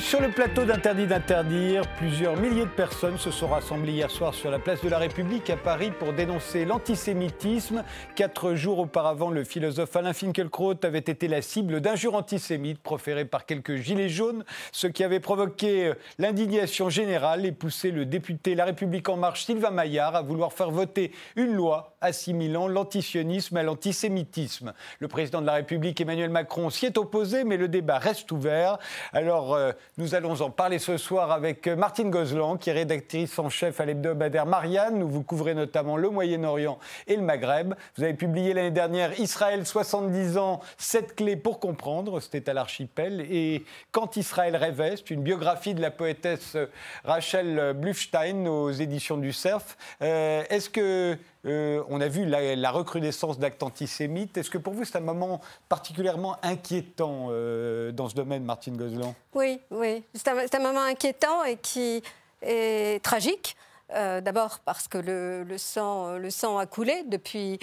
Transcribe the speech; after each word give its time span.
Sur 0.00 0.22
le 0.22 0.30
plateau 0.30 0.64
d'Interdit 0.64 1.06
d'interdire. 1.06 1.82
Plusieurs 1.98 2.36
milliers 2.36 2.64
de 2.64 2.70
personnes 2.70 3.18
se 3.18 3.30
sont 3.30 3.48
rassemblées 3.48 3.92
hier 3.92 4.10
soir 4.10 4.34
sur 4.34 4.50
la 4.50 4.58
place 4.58 4.82
de 4.82 4.88
la 4.88 4.98
République 4.98 5.50
à 5.50 5.56
Paris 5.56 5.92
pour 5.96 6.12
dénoncer 6.12 6.64
l'antisémitisme. 6.64 7.84
Quatre 8.16 8.54
jours 8.54 8.80
auparavant, 8.80 9.30
le 9.30 9.44
philosophe 9.44 9.94
Alain 9.94 10.12
Finkielkraut 10.12 10.74
avait 10.82 10.98
été 10.98 11.28
la 11.28 11.42
cible 11.42 11.80
d'injures 11.80 12.14
antisémites 12.14 12.82
proférées 12.82 13.24
par 13.24 13.46
quelques 13.46 13.76
gilets 13.76 14.08
jaunes, 14.08 14.44
ce 14.72 14.86
qui 14.86 15.04
avait 15.04 15.20
provoqué 15.20 15.92
l'indignation 16.18 16.88
générale 16.88 17.44
et 17.44 17.52
poussé 17.52 17.90
le 17.90 18.06
député 18.06 18.54
La 18.54 18.64
République 18.64 19.08
En 19.08 19.16
Marche 19.16 19.44
Sylvain 19.44 19.70
Maillard 19.70 20.16
à 20.16 20.22
vouloir 20.22 20.52
faire 20.52 20.70
voter 20.70 21.12
une 21.36 21.52
loi 21.52 21.89
assimilant 22.00 22.68
l'antisionisme 22.68 23.56
à 23.56 23.62
l'antisémitisme. 23.62 24.72
Le 24.98 25.08
président 25.08 25.40
de 25.40 25.46
la 25.46 25.54
République 25.54 26.00
Emmanuel 26.00 26.30
Macron 26.30 26.70
s'y 26.70 26.86
est 26.86 26.98
opposé, 26.98 27.44
mais 27.44 27.56
le 27.56 27.68
débat 27.68 27.98
reste 27.98 28.32
ouvert. 28.32 28.78
Alors, 29.12 29.54
euh, 29.54 29.72
nous 29.98 30.14
allons 30.14 30.40
en 30.40 30.50
parler 30.50 30.78
ce 30.78 30.96
soir 30.96 31.30
avec 31.30 31.66
euh, 31.66 31.76
Martine 31.76 32.10
Gozlan, 32.10 32.56
qui 32.56 32.70
est 32.70 32.74
rédactrice 32.74 33.38
en 33.38 33.50
chef 33.50 33.80
à 33.80 33.84
l'hebdomadaire 33.84 34.46
Marianne, 34.46 35.02
où 35.02 35.08
vous 35.08 35.22
couvrez 35.22 35.54
notamment 35.54 35.96
le 35.96 36.10
Moyen-Orient 36.10 36.78
et 37.06 37.16
le 37.16 37.22
Maghreb. 37.22 37.74
Vous 37.96 38.04
avez 38.04 38.14
publié 38.14 38.54
l'année 38.54 38.70
dernière 38.70 39.18
Israël 39.20 39.66
70 39.66 40.38
ans, 40.38 40.60
7 40.78 41.14
clés 41.14 41.36
pour 41.36 41.60
comprendre, 41.60 42.20
c'était 42.20 42.48
à 42.48 42.54
l'archipel. 42.54 43.26
Et 43.30 43.64
Quand 43.92 44.16
Israël 44.16 44.56
rêvait, 44.56 44.94
c'est 44.96 45.10
une 45.10 45.22
biographie 45.22 45.74
de 45.74 45.82
la 45.82 45.90
poétesse 45.90 46.56
euh, 46.56 46.66
Rachel 47.04 47.74
Blufstein 47.74 48.46
aux 48.46 48.70
éditions 48.70 49.16
du 49.16 49.32
Cerf. 49.32 49.76
Est-ce 50.00 50.70
que 50.70 51.16
euh, 51.46 51.82
on 51.88 52.00
a 52.00 52.08
vu 52.08 52.26
la, 52.26 52.70
recrudescence 52.70 53.38
d'actes 53.38 53.62
antisémites. 53.62 54.36
Est-ce 54.36 54.50
que 54.50 54.58
pour 54.58 54.74
vous, 54.74 54.84
c'est 54.84 54.96
un 54.96 55.00
moment 55.00 55.40
particulièrement 55.68 56.36
inquiétant 56.42 57.28
euh, 57.30 57.92
dans 57.92 58.08
ce 58.08 58.14
domaine, 58.14 58.44
Martine 58.44 58.76
Gozlan 58.76 59.14
Oui, 59.34 59.60
oui. 59.70 60.02
C'est 60.14 60.28
un, 60.28 60.58
moment 60.60 60.82
inquiétant 60.82 61.44
et 61.44 61.56
qui 61.56 62.02
est 62.42 63.02
tragique. 63.02 63.56
Euh, 63.94 64.20
d'abord 64.20 64.60
parce 64.60 64.86
que 64.86 64.98
le, 64.98 65.58
sang, 65.58 66.58
a 66.58 66.66
coulé 66.66 67.02
depuis, 67.06 67.58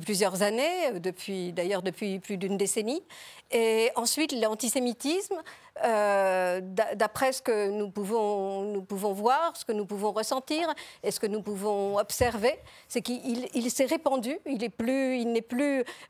plusieurs 0.00 0.42
années, 0.42 0.98
depuis, 1.00 1.52
d'ailleurs 1.52 1.82
depuis 1.82 2.18
plus 2.18 2.36
d'une 2.36 2.56
décennie. 2.56 3.02
Et 3.50 3.90
ensuite, 3.94 4.32
l'antisémitisme, 4.32 5.36
euh, 5.84 6.60
d'après 6.94 7.32
ce 7.32 7.42
que 7.42 7.70
nous 7.70 7.90
pouvons, 7.90 9.12
voir, 9.12 9.56
ce 9.56 9.64
que 9.64 9.72
nous 9.72 9.86
pouvons 9.86 10.12
ressentir 10.12 10.72
et 11.02 11.10
ce 11.10 11.20
que 11.20 11.26
nous 11.26 11.42
pouvons 11.42 11.98
observer, 11.98 12.58
c'est 12.88 13.02
qu'il 13.02 13.70
s'est 13.70 13.84
répandu, 13.84 14.38
il 14.46 14.58
n'est 14.58 14.68
plus, 14.70 15.18
il 15.18 15.44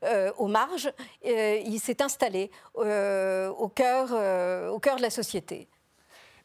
euh, 0.03 0.31
aux 0.37 0.47
marges, 0.47 0.91
il 1.23 1.79
s'est 1.79 2.01
installé 2.01 2.49
au 2.75 3.67
cœur 3.69 4.07
de 4.09 5.01
la 5.01 5.09
société. 5.09 5.67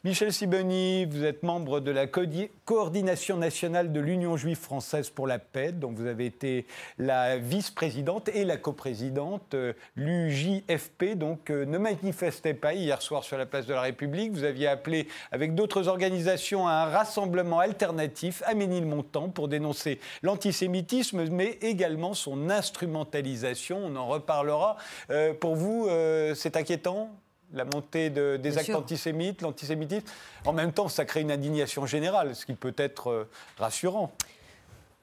Michel 0.05 0.33
Sibony, 0.33 1.05
vous 1.05 1.23
êtes 1.23 1.43
membre 1.43 1.79
de 1.79 1.89
la 1.89 2.07
coordination 2.07 3.37
nationale 3.37 3.93
de 3.93 4.01
l'Union 4.01 4.35
juive 4.35 4.57
française 4.57 5.09
pour 5.09 5.27
la 5.27 5.39
paix, 5.39 5.71
dont 5.71 5.93
vous 5.93 6.07
avez 6.07 6.25
été 6.25 6.65
la 6.97 7.37
vice-présidente 7.37 8.27
et 8.27 8.43
la 8.43 8.57
coprésidente. 8.57 9.53
Euh, 9.53 9.71
L'UJFP, 9.95 11.15
donc, 11.15 11.49
euh, 11.49 11.63
ne 11.63 11.77
manifestait 11.77 12.53
pas 12.53 12.73
hier 12.73 13.01
soir 13.01 13.23
sur 13.23 13.37
la 13.37 13.45
place 13.45 13.65
de 13.65 13.73
la 13.73 13.79
République. 13.79 14.33
Vous 14.33 14.43
aviez 14.43 14.67
appelé, 14.67 15.07
avec 15.31 15.55
d'autres 15.55 15.87
organisations, 15.87 16.67
à 16.67 16.73
un 16.73 16.85
rassemblement 16.87 17.59
alternatif 17.59 18.43
à 18.45 18.55
Ménilmontant 18.55 19.29
pour 19.29 19.47
dénoncer 19.47 20.01
l'antisémitisme, 20.21 21.29
mais 21.29 21.57
également 21.61 22.13
son 22.13 22.49
instrumentalisation. 22.49 23.77
On 23.77 23.95
en 23.95 24.07
reparlera. 24.07 24.75
Euh, 25.11 25.33
pour 25.33 25.55
vous, 25.55 25.87
c'est 26.35 26.57
inquiétant? 26.57 27.09
La 27.53 27.65
montée 27.65 28.09
des 28.09 28.57
actes 28.57 28.71
antisémites, 28.71 29.41
l'antisémitisme. 29.41 30.05
En 30.45 30.53
même 30.53 30.73
temps, 30.73 30.89
ça 30.89 31.05
crée 31.05 31.21
une 31.21 31.31
indignation 31.31 31.85
générale, 31.85 32.35
ce 32.35 32.45
qui 32.45 32.53
peut 32.53 32.73
être 32.77 33.09
euh, 33.09 33.29
rassurant. 33.57 34.11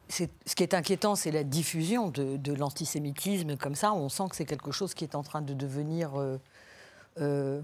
ce 0.08 0.24
qui 0.54 0.62
est 0.62 0.74
inquiétant, 0.74 1.14
c'est 1.14 1.30
la 1.30 1.44
diffusion 1.44 2.08
de, 2.08 2.52
l'antisémitisme 2.52 3.56
comme 3.56 3.76
ça. 3.76 3.92
On 3.92 4.08
sent 4.08 4.24
que 4.30 4.36
c'est 4.36 4.44
quelque 4.44 4.72
chose 4.72 4.94
qui 4.94 5.04
est 5.04 5.14
en 5.14 5.22
train 5.22 5.42
de 5.42 5.54
devenir 5.54 6.20
euh, 6.20 6.38
euh, 7.20 7.60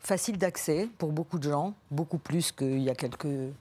facile 0.00 0.38
d'accès 0.38 0.88
pour 0.96 1.12
beaucoup 1.12 1.38
de 1.38 1.50
gens, 1.50 1.74
beaucoup 1.90 2.18
plus 2.18 2.50
qu'il 2.50 2.80
y 2.80 2.90
a 2.90 2.94
quelques 2.94 3.52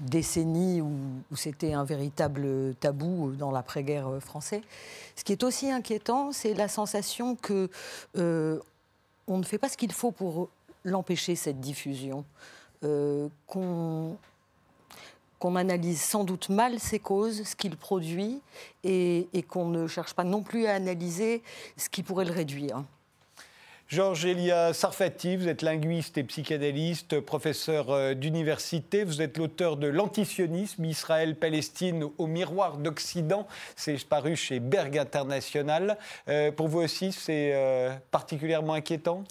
décennies 0.00 0.80
où, 0.80 0.92
c'était 1.36 1.72
un 1.72 1.84
véritable 1.84 2.74
tabou 2.80 3.32
dans 3.38 3.52
l'après-guerre 3.52 4.10
français. 4.20 4.62
Ce 5.14 5.22
qui 5.22 5.30
est 5.30 5.44
aussi 5.44 5.70
inquiétant, 5.70 6.32
c'est 6.32 6.54
la 6.54 6.66
sensation 6.66 7.36
que 7.36 7.70
on 9.26 9.38
ne 9.38 9.44
fait 9.44 9.58
pas 9.58 9.68
ce 9.68 9.76
qu'il 9.76 9.92
faut 9.92 10.10
pour 10.10 10.48
l'empêcher, 10.84 11.34
cette 11.34 11.60
diffusion, 11.60 12.24
euh, 12.84 13.28
qu'on 13.46 14.16
analyse 15.56 16.00
sans 16.00 16.24
doute 16.24 16.48
mal 16.48 16.78
ses 16.78 16.98
causes, 16.98 17.44
ce 17.44 17.56
qu'il 17.56 17.76
produit, 17.76 18.40
et, 18.82 19.28
qu'on 19.48 19.68
ne 19.68 19.86
cherche 19.86 20.14
pas 20.14 20.24
non 20.24 20.42
plus 20.42 20.66
à 20.66 20.74
analyser 20.74 21.42
ce 21.76 21.88
qui 21.88 22.02
pourrait 22.02 22.24
le 22.24 22.32
réduire. 22.32 22.84
Georges 23.86 24.24
Elia 24.24 24.72
Sarfati, 24.72 25.36
vous 25.36 25.46
êtes 25.46 25.60
linguiste 25.60 26.16
et 26.16 26.24
psychanalyste, 26.24 27.20
professeur 27.20 27.90
euh, 27.90 28.14
d'université. 28.14 29.04
Vous 29.04 29.20
êtes 29.20 29.36
l'auteur 29.36 29.76
de 29.76 29.86
L'antisionisme, 29.86 30.86
Israël-Palestine 30.86 32.08
au 32.16 32.26
miroir 32.26 32.78
d'Occident. 32.78 33.46
C'est 33.76 34.02
paru 34.08 34.36
chez 34.36 34.58
Berg 34.58 34.96
International. 34.96 35.98
Euh, 36.28 36.50
pour 36.50 36.68
vous 36.68 36.80
aussi, 36.80 37.12
c'est 37.12 37.52
euh, 37.54 37.90
particulièrement 38.10 38.72
inquiétant? 38.72 39.22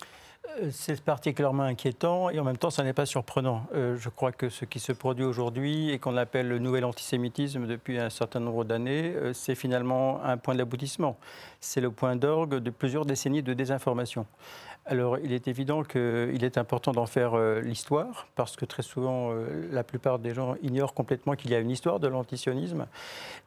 C'est 0.71 1.01
particulièrement 1.01 1.63
inquiétant 1.63 2.29
et 2.29 2.39
en 2.39 2.43
même 2.43 2.57
temps, 2.57 2.69
ça 2.69 2.83
n'est 2.83 2.93
pas 2.93 3.05
surprenant. 3.05 3.65
Euh, 3.73 3.97
je 3.97 4.09
crois 4.09 4.31
que 4.31 4.49
ce 4.49 4.65
qui 4.65 4.79
se 4.79 4.91
produit 4.91 5.25
aujourd'hui 5.25 5.89
et 5.89 5.99
qu'on 5.99 6.17
appelle 6.17 6.47
le 6.47 6.59
nouvel 6.59 6.85
antisémitisme 6.85 7.65
depuis 7.65 7.97
un 7.97 8.09
certain 8.09 8.39
nombre 8.39 8.63
d'années, 8.63 9.13
euh, 9.15 9.33
c'est 9.33 9.55
finalement 9.55 10.23
un 10.23 10.37
point 10.37 10.55
d'aboutissement. 10.55 11.17
C'est 11.59 11.81
le 11.81 11.91
point 11.91 12.15
d'orgue 12.15 12.55
de 12.55 12.69
plusieurs 12.69 13.05
décennies 13.05 13.43
de 13.43 13.53
désinformation. 13.53 14.25
Alors, 14.85 15.17
il 15.17 15.31
est 15.31 15.47
évident 15.47 15.83
qu'il 15.83 16.43
est 16.43 16.57
important 16.57 16.91
d'en 16.91 17.05
faire 17.05 17.35
euh, 17.35 17.61
l'histoire, 17.61 18.27
parce 18.35 18.57
que 18.57 18.65
très 18.65 18.83
souvent, 18.83 19.31
euh, 19.31 19.69
la 19.71 19.83
plupart 19.83 20.19
des 20.19 20.33
gens 20.33 20.55
ignorent 20.61 20.93
complètement 20.93 21.35
qu'il 21.35 21.51
y 21.51 21.55
a 21.55 21.59
une 21.59 21.71
histoire 21.71 22.01
de 22.01 22.07
l'antisionisme. 22.07 22.85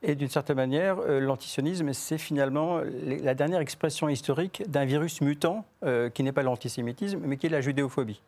Et 0.02 0.14
d'une 0.14 0.30
certaine 0.30 0.56
manière, 0.56 0.98
euh, 1.00 1.20
l'antisionisme, 1.20 1.92
c'est 1.92 2.16
finalement 2.16 2.80
la 3.04 3.34
dernière 3.34 3.60
expression 3.60 4.08
historique 4.08 4.62
d'un 4.66 4.86
virus 4.86 5.20
mutant 5.20 5.64
qui 6.14 6.22
n'est 6.22 6.32
pas 6.32 6.42
l'antisémitisme, 6.42 7.20
mais 7.24 7.36
qui 7.36 7.46
est 7.46 7.50
la 7.50 7.60
judéophobie. 7.60 8.20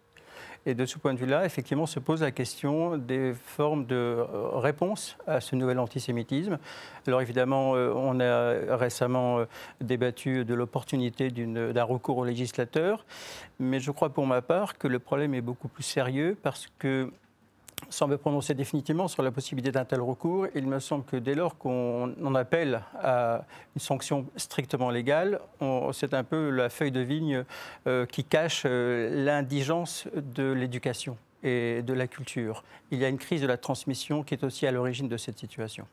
Et 0.67 0.75
de 0.75 0.85
ce 0.85 0.99
point 0.99 1.15
de 1.15 1.19
vue-là, 1.19 1.45
effectivement, 1.45 1.87
se 1.87 1.99
pose 1.99 2.23
la 2.23 2.31
question 2.31 2.97
des 2.97 3.33
formes 3.33 3.87
de 3.87 3.95
euh, 3.95 4.51
réponse 4.55 5.17
à 5.27 5.41
ce 5.41 5.57
nouvel 5.57 5.79
antisémitisme. 5.79 6.59
Alors 7.07 7.23
évidemment, 7.23 7.75
euh, 7.75 7.93
on 7.95 8.21
a 8.21 8.77
récemment 8.77 9.39
euh, 9.39 9.45
débattu 9.81 10.45
de 10.45 10.55
l'opportunité 10.55 11.31
d'un 11.31 11.85
recours 11.85 12.19
au 12.19 12.25
législateur, 12.25 13.07
mais 13.59 13.81
je 13.81 13.91
crois 13.91 14.11
pour 14.11 14.27
ma 14.27 14.43
part 14.43 14.77
que 14.77 14.89
le 14.89 14.99
problème 14.99 15.35
est 15.35 15.41
beaucoup 15.41 15.69
plus 15.69 15.85
sérieux 15.85 16.37
parce 16.43 16.69
que 16.79 17.11
sans 17.91 18.07
me 18.07 18.17
prononcer 18.17 18.55
définitivement 18.55 19.09
sur 19.09 19.23
la 19.23 19.31
possibilité 19.31 19.73
d'un 19.73 19.85
tel 19.85 20.01
recours, 20.01 20.47
il 20.55 20.67
me 20.67 20.81
semble 20.81 21.05
que 21.05 21.17
dès 21.17 21.35
lors 21.35 21.57
qu'on 21.57 22.15
en 22.25 22.35
appelle 22.35 22.83
à 23.03 23.45
une 23.75 23.81
sanction 23.81 24.27
strictement 24.37 24.91
légale, 24.91 25.41
c'est 25.93 26.15
un 26.15 26.25
peu 26.25 26.51
la 26.51 26.69
feuille 26.69 26.93
de 26.93 27.01
vigne 27.01 27.45
euh, 27.87 28.07
qui 28.07 28.25
cache 28.25 28.63
euh, 28.67 29.25
l'indigence 29.25 30.07
de 30.15 30.53
l'éducation 30.53 31.17
et 31.43 31.83
de 31.83 31.93
la 31.93 32.07
culture. 32.07 32.65
Il 32.91 32.99
y 32.99 33.05
a 33.05 33.09
une 33.09 33.19
crise 33.19 33.43
de 33.43 33.47
la 33.47 33.57
transmission 33.57 34.23
qui 34.23 34.35
est 34.35 34.45
aussi 34.45 34.67
à 34.67 34.73
l'origine 34.73 35.09
de 35.09 35.17
cette 35.17 35.39
situation. 35.39 35.87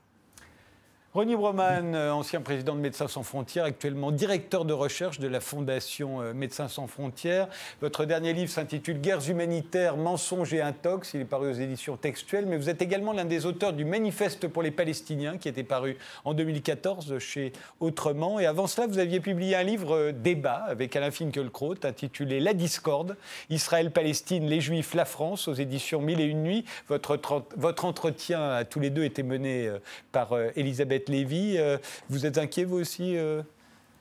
Ronnie 1.16 1.38
Broman, 1.38 1.96
euh, 1.96 2.12
ancien 2.12 2.42
président 2.42 2.76
de 2.76 2.82
Médecins 2.82 3.08
sans 3.08 3.24
frontières, 3.24 3.64
actuellement 3.64 4.12
directeur 4.12 4.66
de 4.66 4.74
recherche 4.74 5.18
de 5.18 5.30
la 5.30 5.40
Fondation 5.40 6.22
euh, 6.22 6.34
Médecins 6.34 6.68
sans 6.68 6.88
frontières. 6.88 7.48
Votre 7.80 8.04
dernier 8.04 8.34
livre 8.34 8.52
s'intitule 8.52 9.00
Guerres 9.00 9.30
humanitaires, 9.30 9.96
mensonges 9.96 10.54
et 10.54 10.60
intox. 10.60 11.14
Il 11.14 11.22
est 11.22 11.24
paru 11.24 11.50
aux 11.50 11.54
éditions 11.54 11.96
textuelles, 11.96 12.46
mais 12.46 12.58
vous 12.58 12.70
êtes 12.70 12.82
également 12.82 13.14
l'un 13.14 13.24
des 13.24 13.46
auteurs 13.46 13.72
du 13.72 13.86
Manifeste 13.86 14.50
pour 14.50 14.62
les 14.62 14.72
Palestiniens 14.72 15.38
qui 15.38 15.48
était 15.48 15.64
paru 15.64 15.98
en 16.26 16.34
2014 16.34 17.18
chez 17.20 17.54
Autrement. 17.80 18.38
Et 18.42 18.46
avant 18.46 18.68
cela, 18.68 18.86
vous 18.86 19.00
aviez 19.00 19.22
publié 19.22 19.56
un 19.56 19.64
livre 19.64 19.96
euh, 19.96 20.12
débat 20.12 20.66
avec 20.68 20.98
Alain 20.98 21.12
Finkielkraut 21.12 21.76
intitulé 21.86 22.42
La 22.42 22.54
discorde, 22.54 23.16
Israël-Palestine, 23.50 24.48
les 24.48 24.60
Juifs, 24.60 24.94
la 24.94 25.06
France 25.06 25.48
aux 25.48 25.54
éditions 25.54 26.02
Mille 26.02 26.20
et 26.20 26.26
une 26.26 26.44
nuits. 26.44 26.66
Votre, 26.90 27.18
votre 27.56 27.86
entretien 27.86 28.50
à 28.50 28.66
tous 28.66 28.82
les 28.82 28.90
deux 28.90 29.06
était 29.06 29.24
mené 29.24 29.72
par 30.12 30.38
Elisabeth 30.58 31.05
Lévy. 31.10 31.58
Euh, 31.58 31.78
vous 32.10 32.26
êtes 32.26 32.38
inquiet, 32.38 32.64
vous 32.64 32.78
aussi, 32.78 33.18
euh, 33.18 33.42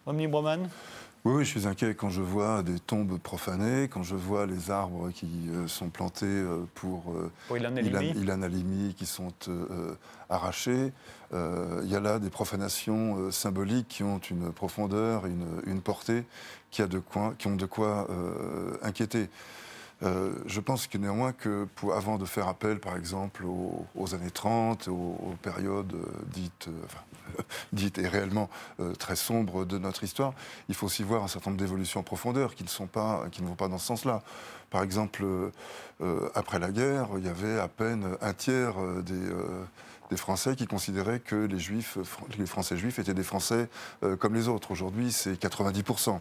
Romney 0.07 0.27
Broman? 0.27 0.69
Oui, 1.25 1.43
je 1.45 1.49
suis 1.49 1.67
inquiet 1.67 1.95
quand 1.95 2.11
je 2.11 2.21
vois 2.21 2.63
des 2.63 2.79
tombes 2.79 3.19
profanées, 3.19 3.89
quand 3.89 4.03
je 4.03 4.15
vois 4.15 4.45
les 4.45 4.71
arbres 4.71 5.11
qui 5.11 5.27
euh, 5.49 5.67
sont 5.67 5.89
plantés 5.89 6.45
pour, 6.75 7.15
pour 7.49 7.57
Ilan, 7.57 7.75
Halimi. 8.43 8.95
qui 8.95 9.07
sont 9.07 9.33
arrachés. 10.29 10.93
Il 11.33 11.89
y 11.89 11.97
a 11.97 12.01
là 12.01 12.19
des 12.19 12.31
profanations 12.31 13.31
symboliques 13.31 13.89
qui 13.89 14.03
ont 14.03 14.19
une 14.19 14.53
profondeur, 14.53 15.27
une, 15.27 15.47
une 15.67 15.81
portée 15.81 16.25
qui, 16.71 16.83
a 16.83 16.87
de 16.87 16.99
quoi, 16.99 17.35
qui 17.39 17.47
ont 17.47 17.57
de 17.57 17.67
quoi 17.67 18.07
inquiéter. 18.83 19.29
Euh, 20.05 20.33
je 20.47 20.61
pense 20.61 20.87
que 20.87 20.99
néanmoins 20.99 21.33
que 21.33 21.67
avant 21.95 22.19
de 22.19 22.25
faire 22.25 22.49
appel, 22.49 22.79
par 22.79 22.97
exemple, 22.97 23.45
aux, 23.45 24.15
années 24.15 24.31
30, 24.31 24.89
aux, 24.89 25.35
périodes 25.43 25.95
dites, 26.27 26.69
dites 27.73 27.99
et 27.99 28.09
réellement 28.09 28.51
très 28.99 29.17
sombres 29.17 29.65
de 29.65 29.79
notre 29.79 30.05
histoire, 30.05 30.35
il 30.69 30.75
faut 30.75 30.87
aussi 30.87 31.03
voir 31.03 31.23
un 31.23 31.29
certain 31.29 31.51
nombre 31.51 31.63
d'évolutions 31.63 32.01
en 32.01 32.05
profondeur 32.05 32.55
qui 32.55 32.65
ne, 32.65 32.69
sont 32.69 32.87
pas, 32.87 33.25
qui 33.33 33.43
ne 33.43 33.49
vont 33.49 33.55
pas 33.55 33.69
dans 33.69 33.79
ce 33.79 33.87
sens-là. 33.87 34.23
Par 34.71 34.83
exemple, 34.83 35.25
après 36.35 36.59
la 36.59 36.71
guerre, 36.71 37.09
il 37.17 37.25
y 37.25 37.29
avait 37.29 37.61
à 37.61 37.69
peine 37.69 38.17
un 38.21 38.33
tiers 38.33 38.75
des 39.03 39.31
Français 40.17 40.57
qui 40.57 40.67
considéraient 40.67 41.21
que 41.21 41.49
les 42.39 42.47
Français 42.47 42.77
juifs 42.77 42.99
étaient 42.99 43.15
des 43.15 43.23
Français 43.23 43.69
euh, 44.03 44.17
comme 44.17 44.35
les 44.35 44.49
autres. 44.49 44.71
Aujourd'hui, 44.71 45.13
c'est 45.13 45.35
90%. 45.35 46.21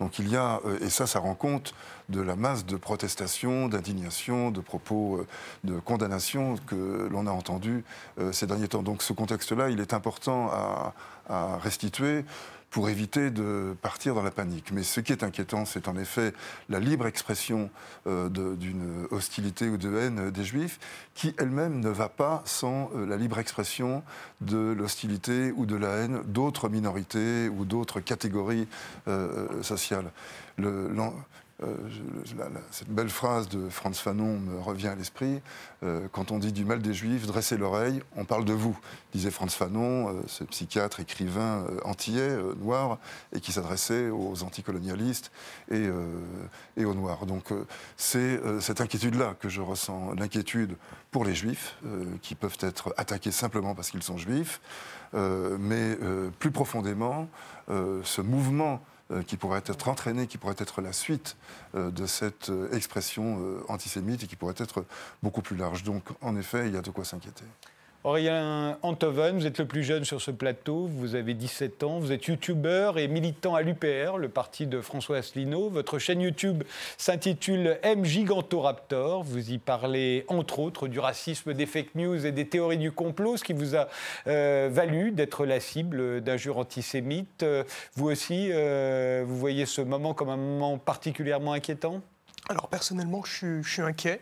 Donc 0.00 0.18
il 0.18 0.28
y 0.28 0.36
a, 0.36 0.60
euh, 0.64 0.78
et 0.80 0.90
ça, 0.90 1.06
ça 1.06 1.18
rend 1.18 1.34
compte 1.34 1.74
de 2.08 2.20
la 2.20 2.36
masse 2.36 2.66
de 2.66 2.76
protestations, 2.76 3.68
d'indignation, 3.68 4.50
de 4.50 4.60
propos 4.60 5.18
euh, 5.18 5.26
de 5.64 5.78
condamnation 5.78 6.56
que 6.66 7.08
l'on 7.10 7.26
a 7.26 7.30
entendus 7.30 7.84
ces 8.32 8.46
derniers 8.46 8.68
temps. 8.68 8.82
Donc 8.82 9.02
ce 9.02 9.12
contexte-là, 9.12 9.70
il 9.70 9.80
est 9.80 9.94
important 9.94 10.50
à 11.28 11.58
restituer 11.58 12.24
pour 12.74 12.88
éviter 12.88 13.30
de 13.30 13.76
partir 13.82 14.16
dans 14.16 14.24
la 14.24 14.32
panique. 14.32 14.72
Mais 14.72 14.82
ce 14.82 14.98
qui 14.98 15.12
est 15.12 15.22
inquiétant, 15.22 15.64
c'est 15.64 15.86
en 15.86 15.96
effet 15.96 16.32
la 16.68 16.80
libre 16.80 17.06
expression 17.06 17.70
euh, 18.08 18.28
d'une 18.28 19.06
hostilité 19.12 19.68
ou 19.68 19.76
de 19.76 19.96
haine 19.96 20.32
des 20.32 20.42
Juifs, 20.42 20.80
qui 21.14 21.36
elle-même 21.38 21.78
ne 21.78 21.88
va 21.88 22.08
pas 22.08 22.42
sans 22.46 22.90
euh, 22.96 23.06
la 23.06 23.16
libre 23.16 23.38
expression 23.38 24.02
de 24.40 24.74
l'hostilité 24.76 25.52
ou 25.54 25.66
de 25.66 25.76
la 25.76 25.98
haine 25.98 26.22
d'autres 26.26 26.68
minorités 26.68 27.48
ou 27.48 27.64
d'autres 27.64 28.00
catégories 28.00 28.66
euh, 29.06 29.62
sociales. 29.62 30.10
Le, 30.58 30.88
euh, 31.64 31.74
cette 32.70 32.88
belle 32.88 33.08
phrase 33.08 33.48
de 33.48 33.68
Franz 33.68 34.00
Fanon 34.00 34.38
me 34.38 34.58
revient 34.60 34.88
à 34.88 34.94
l'esprit. 34.94 35.40
Euh, 35.82 36.06
quand 36.12 36.30
on 36.30 36.38
dit 36.38 36.52
du 36.52 36.64
mal 36.64 36.80
des 36.82 36.94
Juifs, 36.94 37.26
dressez 37.26 37.56
l'oreille, 37.56 38.02
on 38.16 38.24
parle 38.24 38.44
de 38.44 38.52
vous, 38.52 38.78
disait 39.12 39.30
Franz 39.30 39.54
Fanon, 39.56 40.08
euh, 40.08 40.22
ce 40.26 40.44
psychiatre, 40.44 41.00
écrivain 41.00 41.64
antillais, 41.84 42.36
noir, 42.58 42.98
et 43.32 43.40
qui 43.40 43.52
s'adressait 43.52 44.08
aux 44.10 44.42
anticolonialistes 44.42 45.30
et, 45.70 45.88
et 46.76 46.84
aux 46.84 46.94
Noirs. 46.94 47.26
Donc 47.26 47.52
c'est 47.96 48.40
cette 48.60 48.80
inquiétude-là 48.80 49.34
que 49.38 49.48
je 49.48 49.60
ressens, 49.60 50.12
l'inquiétude 50.14 50.76
pour 51.10 51.24
les 51.24 51.34
Juifs, 51.34 51.76
qui 52.22 52.34
peuvent 52.34 52.58
être 52.60 52.94
attaqués 52.96 53.30
simplement 53.30 53.74
parce 53.74 53.90
qu'ils 53.90 54.02
sont 54.02 54.18
Juifs, 54.18 54.60
mais 55.12 55.96
plus 56.38 56.50
profondément, 56.50 57.28
ce 57.68 58.20
mouvement 58.20 58.82
qui 59.22 59.36
pourrait 59.36 59.62
être 59.66 59.88
entraîné, 59.88 60.26
qui 60.26 60.38
pourrait 60.38 60.56
être 60.58 60.80
la 60.80 60.92
suite 60.92 61.36
euh, 61.74 61.90
de 61.90 62.06
cette 62.06 62.50
euh, 62.50 62.72
expression 62.72 63.38
antisémite 63.68 64.22
et 64.22 64.26
qui 64.26 64.36
pourrait 64.36 64.54
être 64.58 64.84
beaucoup 65.22 65.42
plus 65.42 65.56
large. 65.56 65.82
Donc, 65.84 66.04
en 66.20 66.36
effet, 66.36 66.66
il 66.66 66.74
y 66.74 66.76
a 66.76 66.82
de 66.82 66.90
quoi 66.90 67.04
s'inquiéter. 67.04 67.44
Aurélien 68.06 68.76
Antoven, 68.82 69.38
vous 69.38 69.46
êtes 69.46 69.56
le 69.56 69.64
plus 69.64 69.82
jeune 69.82 70.04
sur 70.04 70.20
ce 70.20 70.30
plateau, 70.30 70.86
vous 70.92 71.14
avez 71.14 71.32
17 71.32 71.84
ans, 71.84 71.98
vous 71.98 72.12
êtes 72.12 72.26
youtubeur 72.26 72.98
et 72.98 73.08
militant 73.08 73.54
à 73.54 73.62
l'UPR, 73.62 74.18
le 74.18 74.28
parti 74.28 74.66
de 74.66 74.82
François 74.82 75.16
Asselineau. 75.16 75.70
Votre 75.70 75.98
chaîne 75.98 76.20
YouTube 76.20 76.64
s'intitule 76.98 77.78
M 77.82 78.04
Gigantoraptor. 78.04 79.22
Vous 79.22 79.52
y 79.52 79.56
parlez 79.56 80.26
entre 80.28 80.58
autres 80.58 80.86
du 80.86 80.98
racisme, 80.98 81.54
des 81.54 81.64
fake 81.64 81.94
news 81.94 82.26
et 82.26 82.30
des 82.30 82.46
théories 82.46 82.76
du 82.76 82.92
complot, 82.92 83.38
ce 83.38 83.44
qui 83.44 83.54
vous 83.54 83.74
a 83.74 83.88
euh, 84.26 84.68
valu 84.70 85.10
d'être 85.10 85.46
la 85.46 85.58
cible 85.58 86.20
d'injures 86.20 86.58
antisémites. 86.58 87.42
Euh, 87.42 87.64
vous 87.94 88.10
aussi, 88.10 88.50
euh, 88.52 89.24
vous 89.26 89.38
voyez 89.38 89.64
ce 89.64 89.80
moment 89.80 90.12
comme 90.12 90.28
un 90.28 90.36
moment 90.36 90.76
particulièrement 90.76 91.54
inquiétant? 91.54 92.02
Alors 92.50 92.68
personnellement, 92.68 93.22
je 93.24 93.62
suis 93.62 93.80
inquiet. 93.80 94.20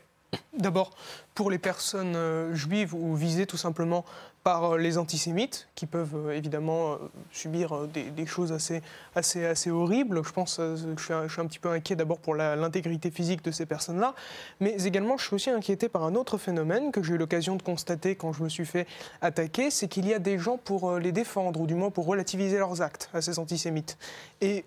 D'abord, 0.56 0.90
pour 1.34 1.50
les 1.50 1.58
personnes 1.58 2.14
euh, 2.14 2.54
juives 2.54 2.94
ou 2.94 3.14
visées 3.14 3.46
tout 3.46 3.56
simplement 3.56 4.04
par 4.44 4.74
euh, 4.74 4.78
les 4.78 4.98
antisémites, 4.98 5.66
qui 5.74 5.86
peuvent 5.86 6.14
euh, 6.14 6.36
évidemment 6.36 6.98
subir 7.30 7.88
des, 7.88 8.26
choses 8.26 8.52
assez, 8.52 8.82
assez, 9.14 9.46
assez 9.46 9.70
horribles. 9.70 10.22
Je 10.22 10.30
pense 10.30 10.58
que 10.58 10.76
je 10.76 11.02
suis, 11.02 11.40
un, 11.40 11.46
petit 11.46 11.58
peu 11.58 11.70
inquiet 11.70 11.96
d'abord 11.96 12.18
pour 12.18 12.34
l'intégrité 12.34 13.10
physique 13.10 13.42
de 13.42 13.50
ces 13.50 13.64
personnes-là, 13.64 14.14
mais 14.60 14.72
également 14.84 15.16
je 15.16 15.24
suis 15.24 15.34
aussi 15.34 15.50
inquiété 15.50 15.88
par 15.88 16.04
un 16.04 16.14
autre 16.14 16.36
phénomène 16.36 16.92
que 16.92 17.02
j'ai 17.02 17.14
eu 17.14 17.18
l'occasion 17.18 17.56
de 17.56 17.62
constater 17.62 18.14
quand 18.14 18.34
je 18.34 18.42
me 18.42 18.50
suis 18.50 18.66
fait 18.66 18.86
attaquer, 19.22 19.70
c'est 19.70 19.88
qu'il 19.88 20.06
y 20.06 20.12
a 20.12 20.18
des 20.18 20.38
gens 20.38 20.58
pour 20.58 20.98
les 20.98 21.12
défendre, 21.12 21.60
ou 21.60 21.66
du 21.66 21.74
moins 21.74 21.90
pour 21.90 22.04
relativiser 22.04 22.58
leurs 22.58 22.82
actes 22.82 23.08
à 23.14 23.22
ces 23.22 23.38
antisémites. 23.38 23.96
Et 24.42 24.64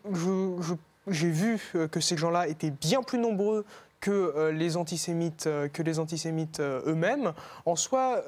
j'ai 1.08 1.30
vu 1.30 1.60
que 1.92 2.00
ces 2.00 2.18
gens-là 2.18 2.48
étaient 2.48 2.72
bien 2.72 3.04
plus 3.04 3.20
nombreux 3.20 3.66
que 4.06 4.12
euh, 4.12 4.52
les 4.52 4.78
antisémites, 4.78 5.48
euh, 5.48 5.68
que 5.68 5.82
les 5.82 5.98
antisémites 5.98 6.60
euh, 6.60 6.80
eux-mêmes. 6.86 7.34
En 7.66 7.76
soi, 7.76 8.22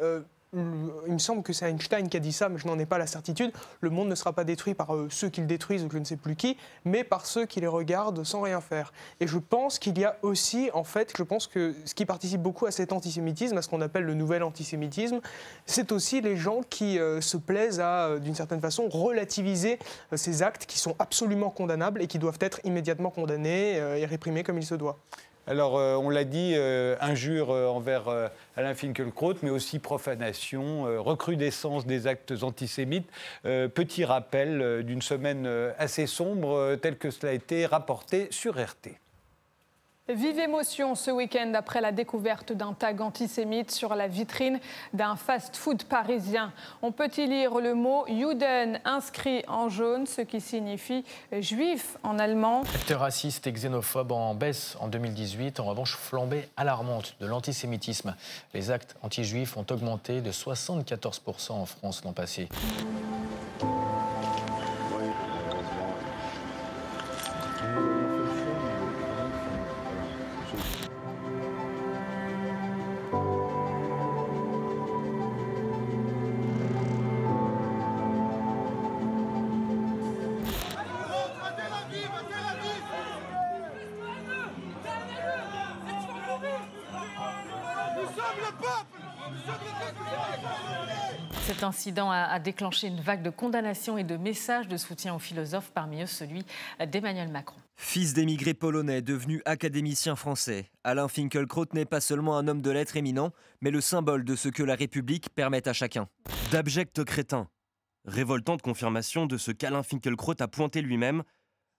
il 0.54 1.14
me 1.14 1.20
semble 1.20 1.44
que 1.44 1.54
c'est 1.54 1.70
Einstein 1.70 2.10
qui 2.10 2.18
a 2.18 2.20
dit 2.20 2.32
ça, 2.32 2.50
mais 2.50 2.58
je 2.58 2.66
n'en 2.66 2.80
ai 2.80 2.88
pas 2.88 2.98
la 2.98 3.06
certitude. 3.06 3.52
Le 3.82 3.92
monde 3.92 4.08
ne 4.08 4.16
sera 4.16 4.34
pas 4.34 4.44
détruit 4.44 4.74
par 4.74 4.90
ceux 5.10 5.30
qui 5.30 5.42
le 5.42 5.46
détruisent 5.46 5.84
ou 5.84 5.90
je 5.92 6.00
ne 6.00 6.04
sais 6.04 6.16
plus 6.16 6.36
qui, 6.36 6.58
mais 6.84 7.04
par 7.04 7.28
ceux 7.28 7.46
qui 7.46 7.60
les 7.60 7.68
regardent 7.68 8.24
sans 8.24 8.42
rien 8.42 8.60
faire. 8.60 8.92
Et 9.20 9.28
je 9.28 9.38
pense 9.38 9.78
qu'il 9.78 10.00
y 10.00 10.06
a 10.06 10.18
aussi, 10.24 10.72
en 10.74 10.84
fait, 10.84 11.14
je 11.16 11.22
pense 11.22 11.46
que 11.46 11.76
ce 11.86 11.94
qui 11.94 12.06
participe 12.06 12.42
beaucoup 12.42 12.66
à 12.66 12.72
cet 12.72 12.92
antisémitisme, 12.92 13.58
à 13.58 13.62
ce 13.62 13.70
qu'on 13.70 13.82
appelle 13.82 14.06
le 14.06 14.16
nouvel 14.16 14.42
antisémitisme, 14.42 15.20
c'est 15.68 15.92
aussi 15.92 16.22
les 16.22 16.38
gens 16.38 16.62
qui 16.68 16.98
se 17.20 17.38
plaisent 17.38 17.82
à, 17.82 18.18
d'une 18.18 18.36
certaine 18.36 18.62
façon, 18.62 18.88
relativiser 18.90 19.78
ces 20.16 20.42
actes 20.42 20.66
qui 20.66 20.80
sont 20.80 20.96
absolument 20.98 21.52
condamnables 21.52 22.02
et 22.02 22.08
qui 22.08 22.18
doivent 22.18 22.40
être 22.42 22.62
immédiatement 22.64 23.12
condamnés 23.12 23.74
et 23.76 24.06
réprimés 24.06 24.44
comme 24.44 24.58
il 24.58 24.66
se 24.66 24.76
doit. 24.76 24.98
Alors, 25.50 25.78
euh, 25.78 25.96
on 25.96 26.10
l'a 26.10 26.26
dit, 26.26 26.56
euh, 26.58 26.98
injure 27.00 27.52
euh, 27.52 27.68
envers 27.68 28.10
Alain 28.58 28.76
Finkielkraut, 28.76 29.36
mais 29.44 29.50
aussi 29.50 29.80
profanation, 29.80 30.84
recrudescence 31.02 31.86
des 31.86 32.06
actes 32.06 32.34
antisémites. 32.44 33.10
petit 33.44 34.04
rappel 34.04 34.84
d'une 34.84 35.02
semaine 35.02 35.48
assez 35.78 36.06
sombre, 36.06 36.76
telle 36.82 36.98
que 36.98 37.12
cela 37.12 37.32
a 37.32 37.36
été 37.36 37.66
rapporté 37.66 38.28
sur 38.32 38.56
RT. 38.56 39.00
Vive 40.10 40.40
émotion 40.40 40.96
ce 40.96 41.12
week-end 41.12 41.52
après 41.54 41.82
la 41.82 41.92
découverte 41.92 42.54
d'un 42.54 42.72
tag 42.72 43.02
antisémite 43.02 43.72
sur 43.72 43.94
la 43.94 44.08
vitrine 44.08 44.62
d'un 44.94 45.18
fast-food 45.18 45.84
parisien. 45.84 46.54
On 46.82 46.94
peut 46.94 47.10
y 47.18 47.28
lire 47.28 47.56
le 47.60 47.74
mot 47.74 48.06
Juden 48.08 48.80
inscrit 48.86 49.44
en 49.50 49.68
jaune, 49.68 50.06
ce 50.08 50.22
qui 50.22 50.40
signifie 50.40 51.04
juif 51.42 51.98
en 52.04 52.20
allemand. 52.20 52.64
Raciste 52.90 53.48
et 53.48 53.52
xénophobe 53.52 54.14
en 54.14 54.34
baisse 54.34 54.78
en 54.80 54.88
2018, 54.88 55.60
en 55.60 55.66
revanche 55.66 55.98
flambée 55.98 56.48
alarmante 56.56 57.18
de 57.20 57.26
l'antisémitisme. 57.26 58.16
Les 58.54 58.72
actes 58.72 58.96
anti-juifs 59.02 59.58
ont 59.58 59.66
augmenté 59.70 60.22
de 60.22 60.32
74% 60.32 61.52
en 61.52 61.66
France 61.66 62.06
l'an 62.06 62.14
passé. 62.14 62.48
Incident 91.78 92.10
a, 92.10 92.40
déclenché 92.40 92.88
une 92.88 93.02
vague 93.02 93.22
de 93.22 93.30
condamnations 93.30 94.00
et 94.00 94.04
de 94.04 94.18
messages 94.18 94.68
de 94.68 94.78
soutien 94.78 95.14
aux 95.14 95.20
philosophes, 95.20 95.70
parmi 95.76 96.02
eux 96.02 96.08
celui 96.08 96.44
d'Emmanuel 96.88 97.30
Macron. 97.30 97.56
Fils 97.76 98.16
d'émigrés 98.16 98.56
polonais 98.56 99.04
devenu 99.04 99.44
académicien 99.46 100.16
français, 100.16 100.72
Alain 100.84 101.08
Finkielkraut 101.08 101.68
n'est 101.74 101.86
pas 101.86 102.02
seulement 102.02 102.36
un 102.36 102.48
homme 102.48 102.64
de 102.64 102.72
lettres 102.72 102.98
éminent, 102.98 103.32
mais 103.62 103.70
le 103.70 103.80
symbole 103.80 104.26
de 104.26 104.36
ce 104.36 104.50
que 104.50 104.64
la 104.64 104.74
République 104.74 105.30
permet 105.30 105.68
à 105.68 105.74
chacun. 105.74 106.10
D'abjects 106.52 107.04
crétins. 107.04 107.48
Révoltante 108.06 108.64
confirmation 108.64 109.28
de 109.28 109.38
ce 109.38 109.52
qu'Alain 109.52 109.84
Finkielkraut 109.84 110.34
a 110.40 110.48
pointé 110.48 110.82
lui-même, 110.82 111.22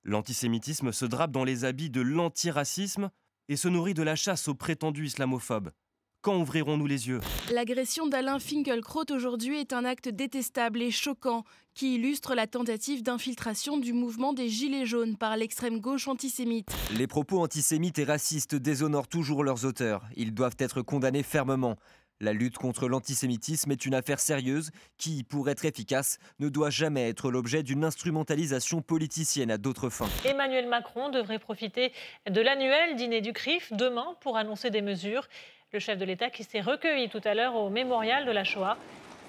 l'antisémitisme 0.04 0.92
se 0.92 1.06
drape 1.06 1.32
dans 1.32 1.44
les 1.44 1.64
habits 1.64 1.90
de 1.90 2.02
l'antiracisme 2.02 3.10
et 3.48 3.56
se 3.56 3.66
nourrit 3.66 3.94
de 3.94 4.04
la 4.04 4.14
chasse 4.14 4.46
aux 4.46 4.54
prétendus 4.54 5.06
islamophobes. 5.06 5.72
Quand 6.20 6.36
ouvrirons-nous 6.40 6.86
les 6.86 7.08
yeux? 7.08 7.20
L'agression 7.52 8.08
d'Alain 8.08 8.40
Finkielkraut 8.40 9.04
aujourd'hui 9.10 9.60
est 9.60 9.72
un 9.72 9.84
acte 9.84 10.08
détestable 10.08 10.82
et 10.82 10.90
choquant 10.90 11.44
qui 11.74 11.94
illustre 11.94 12.34
la 12.34 12.48
tentative 12.48 13.04
d'infiltration 13.04 13.78
du 13.78 13.92
mouvement 13.92 14.32
des 14.32 14.48
Gilets 14.48 14.84
jaunes 14.84 15.16
par 15.16 15.36
l'extrême 15.36 15.78
gauche 15.78 16.08
antisémite. 16.08 16.70
Les 16.96 17.06
propos 17.06 17.40
antisémites 17.40 18.00
et 18.00 18.04
racistes 18.04 18.56
déshonorent 18.56 19.06
toujours 19.06 19.44
leurs 19.44 19.64
auteurs. 19.64 20.02
Ils 20.16 20.34
doivent 20.34 20.56
être 20.58 20.82
condamnés 20.82 21.22
fermement. 21.22 21.76
La 22.20 22.32
lutte 22.32 22.58
contre 22.58 22.88
l'antisémitisme 22.88 23.70
est 23.70 23.86
une 23.86 23.94
affaire 23.94 24.18
sérieuse 24.18 24.72
qui, 24.96 25.22
pour 25.22 25.48
être 25.48 25.64
efficace, 25.64 26.18
ne 26.40 26.48
doit 26.48 26.70
jamais 26.70 27.08
être 27.08 27.30
l'objet 27.30 27.62
d'une 27.62 27.84
instrumentalisation 27.84 28.82
politicienne 28.82 29.52
à 29.52 29.56
d'autres 29.56 29.88
fins. 29.88 30.08
Emmanuel 30.24 30.66
Macron 30.66 31.10
devrait 31.10 31.38
profiter 31.38 31.92
de 32.28 32.40
l'annuel 32.40 32.96
dîner 32.96 33.20
du 33.20 33.32
CRIF 33.32 33.72
demain 33.72 34.16
pour 34.20 34.36
annoncer 34.36 34.70
des 34.70 34.82
mesures. 34.82 35.28
Le 35.74 35.80
chef 35.80 35.98
de 35.98 36.06
l'État 36.06 36.30
qui 36.30 36.44
s'est 36.44 36.62
recueilli 36.62 37.10
tout 37.10 37.20
à 37.24 37.34
l'heure 37.34 37.54
au 37.54 37.68
mémorial 37.68 38.24
de 38.24 38.30
la 38.30 38.42
Shoah. 38.42 38.78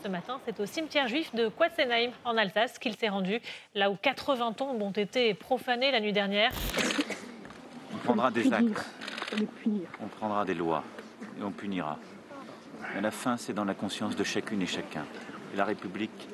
Ce 0.01 0.07
matin, 0.07 0.39
c'est 0.45 0.57
au 0.61 0.65
cimetière 0.65 1.05
juif 1.09 1.35
de 1.35 1.49
Quatzenheim 1.49 2.11
en 2.23 2.37
Alsace 2.37 2.79
qu'il 2.79 2.95
s'est 2.95 3.09
rendu, 3.09 3.41
là 3.75 3.91
où 3.91 3.97
80 3.97 4.53
tombes 4.53 4.81
ont 4.81 4.91
été 4.91 5.33
profanées 5.33 5.91
la 5.91 5.99
nuit 5.99 6.13
dernière. 6.13 6.51
On 7.93 7.97
prendra 7.97 8.31
des 8.31 8.53
actes, 8.53 8.89
on 9.99 10.07
prendra 10.07 10.45
des 10.45 10.53
lois 10.53 10.85
et 11.37 11.43
on 11.43 11.51
punira. 11.51 11.99
Mais 12.95 13.01
la 13.01 13.11
fin, 13.11 13.35
c'est 13.35 13.51
dans 13.51 13.65
la 13.65 13.73
conscience 13.73 14.15
de 14.15 14.23
chacune 14.23 14.61
et 14.61 14.65
chacun. 14.65 15.03
Et 15.53 15.57
la 15.57 15.65
République, 15.65 16.29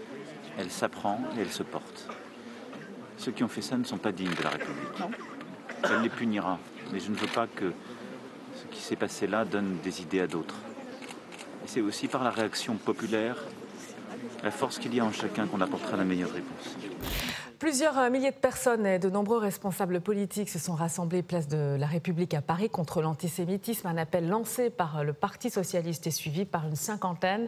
elle 0.59 0.69
s'apprend 0.69 1.19
et 1.35 1.41
elle 1.41 1.51
se 1.51 1.63
porte. 1.63 2.07
Ceux 3.17 3.31
qui 3.31 3.43
ont 3.43 3.47
fait 3.47 3.63
ça 3.63 3.75
ne 3.75 3.83
sont 3.83 3.97
pas 3.97 4.11
dignes 4.11 4.35
de 4.35 4.43
la 4.43 4.51
République. 4.51 5.17
Elle 5.83 6.01
les 6.03 6.09
punira. 6.09 6.59
Mais 6.93 6.99
je 6.99 7.09
ne 7.09 7.15
veux 7.15 7.25
pas 7.25 7.47
que 7.47 7.73
ce 8.55 8.65
qui 8.75 8.81
s'est 8.81 8.95
passé 8.95 9.27
là 9.27 9.45
donne 9.45 9.77
des 9.83 10.01
idées 10.01 10.21
à 10.21 10.27
d'autres. 10.27 10.55
Et 11.63 11.67
c'est 11.67 11.81
aussi 11.81 12.07
par 12.07 12.23
la 12.23 12.29
réaction 12.29 12.75
populaire, 12.75 13.37
la 14.43 14.51
force 14.51 14.79
qu'il 14.79 14.93
y 14.95 14.99
a 14.99 15.05
en 15.05 15.11
chacun 15.11 15.47
qu'on 15.47 15.61
apportera 15.61 15.97
la 15.97 16.03
meilleure 16.03 16.31
réponse. 16.31 16.75
Plusieurs 17.59 17.97
euh, 17.97 18.09
milliers 18.09 18.31
de 18.31 18.35
personnes 18.35 18.85
et 18.85 18.99
de 18.99 19.09
nombreux 19.09 19.37
responsables 19.37 20.01
politiques 20.01 20.49
se 20.49 20.59
sont 20.59 20.75
rassemblés 20.75 21.21
place 21.21 21.47
de 21.47 21.77
la 21.79 21.87
République 21.87 22.33
à 22.33 22.41
Paris 22.41 22.69
contre 22.69 23.01
l'antisémitisme. 23.01 23.87
Un 23.87 23.95
appel 23.95 24.27
lancé 24.27 24.69
par 24.69 24.97
euh, 24.97 25.03
le 25.03 25.13
Parti 25.13 25.49
socialiste 25.49 26.05
est 26.05 26.11
suivi 26.11 26.43
par 26.43 26.67
une 26.67 26.75
cinquantaine 26.75 27.47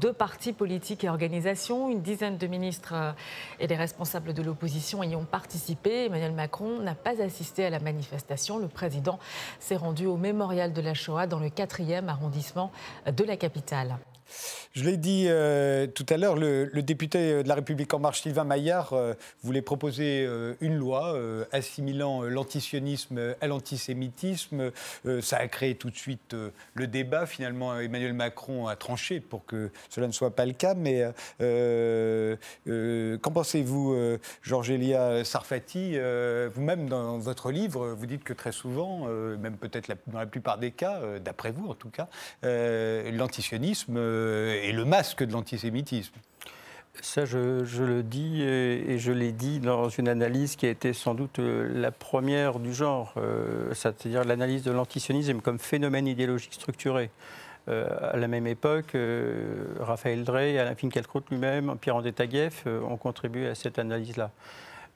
de 0.00 0.10
partis 0.10 0.52
politiques 0.52 1.04
et 1.04 1.08
organisations. 1.08 1.88
Une 1.90 2.02
dizaine 2.02 2.38
de 2.38 2.46
ministres 2.48 2.94
euh, 2.94 3.12
et 3.60 3.68
des 3.68 3.76
responsables 3.76 4.34
de 4.34 4.42
l'opposition 4.42 5.04
y 5.04 5.14
ont 5.14 5.24
participé. 5.24 6.06
Emmanuel 6.06 6.32
Macron 6.32 6.80
n'a 6.80 6.96
pas 6.96 7.22
assisté 7.22 7.66
à 7.66 7.70
la 7.70 7.78
manifestation. 7.78 8.58
Le 8.58 8.68
président 8.68 9.20
s'est 9.60 9.76
rendu 9.76 10.06
au 10.06 10.16
mémorial 10.16 10.72
de 10.72 10.80
la 10.80 10.94
Shoah 10.94 11.28
dans 11.28 11.38
le 11.38 11.50
4e 11.50 12.08
arrondissement 12.08 12.72
de 13.06 13.22
la 13.22 13.36
capitale. 13.36 13.96
Je 14.76 14.84
l'ai 14.84 14.98
dit 14.98 15.24
euh, 15.26 15.86
tout 15.86 16.04
à 16.10 16.18
l'heure, 16.18 16.36
le, 16.36 16.68
député 16.82 17.42
de 17.42 17.48
la 17.48 17.54
République 17.54 17.94
En 17.94 17.98
Marche, 17.98 18.20
Sylvain 18.20 18.44
Maillard, 18.44 18.92
euh, 18.92 19.14
voulait 19.42 19.62
proposer 19.62 20.26
euh, 20.26 20.52
une 20.60 20.76
loi 20.76 21.18
assimilant 21.50 22.20
l'antisionisme 22.24 23.34
à 23.40 23.46
l'antisémitisme. 23.46 24.70
ça 25.22 25.38
a 25.38 25.48
créé 25.48 25.76
tout 25.76 25.88
de 25.88 25.96
suite 25.96 26.36
le 26.74 26.86
débat. 26.86 27.24
Finalement, 27.24 27.78
Emmanuel 27.78 28.12
Macron 28.12 28.66
a 28.66 28.76
tranché 28.76 29.20
pour 29.20 29.46
que 29.46 29.70
cela 29.88 30.08
ne 30.08 30.12
soit 30.12 30.36
pas 30.36 30.44
le 30.44 30.52
cas. 30.52 30.74
Mais 30.74 31.04
qu'en 33.22 33.30
pensez-vous, 33.30 34.18
Georges 34.42 34.70
Elia 34.70 35.24
Sarfati? 35.24 35.96
Vous-même, 36.54 36.88
dans 36.88 37.16
votre 37.18 37.50
livre, 37.50 37.88
vous 37.88 38.06
dites 38.06 38.24
que 38.24 38.34
très 38.34 38.52
souvent, 38.52 39.06
même 39.06 39.56
peut-être 39.56 39.90
dans 40.08 40.18
la 40.18 40.26
plupart 40.26 40.58
des 40.58 40.70
cas, 40.70 41.00
d'après 41.24 41.50
vous 41.50 41.68
en 41.68 41.74
tout 41.74 41.90
cas, 41.90 42.08
l'antisionisme 42.42 43.96
et 44.66 44.72
le 44.72 44.84
masque 44.84 45.22
de 45.22 45.32
l'antisémitisme. 45.32 46.14
Ça, 47.02 47.24
je, 47.26 47.38
le 47.82 48.02
dis 48.02 48.42
et, 48.42 48.98
je 48.98 49.12
l'ai 49.12 49.32
dit 49.32 49.60
dans 49.60 49.88
une 49.90 50.08
analyse 50.08 50.56
qui 50.56 50.66
a 50.66 50.70
été 50.70 50.92
sans 50.92 51.14
doute 51.14 51.38
euh, 51.38 51.68
la 51.74 51.90
première 51.90 52.58
du 52.58 52.72
genre, 52.72 53.12
euh, 53.18 53.72
c'est-à-dire 53.74 54.24
l'analyse 54.24 54.62
de 54.62 54.70
l'antisionisme 54.72 55.40
comme 55.40 55.58
phénomène 55.58 56.06
idéologique 56.06 56.54
structuré. 56.54 57.10
Euh, 57.68 57.86
à 58.12 58.16
la 58.16 58.28
même 58.28 58.46
époque, 58.46 58.96
Raphaël 59.80 60.24
Drey, 60.24 60.58
Alain 60.58 60.74
Finkielkraut 60.74 61.22
lui-même, 61.30 61.76
Pierre-André 61.80 62.12
Taguieff 62.12 62.64
ont 62.66 62.96
contribué 62.96 63.48
à 63.48 63.54
cette 63.54 63.78
analyse-là. 63.78 64.30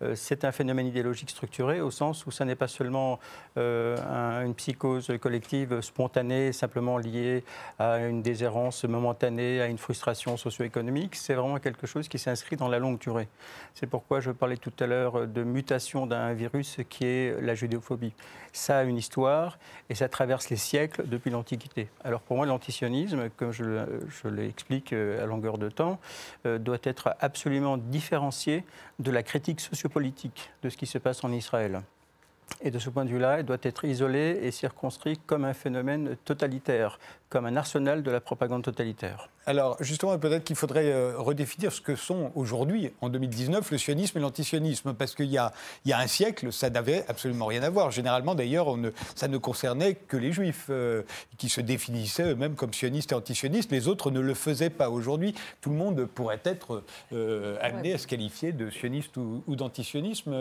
Euh, 0.03 0.15
c'est 0.15 0.45
un 0.45 0.53
phénomène 0.53 0.87
idéologique 0.87 1.31
structuré 1.31 1.81
au 1.81 1.91
sens 1.91 2.27
où 2.27 2.31
ça 2.31 2.45
n'est 2.45 2.55
pas 2.55 2.69
seulement 2.69 3.19
euh, 3.57 3.97
une 4.45 4.55
psychose 4.55 5.13
collective 5.21 5.81
spontanée, 5.81 6.53
simplement 6.53 6.99
liée 6.99 7.45
à 7.79 7.99
une 7.99 8.23
déshérence 8.23 8.85
momentanée, 8.85 9.61
à 9.61 9.67
une 9.67 9.79
frustration 9.79 10.37
socio-économique. 10.37 11.17
C'est 11.17 11.35
vraiment 11.35 11.59
quelque 11.59 11.87
chose 11.87 12.09
qui 12.09 12.19
s'inscrit 12.19 12.57
dans 12.57 12.69
la 12.69 12.79
longue 12.79 12.99
durée. 12.99 13.29
C'est 13.75 13.87
pourquoi 13.87 14.21
je 14.21 14.31
parlais 14.31 14.57
tout 14.57 14.73
à 14.81 14.87
l'heure 14.87 15.27
de 15.27 15.43
mutation 15.43 16.07
d'un 16.07 16.33
virus 16.33 16.79
qui 16.89 17.05
est 17.05 17.41
la 17.41 17.55
judéophobie. 17.55 18.15
Ça 18.53 18.79
a 18.79 18.83
une 18.83 18.97
histoire 18.97 19.59
et 19.91 19.95
ça 19.95 20.09
traverse 20.09 20.51
les 20.51 20.57
siècles 20.57 21.07
depuis 21.07 21.31
l'Antiquité. 21.31 21.89
Alors 22.05 22.21
pour 22.21 22.37
moi, 22.37 22.47
l'antisionisme, 22.47 23.29
comme 23.37 23.53
je, 23.53 23.85
l'explique 24.29 24.93
euh, 24.93 25.23
à 25.23 25.27
longueur 25.27 25.59
de 25.59 25.69
temps, 25.69 25.99
doit 26.45 26.79
être 26.85 27.15
absolument 27.21 27.77
différencié 27.77 28.65
de 28.99 29.11
la 29.11 29.23
critique 29.23 29.61
sociopolitique 29.91 30.51
de 30.63 30.71
ce 30.71 30.77
qui 30.77 30.87
se 30.87 30.99
passe 30.99 31.25
en 31.25 31.33
Israël. 31.33 31.83
Et 32.63 32.71
de 32.71 32.79
ce 32.79 32.91
point 32.91 33.05
de 33.05 33.11
vue-là, 33.11 33.41
il 33.41 33.47
doit 33.47 33.59
être 33.63 33.85
isolé 33.85 34.39
et 34.43 34.51
circonscrit 34.51 35.19
comme 35.27 35.45
un 35.45 35.55
phénomène 35.55 36.17
totalitaire, 36.25 36.99
comme 37.31 37.47
un 37.47 37.57
arsenal 37.57 38.03
de 38.03 38.11
la 38.11 38.21
propagande 38.21 38.65
totalitaire. 38.65 39.31
Alors 39.47 39.77
justement, 39.81 40.19
peut-être 40.19 40.45
qu'il 40.45 40.57
faudrait 40.57 40.93
euh, 40.93 41.15
redéfinir 41.17 41.73
ce 41.73 41.81
que 41.81 41.97
sont 41.97 42.31
aujourd'hui, 42.35 42.93
en 43.01 43.09
2019, 43.09 43.71
le 43.71 43.79
sionisme 43.79 44.19
et 44.19 44.21
l'antisionisme, 44.21 44.93
parce 44.95 45.15
qu'il 45.15 45.31
y, 45.31 45.39
a, 45.39 45.53
un 45.93 46.07
siècle, 46.07 46.53
ça 46.53 46.71
n'avait 46.71 47.05
absolument 47.09 47.47
rien 47.47 47.63
à 47.63 47.71
voir. 47.71 47.91
Généralement, 47.91 48.35
d'ailleurs, 48.35 48.77
ça 49.15 49.29
ne 49.29 49.39
concernait 49.39 49.95
que 49.95 50.17
les 50.17 50.33
juifs, 50.33 50.67
euh, 50.71 51.03
qui 51.39 51.49
se 51.49 51.61
définissaient 51.61 52.33
eux-mêmes 52.33 52.55
comme 52.55 52.75
sionistes 52.75 53.13
et 53.13 53.15
antisionistes. 53.15 53.73
Les 53.73 53.89
autres 53.89 54.11
ne 54.11 54.21
le 54.21 54.35
faisaient 54.35 54.71
pas. 54.71 54.91
Aujourd'hui, 54.91 55.35
tout 55.61 55.71
le 55.71 55.77
monde 55.77 56.05
pourrait 56.07 56.41
être 56.45 56.83
euh, 57.13 57.57
amené 57.63 57.95
à 57.95 57.99
se 57.99 58.07
qualifier 58.07 58.53
de 58.53 58.71
sioniste 58.71 59.17
ou, 59.17 59.43
d'antisionisme. 59.57 60.33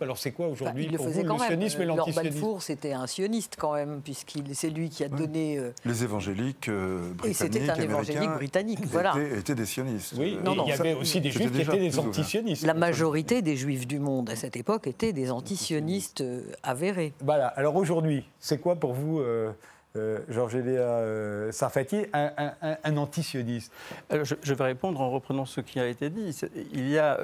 Alors 0.00 0.18
c'est 0.18 0.32
quoi 0.32 0.46
aujourd'hui 0.48 0.88
pour 0.88 1.08
vous, 1.08 1.22
le 1.22 1.38
sionisme 1.38 1.82
et 1.82 1.84
l'antisionisme? 1.84 2.60
C'était 2.60 2.92
un 2.92 3.06
sioniste 3.06 3.56
quand 3.58 3.74
même, 3.74 4.00
puisqu'il 4.02 4.54
c'est 4.54 4.70
lui 4.70 4.88
qui 4.88 5.04
a 5.04 5.08
donné 5.08 5.63
les 5.84 6.04
évangéliques 6.04 6.68
euh, 6.68 7.12
britanniques, 7.12 7.30
et 7.30 7.34
c'était 7.34 7.70
un 7.70 7.76
évangélique 7.76 8.30
britannique, 8.30 8.86
voilà. 8.86 9.14
Étaient, 9.36 9.54
des 9.54 9.66
sionistes. 9.66 10.14
Oui, 10.18 10.38
non, 10.44 10.54
non, 10.54 10.64
il 10.66 10.70
y 10.70 10.72
avait 10.72 10.94
aussi 10.94 11.20
des 11.20 11.30
juifs 11.30 11.52
qui 11.52 11.60
étaient 11.60 11.78
des 11.78 11.98
antisionistes. 11.98 12.66
La 12.66 12.74
majorité 12.74 13.42
des 13.42 13.56
juifs 13.56 13.86
du 13.86 13.98
monde 13.98 14.30
à 14.30 14.36
cette 14.36 14.56
époque 14.56 14.86
étaient 14.86 15.12
des 15.12 15.30
antisionistes 15.30 16.20
euh, 16.20 16.42
avérés. 16.62 17.12
Voilà. 17.20 17.48
Alors 17.48 17.76
aujourd'hui, 17.76 18.24
c'est 18.38 18.60
quoi 18.60 18.76
pour 18.76 18.92
vous 18.92 19.20
euh, 19.20 19.50
euh 19.96 20.18
Georges 20.28 20.56
Eléa 20.56 21.52
Sarfati, 21.52 22.06
un, 22.12 22.32
un, 22.36 22.76
un, 22.82 22.96
antisioniste? 22.96 23.72
Je, 24.10 24.34
je, 24.42 24.54
vais 24.54 24.64
répondre 24.64 25.00
en 25.00 25.10
reprenant 25.10 25.44
ce 25.44 25.60
qui 25.60 25.78
a 25.78 25.86
été 25.86 26.10
dit. 26.10 26.36
Il 26.72 26.88
y 26.88 26.98
a 26.98 27.18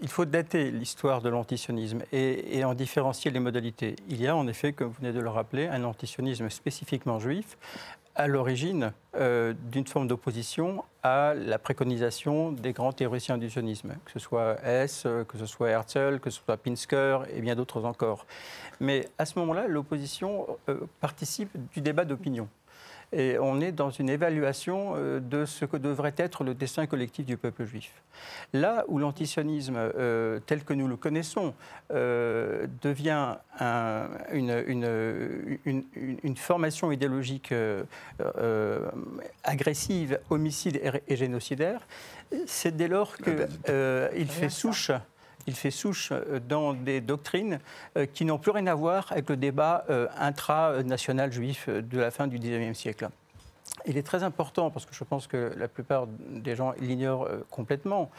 il 0.00 0.08
faut 0.08 0.24
dater 0.24 0.70
l'histoire 0.70 1.22
de 1.22 1.28
l'antisionisme 1.28 2.02
et, 2.12 2.64
en 2.64 2.74
différencier 2.74 3.30
les 3.30 3.40
modalités. 3.40 3.96
Il 4.08 4.20
y 4.20 4.26
a 4.26 4.36
en 4.36 4.46
effet, 4.46 4.72
comme 4.72 4.88
vous 4.88 4.96
venez 5.00 5.12
de 5.12 5.20
le 5.20 5.28
rappeler, 5.28 5.68
un 5.68 5.84
antisionisme 5.84 6.50
spécifiquement 6.50 7.18
juif 7.18 7.56
à 8.14 8.26
l'origine 8.26 8.92
euh, 9.16 9.54
d'une 9.70 9.86
forme 9.86 10.06
d'opposition 10.06 10.84
à 11.02 11.32
la 11.34 11.58
préconisation 11.58 12.52
des 12.52 12.72
grands 12.72 12.92
théoriciens 12.92 13.38
du 13.38 13.48
sionisme, 13.48 13.94
que 14.04 14.12
ce 14.12 14.18
soit 14.18 14.56
Hess, 14.62 15.06
que 15.28 15.38
ce 15.38 15.46
soit 15.46 15.70
Herzl, 15.70 16.20
que 16.20 16.28
ce 16.28 16.40
soit 16.42 16.58
Pinsker 16.58 17.20
et 17.34 17.40
bien 17.40 17.56
d'autres 17.56 17.84
encore. 17.84 18.26
Mais 18.80 19.08
à 19.16 19.24
ce 19.24 19.38
moment-là, 19.38 19.66
l'opposition 19.66 20.46
euh, 20.68 20.80
participe 21.00 21.50
du 21.72 21.80
débat 21.80 22.04
d'opinion. 22.04 22.48
Et 23.12 23.38
on 23.38 23.60
est 23.60 23.72
dans 23.72 23.90
une 23.90 24.08
évaluation 24.08 24.94
euh, 24.96 25.20
de 25.20 25.44
ce 25.44 25.64
que 25.64 25.76
devrait 25.76 26.14
être 26.16 26.44
le 26.44 26.54
destin 26.54 26.86
collectif 26.86 27.26
du 27.26 27.36
peuple 27.36 27.64
juif. 27.64 27.92
Là 28.54 28.84
où 28.88 28.98
l'antisionisme, 28.98 29.74
euh, 29.76 30.40
tel 30.46 30.64
que 30.64 30.72
nous 30.72 30.88
le 30.88 30.96
connaissons, 30.96 31.52
euh, 31.92 32.66
devient 32.80 33.36
une, 34.32 34.64
une, 35.64 36.36
formation 36.36 36.90
idéologique 36.90 37.54
agressive, 39.44 40.18
homicide 40.30 40.80
et, 41.06 41.16
génocidaire, 41.16 41.86
c'est 42.46 42.76
dès 42.76 42.88
lors 42.88 43.16
qu'il 43.16 43.46
ah 43.66 44.08
ben, 44.12 44.26
fait 44.26 44.48
souche 44.48 44.90
il 45.46 45.54
fait 45.54 45.70
souche 45.70 46.10
euh, 46.12 46.40
dans 46.40 46.74
des 46.74 47.00
doctrines 47.00 47.60
euh, 47.96 48.06
qui 48.06 48.24
n'ont 48.24 48.38
plus 48.38 48.50
rien 48.50 48.66
à 48.66 48.74
voir 48.74 49.10
avec 49.10 49.28
le 49.28 49.36
débat 49.36 49.84
euh, 49.90 50.08
intranational 50.18 51.32
juif 51.32 51.68
de 51.68 51.98
la 51.98 52.10
fin 52.10 52.26
du 52.26 52.38
XIXe 52.38 52.78
siècle. 52.78 53.08
Il 53.86 53.96
est 53.96 54.02
très 54.02 54.22
important, 54.22 54.70
parce 54.70 54.86
que 54.86 54.94
je 54.94 55.02
pense 55.02 55.26
que 55.26 55.52
la 55.56 55.66
plupart 55.66 56.06
des 56.06 56.54
gens 56.54 56.72
l'ignorent 56.78 57.28
complètement, 57.50 58.10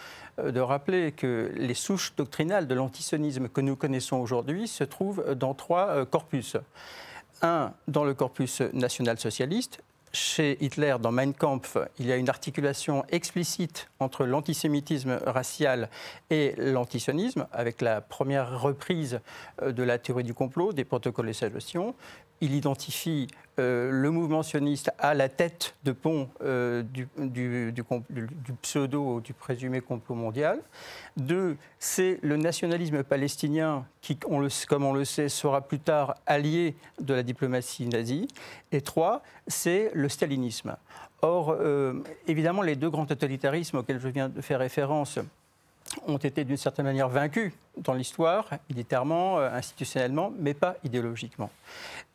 de 0.43 0.59
rappeler 0.59 1.13
que 1.13 1.53
les 1.55 1.75
souches 1.75 2.13
doctrinales 2.17 2.67
de 2.67 2.75
l'antisionisme 2.75 3.47
que 3.47 3.61
nous 3.61 3.77
connaissons 3.77 4.17
aujourd'hui 4.17 4.67
se 4.67 4.83
trouvent 4.83 5.35
dans 5.35 5.53
trois 5.53 6.05
corpus. 6.05 6.57
Un, 7.41 7.71
dans 7.87 8.03
le 8.03 8.13
corpus 8.13 8.61
national-socialiste, 8.73 9.81
chez 10.13 10.63
Hitler, 10.63 10.95
dans 11.01 11.11
Mein 11.11 11.33
Kampf, 11.33 11.77
il 11.97 12.05
y 12.05 12.11
a 12.11 12.17
une 12.17 12.29
articulation 12.29 13.03
explicite 13.09 13.89
entre 13.99 14.25
l'antisémitisme 14.25 15.19
racial 15.25 15.89
et 16.29 16.53
l'antisionisme, 16.57 17.47
avec 17.51 17.81
la 17.81 17.99
première 17.99 18.61
reprise 18.61 19.19
euh, 19.61 19.71
de 19.71 19.81
la 19.81 19.97
théorie 19.97 20.23
du 20.23 20.35
complot, 20.35 20.71
des 20.71 20.85
protocoles 20.85 21.27
de 21.27 21.33
salvation. 21.33 21.95
Il 22.43 22.55
identifie 22.55 23.27
euh, 23.57 23.89
le 23.89 24.11
mouvement 24.11 24.43
sioniste 24.43 24.91
à 24.99 25.13
la 25.13 25.29
tête 25.29 25.75
de 25.85 25.93
pont 25.93 26.27
euh, 26.43 26.83
du, 26.83 27.07
pseudo, 28.61 29.21
du 29.21 29.33
présumé 29.33 29.79
complot 29.79 30.15
mondial. 30.15 30.59
Deux, 31.15 31.55
c'est 31.79 32.19
le 32.21 32.35
nationalisme 32.35 33.01
palestinien 33.03 33.85
qui, 34.01 34.17
comme 34.17 34.83
on 34.83 34.93
le 34.93 35.05
sait, 35.05 35.29
sera 35.29 35.61
plus 35.61 35.79
tard 35.79 36.15
allié 36.25 36.75
de 36.99 37.13
la 37.13 37.23
diplomatie 37.23 37.87
nazie. 37.87 38.27
Et 38.73 38.81
trois, 38.81 39.23
c'est 39.47 39.91
le 39.93 40.09
stalinisme. 40.09 40.75
Or, 41.21 41.51
euh, 41.51 42.03
évidemment, 42.27 42.61
les 42.61 42.75
deux 42.75 42.89
grands 42.89 43.05
totalitarismes 43.05 43.77
auxquels 43.77 44.01
je 44.01 44.09
viens 44.09 44.27
de 44.27 44.41
faire 44.41 44.59
référence 44.59 45.19
ont 46.07 46.17
été 46.17 46.43
d'une 46.43 46.57
certaine 46.57 46.85
manière 46.85 47.09
vaincus 47.09 47.53
dans 47.77 47.93
l'histoire, 47.93 48.49
militairement, 48.69 49.39
euh, 49.39 49.49
institutionnellement, 49.51 50.31
mais 50.37 50.53
pas 50.53 50.75
idéologiquement. 50.83 51.49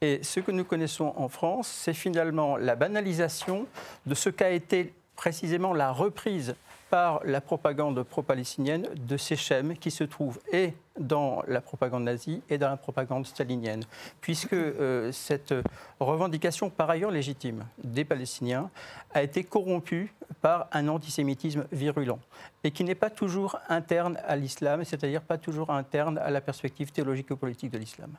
Et 0.00 0.20
ce 0.22 0.40
que 0.40 0.52
nous 0.52 0.64
connaissons 0.64 1.12
en 1.16 1.28
France, 1.28 1.68
c'est 1.68 1.94
finalement 1.94 2.56
la 2.56 2.76
banalisation 2.76 3.66
de 4.06 4.14
ce 4.14 4.30
qu'a 4.30 4.50
été 4.50 4.94
précisément 5.16 5.74
la 5.74 5.90
reprise 5.90 6.54
par 6.90 7.20
la 7.24 7.40
propagande 7.40 8.02
pro-palestinienne 8.02 8.88
de 8.94 9.16
ces 9.16 9.36
schèmes 9.36 9.76
qui 9.76 9.90
se 9.90 10.04
trouvent 10.04 10.40
et 10.52 10.74
dans 10.98 11.42
la 11.46 11.60
propagande 11.60 12.04
nazie 12.04 12.42
et 12.48 12.58
dans 12.58 12.68
la 12.68 12.76
propagande 12.76 13.26
stalinienne, 13.26 13.84
puisque 14.20 14.52
euh, 14.52 15.12
cette 15.12 15.54
revendication, 16.00 16.70
par 16.70 16.90
ailleurs 16.90 17.10
légitime, 17.10 17.66
des 17.82 18.04
Palestiniens 18.04 18.70
a 19.12 19.22
été 19.22 19.44
corrompue 19.44 20.12
par 20.40 20.68
un 20.72 20.88
antisémitisme 20.88 21.66
virulent 21.72 22.18
et 22.64 22.70
qui 22.70 22.84
n'est 22.84 22.94
pas 22.94 23.10
toujours 23.10 23.58
interne 23.68 24.18
à 24.26 24.36
l'islam, 24.36 24.84
c'est-à-dire 24.84 25.22
pas 25.22 25.38
toujours 25.38 25.70
interne 25.70 26.18
à 26.18 26.30
la 26.30 26.40
perspective 26.40 26.90
théologico-politique 26.90 27.70
de 27.70 27.78
l'islam. 27.78 28.10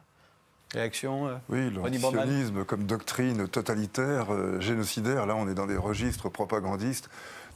Réaction 0.74 1.28
euh, 1.28 1.36
Oui, 1.50 1.72
l'antisionisme 1.72 2.64
comme 2.64 2.84
doctrine 2.84 3.48
totalitaire, 3.48 4.32
euh, 4.32 4.60
génocidaire, 4.60 5.26
là 5.26 5.36
on 5.36 5.50
est 5.50 5.56
dans 5.56 5.66
des 5.66 5.78
registres 5.78 6.30
propagandistes 6.30 7.10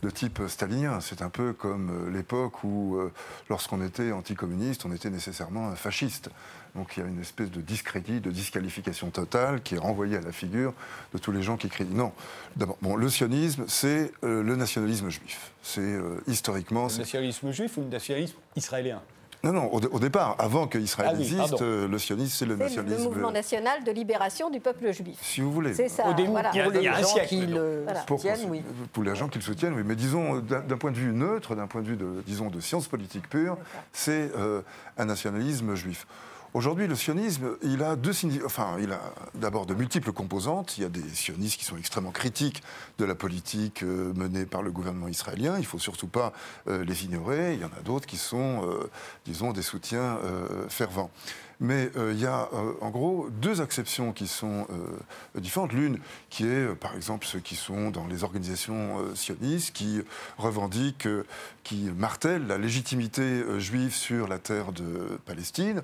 de 0.03 0.09
type 0.09 0.41
stalinien. 0.47 0.99
C'est 0.99 1.21
un 1.21 1.29
peu 1.29 1.53
comme 1.53 1.89
euh, 1.89 2.11
l'époque 2.11 2.63
où, 2.63 2.97
euh, 2.97 3.11
lorsqu'on 3.49 3.81
était 3.83 4.11
anticommuniste, 4.11 4.85
on 4.85 4.93
était 4.93 5.09
nécessairement 5.09 5.69
un 5.69 5.75
fasciste. 5.75 6.29
Donc 6.75 6.97
il 6.97 6.99
y 7.01 7.03
a 7.03 7.09
une 7.09 7.21
espèce 7.21 7.51
de 7.51 7.61
discrédit, 7.61 8.19
de 8.19 8.29
disqualification 8.29 9.09
totale 9.11 9.61
qui 9.61 9.75
est 9.75 9.79
renvoyée 9.79 10.17
à 10.17 10.21
la 10.21 10.31
figure 10.31 10.73
de 11.13 11.19
tous 11.19 11.31
les 11.31 11.41
gens 11.41 11.55
qui 11.55 11.69
crient. 11.69 11.85
Non, 11.85 12.11
d'abord, 12.55 12.77
bon, 12.81 12.95
le 12.95 13.09
sionisme, 13.09 13.65
c'est 13.67 14.11
euh, 14.23 14.43
le 14.43 14.55
nationalisme 14.55 15.09
juif. 15.09 15.51
C'est 15.61 15.97
historiquement. 16.27 16.87
Le 16.87 16.97
nationalisme 16.97 17.51
juif 17.51 17.77
ou 17.77 17.81
le 17.81 17.87
nationalisme 17.87 18.35
israélien? 18.57 19.01
Non, 19.43 19.51
non, 19.51 19.73
au, 19.73 19.99
départ, 19.99 20.37
avant 20.39 20.67
qu'Israël 20.67 21.11
ah 21.15 21.19
existe, 21.19 21.61
le 21.61 21.97
sionisme, 21.97 22.33
c'est 22.33 22.45
le 22.45 22.55
nationalisme. 22.55 22.97
le 22.97 23.09
mouvement 23.09 23.31
national 23.31 23.83
de 23.83 23.91
libération 23.91 24.49
du 24.49 24.61
peuple 24.61 24.93
juif. 24.93 25.17
Si 25.21 25.41
vous 25.41 25.51
voulez. 25.51 25.73
C'est 25.73 25.89
ça. 25.89 26.07
Au 26.07 26.13
début, 26.13 26.29
voilà. 26.29 26.51
il 26.53 26.57
y 26.57 26.61
a, 26.61 26.63
pour 26.63 26.73
les 26.73 26.83
gens 26.83 27.25
qui 27.27 27.45
le 27.45 27.85
soutiennent, 28.07 28.49
oui. 28.49 28.63
Pour 28.93 29.03
les 29.03 29.15
gens 29.15 29.27
qui 29.27 29.39
le 29.39 29.43
soutiennent, 29.43 29.73
oui. 29.73 29.83
Mais 29.85 29.95
disons, 29.95 30.39
d'un 30.39 30.77
point 30.77 30.91
de 30.91 30.97
vue 30.97 31.11
neutre, 31.11 31.55
d'un 31.55 31.67
point 31.67 31.81
de 31.81 31.87
vue 31.87 31.97
de, 31.97 32.23
disons, 32.25 32.49
de 32.49 32.61
science 32.61 32.87
politique 32.87 33.29
pure, 33.29 33.57
c'est 33.91 34.31
euh, 34.37 34.61
un 34.97 35.05
nationalisme 35.05 35.75
juif. 35.75 36.07
Aujourd'hui, 36.53 36.85
le 36.85 36.93
sionisme, 36.93 37.57
il 37.63 37.81
a 37.81 37.95
deux 37.95 38.13
enfin, 38.45 38.77
il 38.79 38.91
a 38.91 39.01
d'abord 39.33 39.65
de 39.65 39.73
multiples 39.73 40.11
composantes. 40.11 40.77
Il 40.77 40.83
y 40.83 40.85
a 40.85 40.89
des 40.89 41.01
sionistes 41.09 41.57
qui 41.57 41.65
sont 41.65 41.77
extrêmement 41.77 42.11
critiques 42.11 42.61
de 42.99 43.05
la 43.05 43.15
politique 43.15 43.81
euh, 43.81 44.13
menée 44.13 44.45
par 44.45 44.61
le 44.61 44.71
gouvernement 44.71 45.07
israélien. 45.07 45.55
Il 45.55 45.61
ne 45.61 45.65
faut 45.65 45.79
surtout 45.79 46.05
pas 46.05 46.31
euh, 46.67 46.85
les 46.85 47.05
ignorer. 47.05 47.55
Il 47.55 47.59
y 47.59 47.65
en 47.65 47.69
a 47.75 47.81
d'autres 47.83 48.05
qui 48.05 48.17
sont, 48.17 48.69
euh, 48.69 48.87
disons, 49.25 49.51
des 49.51 49.63
soutiens 49.63 50.19
fervents. 50.69 51.09
Mais 51.59 51.91
il 51.95 52.19
y 52.19 52.25
a 52.25 52.49
en 52.81 52.89
gros 52.89 53.29
deux 53.29 53.61
acceptions 53.61 54.11
qui 54.11 54.27
sont 54.27 54.67
différentes. 55.35 55.71
L'une 55.71 55.99
qui 56.29 56.45
est, 56.45 56.75
par 56.75 56.95
exemple, 56.95 57.25
ceux 57.25 57.39
qui 57.39 57.55
sont 57.55 57.89
dans 57.89 58.05
les 58.07 58.23
organisations 58.23 59.15
sionistes, 59.15 59.71
qui 59.73 60.01
revendiquent, 60.37 61.07
qui 61.63 61.89
martèlent 61.95 62.47
la 62.47 62.57
légitimité 62.57 63.43
juive 63.59 63.93
sur 63.93 64.27
la 64.27 64.39
terre 64.39 64.73
de 64.73 65.19
Palestine 65.25 65.83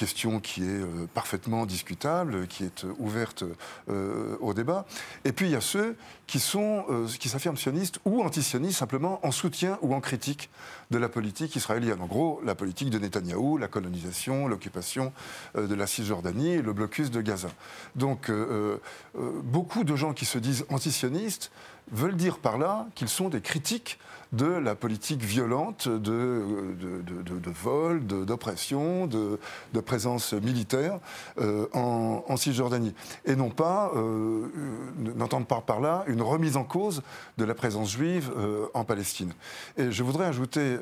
question 0.00 0.40
qui 0.40 0.62
est 0.62 0.80
euh, 0.80 1.06
parfaitement 1.12 1.66
discutable, 1.66 2.46
qui 2.46 2.64
est 2.64 2.84
euh, 2.84 2.94
ouverte 2.98 3.44
euh, 3.90 4.34
au 4.40 4.54
débat. 4.54 4.86
Et 5.26 5.32
puis 5.32 5.46
il 5.46 5.52
y 5.52 5.56
a 5.56 5.60
ceux 5.60 5.94
qui 6.26 6.38
s'affirment 6.38 7.58
sionistes 7.58 7.98
ou 8.06 8.22
antisionistes 8.22 8.78
simplement 8.78 9.20
en 9.26 9.30
soutien 9.30 9.78
ou 9.82 9.94
en 9.94 10.00
critique 10.00 10.48
de 10.90 10.96
la 10.96 11.10
politique 11.10 11.54
israélienne. 11.54 12.00
En 12.00 12.06
gros, 12.06 12.40
la 12.44 12.54
politique 12.54 12.88
de 12.88 12.98
Netanyahou, 12.98 13.58
la 13.58 13.68
colonisation, 13.68 14.48
l'occupation 14.48 15.12
de 15.56 15.74
la 15.74 15.86
Cisjordanie 15.86 16.62
le 16.62 16.72
blocus 16.72 17.10
de 17.10 17.20
Gaza. 17.20 17.48
Donc 17.96 18.30
beaucoup 19.42 19.82
de 19.82 19.96
gens 19.96 20.12
qui 20.12 20.24
se 20.24 20.38
disent 20.38 20.64
antisionistes 20.68 21.50
veulent 21.90 22.16
dire 22.16 22.38
par 22.38 22.58
là 22.58 22.86
qu'ils 22.94 23.08
sont 23.08 23.28
des 23.28 23.40
critiques 23.40 23.98
de 24.32 24.46
la 24.46 24.74
politique 24.74 25.22
violente 25.22 25.88
de, 25.88 26.44
de, 26.78 27.50
vol, 27.50 28.04
d'oppression, 28.06 29.06
de, 29.06 29.38
présence 29.80 30.34
militaire 30.34 30.98
euh, 31.40 31.66
en, 31.72 32.36
Cisjordanie. 32.36 32.94
Et 33.24 33.34
non 33.34 33.50
pas, 33.50 33.90
euh, 33.96 34.46
n'entendre 35.16 35.46
pas 35.46 35.60
par 35.60 35.80
là 35.80 36.04
une 36.06 36.22
remise 36.22 36.56
en 36.56 36.64
cause 36.64 37.02
de 37.38 37.44
la 37.44 37.54
présence 37.54 37.90
juive 37.90 38.30
euh, 38.36 38.66
en 38.72 38.84
Palestine. 38.84 39.32
Et 39.76 39.90
je 39.90 40.02
voudrais 40.02 40.26
ajouter 40.26 40.78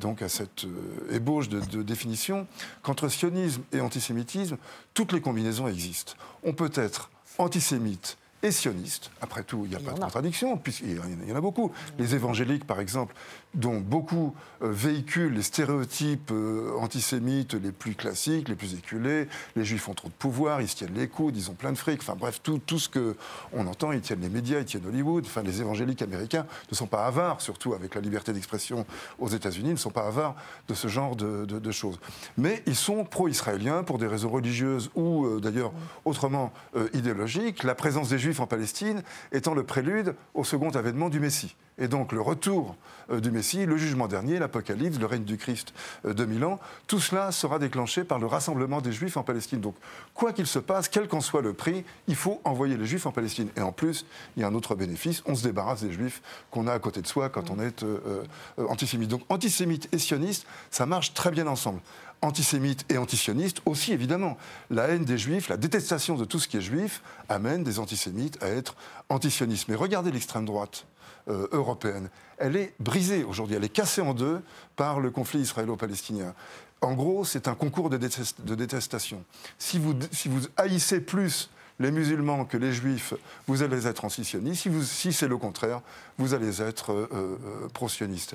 donc 0.00 0.22
à 0.22 0.28
cette 0.28 0.66
ébauche 1.10 1.48
de, 1.48 1.82
définition 1.82 2.46
qu'entre 2.82 3.08
sionisme 3.08 3.62
et 3.72 3.80
antisémitisme, 3.80 4.56
toutes 4.94 5.12
les 5.12 5.20
combinaisons 5.20 5.66
existent. 5.66 6.14
On 6.44 6.52
peut 6.52 6.70
être 6.74 7.10
antisémite 7.38 8.16
et 8.42 8.50
sionistes. 8.50 9.10
Après 9.20 9.42
tout, 9.42 9.62
il 9.64 9.70
n'y 9.70 9.76
a 9.76 9.80
pas 9.80 9.92
de 9.92 10.00
contradiction, 10.00 10.56
puisqu'il 10.56 10.96
y 11.28 11.32
en 11.32 11.36
a 11.36 11.40
beaucoup. 11.40 11.72
Les 11.98 12.14
évangéliques, 12.14 12.66
par 12.66 12.80
exemple, 12.80 13.14
dont 13.54 13.80
beaucoup 13.80 14.34
euh, 14.62 14.70
véhiculent 14.70 15.34
les 15.34 15.42
stéréotypes 15.42 16.30
euh, 16.32 16.72
antisémites 16.78 17.54
les 17.54 17.72
plus 17.72 17.94
classiques, 17.94 18.48
les 18.48 18.54
plus 18.54 18.74
éculés. 18.74 19.28
Les 19.56 19.64
juifs 19.64 19.88
ont 19.88 19.94
trop 19.94 20.08
de 20.08 20.14
pouvoir, 20.14 20.62
ils 20.62 20.68
se 20.68 20.76
tiennent 20.76 20.94
les 20.94 21.08
coudes, 21.08 21.36
ils 21.36 21.50
ont 21.50 21.54
plein 21.54 21.72
de 21.72 21.78
fric. 21.78 22.00
Enfin 22.00 22.16
bref, 22.18 22.40
tout, 22.42 22.58
tout 22.58 22.78
ce 22.78 22.88
qu'on 22.88 23.66
entend, 23.66 23.92
ils 23.92 24.00
tiennent 24.00 24.22
les 24.22 24.30
médias, 24.30 24.60
ils 24.60 24.64
tiennent 24.64 24.86
Hollywood. 24.86 25.24
Enfin, 25.26 25.42
les 25.42 25.60
évangéliques 25.60 26.02
américains 26.02 26.46
ne 26.70 26.76
sont 26.76 26.86
pas 26.86 27.06
avares, 27.06 27.40
surtout 27.40 27.74
avec 27.74 27.94
la 27.94 28.00
liberté 28.00 28.32
d'expression 28.32 28.86
aux 29.18 29.28
États-Unis, 29.28 29.70
ne 29.70 29.76
sont 29.76 29.90
pas 29.90 30.06
avares 30.06 30.34
de 30.68 30.74
ce 30.74 30.88
genre 30.88 31.16
de, 31.16 31.72
choses. 31.72 31.98
Mais 32.36 32.62
ils 32.66 32.76
sont 32.76 33.04
pro-israéliens 33.04 33.82
pour 33.82 33.96
des 33.98 34.06
raisons 34.06 34.28
religieuses 34.28 34.90
ou 34.94 35.24
euh, 35.24 35.40
d'ailleurs 35.40 35.72
autrement 36.04 36.52
idéologiques. 36.92 37.62
La 37.62 37.74
présence 37.74 38.10
des 38.10 38.18
juifs 38.18 38.31
en 38.40 38.46
Palestine 38.46 39.02
étant 39.32 39.54
le 39.54 39.62
prélude 39.62 40.14
au 40.34 40.44
second 40.44 40.70
avènement 40.70 41.08
du 41.08 41.20
Messie. 41.20 41.56
Et 41.78 41.88
donc 41.88 42.12
le 42.12 42.20
retour 42.20 42.76
euh, 43.10 43.20
du 43.20 43.30
Messie, 43.30 43.64
le 43.64 43.76
jugement 43.76 44.06
dernier, 44.06 44.38
l'Apocalypse, 44.38 44.98
le 44.98 45.06
règne 45.06 45.24
du 45.24 45.38
Christ 45.38 45.72
euh, 46.04 46.12
de 46.12 46.24
mille 46.24 46.44
ans, 46.44 46.60
tout 46.86 47.00
cela 47.00 47.32
sera 47.32 47.58
déclenché 47.58 48.04
par 48.04 48.18
le 48.18 48.26
rassemblement 48.26 48.80
des 48.80 48.92
Juifs 48.92 49.16
en 49.16 49.22
Palestine. 49.22 49.60
Donc 49.60 49.74
quoi 50.14 50.32
qu'il 50.32 50.46
se 50.46 50.58
passe, 50.58 50.88
quel 50.88 51.08
qu'en 51.08 51.20
soit 51.20 51.40
le 51.40 51.54
prix, 51.54 51.84
il 52.08 52.14
faut 52.14 52.40
envoyer 52.44 52.76
les 52.76 52.86
Juifs 52.86 53.06
en 53.06 53.12
Palestine. 53.12 53.48
Et 53.56 53.62
en 53.62 53.72
plus, 53.72 54.04
il 54.36 54.42
y 54.42 54.44
a 54.44 54.48
un 54.48 54.54
autre 54.54 54.74
bénéfice, 54.74 55.22
on 55.26 55.34
se 55.34 55.42
débarrasse 55.42 55.82
des 55.82 55.92
Juifs 55.92 56.20
qu'on 56.50 56.66
a 56.66 56.72
à 56.72 56.78
côté 56.78 57.00
de 57.00 57.06
soi 57.06 57.30
quand 57.30 57.50
on 57.50 57.58
est 57.58 57.82
euh, 57.82 58.22
antisémite. 58.68 59.08
Donc 59.08 59.22
antisémite 59.30 59.88
et 59.92 59.98
sioniste, 59.98 60.46
ça 60.70 60.84
marche 60.84 61.14
très 61.14 61.30
bien 61.30 61.46
ensemble 61.46 61.80
antisémite 62.22 62.84
et 62.88 62.96
antisioniste 62.96 63.60
aussi, 63.66 63.92
évidemment. 63.92 64.38
La 64.70 64.88
haine 64.88 65.04
des 65.04 65.18
juifs, 65.18 65.48
la 65.48 65.56
détestation 65.56 66.16
de 66.16 66.24
tout 66.24 66.38
ce 66.38 66.48
qui 66.48 66.56
est 66.56 66.62
juif, 66.62 67.02
amène 67.28 67.64
des 67.64 67.78
antisémites 67.78 68.42
à 68.42 68.48
être 68.48 68.76
antisionistes. 69.08 69.68
Mais 69.68 69.74
regardez 69.74 70.10
l'extrême 70.10 70.44
droite. 70.44 70.86
Euh, 71.28 71.46
européenne. 71.52 72.08
Elle 72.36 72.56
est 72.56 72.74
brisée 72.80 73.22
aujourd'hui, 73.22 73.54
elle 73.54 73.62
est 73.62 73.68
cassée 73.68 74.00
en 74.00 74.12
deux 74.12 74.42
par 74.74 74.98
le 74.98 75.12
conflit 75.12 75.38
israélo-palestinien. 75.38 76.34
En 76.80 76.94
gros, 76.94 77.24
c'est 77.24 77.46
un 77.46 77.54
concours 77.54 77.90
de, 77.90 77.96
détestation. 77.96 79.22
Si 79.56 79.78
vous, 79.78 79.94
si 80.10 80.28
vous 80.28 80.40
haïssez 80.56 81.00
plus 81.00 81.48
les 81.78 81.92
musulmans 81.92 82.44
que 82.44 82.56
les 82.56 82.72
juifs, 82.72 83.14
vous 83.46 83.62
allez 83.62 83.86
être 83.86 84.04
antisionistes. 84.04 84.62
Si, 84.62 84.84
si 84.84 85.12
c'est 85.12 85.28
le 85.28 85.36
contraire, 85.36 85.80
vous 86.18 86.34
allez 86.34 86.60
être 86.60 86.92
euh, 86.92 87.08
euh, 87.12 87.68
pro-sionistes. 87.72 88.34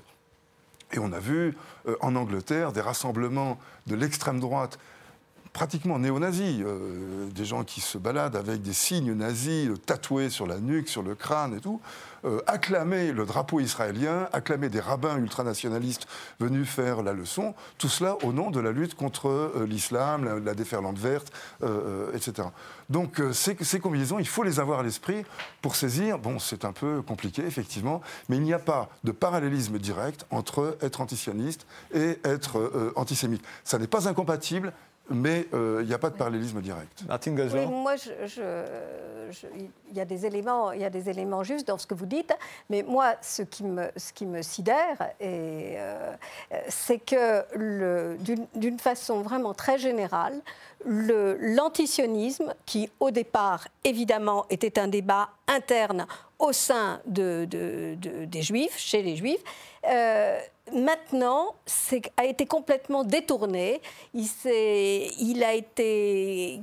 Et 0.93 0.99
on 0.99 1.11
a 1.11 1.19
vu 1.19 1.55
en 2.01 2.15
Angleterre 2.15 2.71
des 2.71 2.81
rassemblements 2.81 3.59
de 3.87 3.95
l'extrême 3.95 4.39
droite 4.39 4.79
pratiquement 5.53 5.97
néo-nazis, 5.97 6.63
des 7.33 7.45
gens 7.45 7.63
qui 7.63 7.81
se 7.81 7.97
baladent 7.97 8.35
avec 8.35 8.61
des 8.61 8.73
signes 8.73 9.13
nazis 9.13 9.69
tatoués 9.85 10.29
sur 10.29 10.45
la 10.45 10.59
nuque, 10.59 10.87
sur 10.87 11.01
le 11.01 11.15
crâne 11.15 11.55
et 11.55 11.59
tout, 11.59 11.81
euh, 12.27 12.41
acclamer 12.47 13.11
le 13.13 13.25
drapeau 13.25 13.59
israélien, 13.59 14.27
acclamer 14.33 14.69
des 14.69 14.79
rabbins 14.79 15.17
ultranationalistes 15.17 16.07
venus 16.39 16.67
faire 16.67 17.01
la 17.01 17.13
leçon, 17.13 17.55
tout 17.77 17.87
cela 17.87 18.17
au 18.23 18.33
nom 18.33 18.51
de 18.51 18.59
la 18.59 18.71
lutte 18.71 18.95
contre 18.95 19.29
euh, 19.29 19.65
l'islam, 19.67 20.43
la, 20.43 20.53
déferlante 20.53 20.97
verte, 20.97 21.31
euh, 21.63 22.11
etc. 22.13 22.49
Donc 22.89 23.21
ces, 23.31 23.55
ces, 23.61 23.79
combinaisons, 23.79 24.19
il 24.19 24.27
faut 24.27 24.43
les 24.43 24.59
avoir 24.59 24.79
à 24.79 24.83
l'esprit 24.83 25.23
pour 25.61 25.75
saisir, 25.75 26.19
bon 26.19 26.39
c'est 26.39 26.65
un 26.65 26.73
peu 26.73 27.01
compliqué 27.01 27.43
effectivement, 27.45 28.01
mais 28.29 28.37
il 28.37 28.43
n'y 28.43 28.53
a 28.53 28.59
pas 28.59 28.89
de 29.03 29.11
parallélisme 29.11 29.77
direct 29.77 30.25
entre 30.29 30.77
être 30.81 31.01
antisioniste 31.01 31.65
et 31.93 32.19
être 32.23 32.93
antisémite. 32.95 33.43
Ça 33.63 33.77
n'est 33.77 33.87
pas 33.87 34.07
incompatible, 34.07 34.73
mais 35.09 35.47
euh, 35.53 35.79
il 35.81 35.87
n'y 35.87 35.93
a 35.93 35.97
pas 35.97 36.09
de 36.09 36.15
parallélisme 36.15 36.61
direct. 36.61 37.03
Martine 37.07 37.33
Oui, 37.33 37.43
Gozlan 37.43 37.67
moi, 37.71 37.95
je- 37.95 38.11
je- 38.25 39.31
je- 39.31 39.47
il 39.89 39.95
y 39.95 39.99
a 40.01 40.05
des 40.05 40.25
éléments, 40.25 40.71
il 40.71 40.81
y 40.81 40.85
a 40.85 40.89
des 40.89 41.09
éléments 41.09 41.43
justes 41.43 41.67
dans 41.67 41.77
ce 41.77 41.87
que 41.87 41.93
vous 41.93 42.05
dites, 42.05 42.33
mais 42.69 42.83
moi, 42.83 43.15
ce 43.21 43.41
qui 43.41 43.63
me, 43.63 43.89
ce 43.95 44.11
qui 44.13 44.25
me 44.25 44.41
sidère, 44.41 45.09
euh, 45.21 46.13
c'est 46.69 46.99
que 46.99 48.17
d'une 48.17 48.47
d'une 48.55 48.79
façon 48.79 49.21
vraiment 49.21 49.53
très 49.53 49.77
générale, 49.77 50.39
le- 50.85 51.37
l'antisionisme, 51.39 52.53
qui 52.65 52.89
au 52.99 53.11
départ, 53.11 53.67
évidemment, 53.83 54.45
était 54.49 54.79
un 54.79 54.87
débat 54.87 55.29
interne 55.47 56.05
au 56.39 56.51
sein 56.53 56.99
de- 57.05 57.45
de- 57.49 57.95
de- 57.95 58.25
des 58.25 58.41
Juifs, 58.41 58.77
chez 58.77 59.01
les 59.01 59.15
Juifs, 59.15 59.43
euh, 59.89 60.39
maintenant 60.73 61.55
a 62.17 62.25
été 62.25 62.45
complètement 62.45 63.03
détourné. 63.03 63.81
Il, 64.13 64.27
il 65.19 65.43
a 65.43 65.53
été 65.53 66.61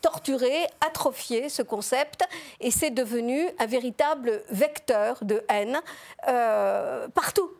torturé, 0.00 0.66
atrophié 0.80 1.48
ce 1.48 1.62
concept, 1.62 2.24
et 2.60 2.70
c'est 2.70 2.90
devenu 2.90 3.48
un 3.58 3.66
véritable 3.66 4.42
vecteur 4.50 5.18
de 5.22 5.42
haine 5.48 5.80
euh, 6.28 7.08
partout. 7.08 7.50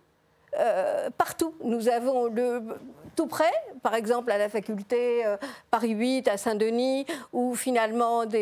Euh, 0.58 1.10
partout. 1.16 1.54
Nous 1.62 1.88
avons 1.88 2.32
tout 3.14 3.26
près, 3.26 3.52
par 3.82 3.94
exemple 3.94 4.30
à 4.32 4.38
la 4.38 4.48
faculté 4.48 5.26
euh, 5.26 5.36
Paris 5.70 5.90
8 5.90 6.28
à 6.28 6.36
Saint-Denis, 6.36 7.06
où 7.32 7.54
finalement, 7.54 8.22
il 8.22 8.38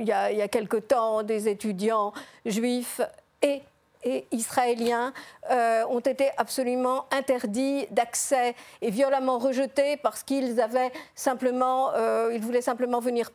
y, 0.00 0.06
y 0.06 0.12
a 0.12 0.48
quelque 0.48 0.78
temps, 0.78 1.22
des 1.22 1.48
étudiants 1.48 2.12
juifs 2.44 3.00
et 3.42 3.62
et 4.04 4.26
israéliens 4.32 5.12
euh, 5.50 5.84
ont 5.88 6.00
été 6.00 6.30
absolument 6.36 7.06
interdits 7.10 7.86
d'accès 7.90 8.54
et 8.80 8.90
violemment 8.90 9.38
rejetés 9.38 9.96
parce 9.96 10.22
qu'ils 10.22 10.60
avaient 10.60 10.92
simplement, 11.14 11.92
euh, 11.94 12.30
ils 12.34 12.40
voulaient 12.40 12.62
simplement 12.62 13.00
venir 13.00 13.30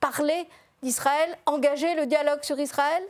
parler 0.00 0.46
d'Israël, 0.82 1.36
engager 1.46 1.94
le 1.94 2.06
dialogue 2.06 2.42
sur 2.42 2.58
Israël. 2.58 3.02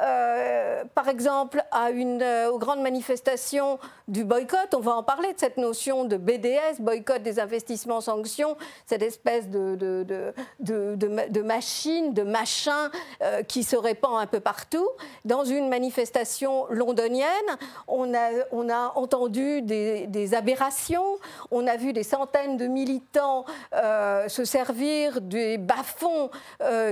Euh, 0.00 0.84
par 0.94 1.08
exemple, 1.08 1.62
à 1.70 1.90
une, 1.90 2.20
euh, 2.20 2.50
aux 2.50 2.58
grandes 2.58 2.80
manifestations 2.80 3.78
du 4.08 4.24
boycott, 4.24 4.74
on 4.74 4.80
va 4.80 4.92
en 4.96 5.02
parler 5.04 5.32
de 5.32 5.38
cette 5.38 5.56
notion 5.56 6.04
de 6.04 6.16
BDS, 6.16 6.80
boycott 6.80 7.22
des 7.22 7.38
investissements 7.38 8.00
sanctions, 8.00 8.56
cette 8.86 9.02
espèce 9.02 9.48
de, 9.48 9.76
de, 9.76 10.02
de, 10.02 10.34
de, 10.60 10.94
de 10.96 11.06
ma- 11.08 11.28
de 11.28 11.42
machine, 11.42 12.12
de 12.12 12.22
machin 12.22 12.90
euh, 13.22 13.42
qui 13.44 13.62
se 13.62 13.76
répand 13.76 14.18
un 14.20 14.26
peu 14.26 14.40
partout. 14.40 14.88
Dans 15.24 15.44
une 15.44 15.68
manifestation 15.68 16.66
londonienne, 16.70 17.24
on 17.86 18.12
a, 18.14 18.92
entendu 18.96 19.62
des, 19.62 20.06
des 20.08 20.34
aberrations, 20.34 21.18
on 21.50 21.66
a 21.66 21.76
vu 21.76 21.92
des 21.92 22.02
centaines 22.02 22.56
de 22.56 22.66
militants 22.66 23.44
se 23.72 24.44
servir 24.44 25.20
des 25.20 25.58
bas-fonds 25.58 26.30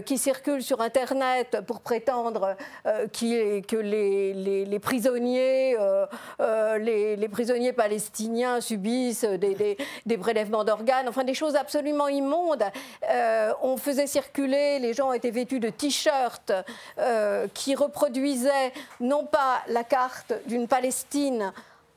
qui 0.06 0.18
circulent 0.18 0.62
sur 0.62 0.80
Internet 0.80 1.58
pour 1.66 1.80
prétendre 1.80 2.56
euh, 2.92 3.60
que 3.62 3.76
les, 3.76 4.78
prisonniers, 4.78 5.76
euh, 5.78 6.06
euh, 6.40 6.78
les, 6.78 7.28
prisonniers 7.28 7.72
palestiniens 7.72 8.60
subissent 8.60 9.24
des, 9.24 9.76
des- 10.06 10.18
prélèvements 10.18 10.64
d'organes, 10.64 11.08
enfin 11.08 11.24
des 11.24 11.34
choses 11.34 11.56
absolument 11.56 12.08
immondes. 12.08 12.64
On 13.62 13.76
faisait 13.76 14.06
circuler, 14.06 14.78
les 14.78 14.92
gens 14.92 15.12
étaient 15.12 15.30
vêtus 15.30 15.58
de 15.58 15.68
t-shirts 15.68 16.52
qui 17.54 17.74
reproduisaient 17.74 18.72
non 19.00 19.24
pas 19.24 19.62
la 19.68 19.84
carte 19.84 20.32
d'une 20.46 20.68
Palestine 20.68 21.52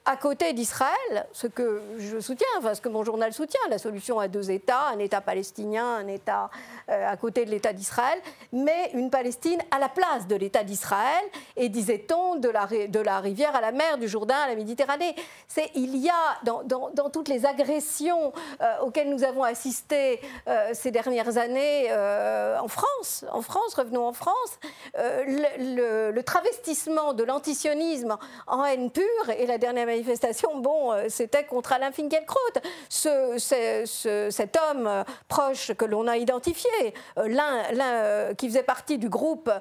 à 0.07 0.17
côté 0.17 0.53
d'Israël, 0.53 1.25
ce 1.33 1.47
que 1.47 1.81
je 1.97 2.19
soutiens, 2.19 2.47
enfin 2.59 2.75
ce 2.75 2.81
que 2.81 2.89
mon 2.89 3.03
journal 3.03 3.33
soutient, 3.33 3.59
la 3.69 3.79
solution 3.79 4.19
à 4.19 4.27
deux 4.27 4.51
États, 4.51 4.87
un 4.93 4.99
État 4.99 5.19
palestinien, 5.19 5.95
un 5.95 6.07
État 6.07 6.51
euh, 6.89 7.07
à 7.09 7.17
côté 7.17 7.43
de 7.43 7.49
l'État 7.49 7.73
d'Israël, 7.73 8.19
mais 8.51 8.91
une 8.93 9.09
Palestine 9.09 9.59
à 9.71 9.79
la 9.79 9.89
place 9.89 10.27
de 10.27 10.35
l'État 10.35 10.63
d'Israël, 10.63 11.23
et 11.57 11.69
disait-on, 11.69 12.35
de 12.35 12.49
la, 12.49 12.67
de 12.67 12.99
la 12.99 13.19
rivière 13.19 13.55
à 13.55 13.61
la 13.61 13.71
mer, 13.71 13.97
du 13.97 14.07
Jourdain 14.07 14.37
à 14.37 14.47
la 14.47 14.55
Méditerranée. 14.55 15.15
C'est, 15.47 15.71
il 15.73 15.95
y 15.97 16.09
a 16.09 16.13
dans, 16.43 16.61
dans- 16.63 16.91
toutes 17.09 17.27
les 17.27 17.45
agressions 17.45 18.31
euh, 18.61 18.79
auxquelles 18.81 19.09
nous 19.09 19.23
avons 19.23 19.43
assisté 19.43 20.19
euh, 20.47 20.69
ces 20.73 20.91
dernières 20.91 21.37
années 21.37 21.91
en 22.59 22.67
France, 22.67 23.25
en 23.31 23.41
France, 23.41 23.73
revenons 23.75 24.07
en 24.07 24.13
France, 24.13 24.59
le 24.95 26.21
travestissement 26.21 27.13
de 27.13 27.23
l'antisionisme 27.23 28.17
en 28.47 28.65
haine 28.65 28.91
pure, 28.91 29.29
et 29.37 29.45
la 29.45 29.57
dernière 29.57 29.87
bon, 30.55 30.91
euh, 30.91 31.05
c'était 31.09 31.43
contre 31.45 31.73
Alain 31.73 31.91
Finkielkraut, 31.91 32.37
ce, 32.89 33.35
ce- 33.37 33.83
ce- 33.85 34.29
cet 34.31 34.57
homme 34.57 34.87
euh, 34.87 35.03
proche 35.27 35.73
que 35.73 35.85
l'on 35.85 36.07
a 36.07 36.17
identifié, 36.17 36.69
euh, 37.17 37.27
l'un 37.27 38.33
qui 38.35 38.47
faisait 38.47 38.63
partie 38.63 38.97
du 38.97 39.09
groupe 39.09 39.51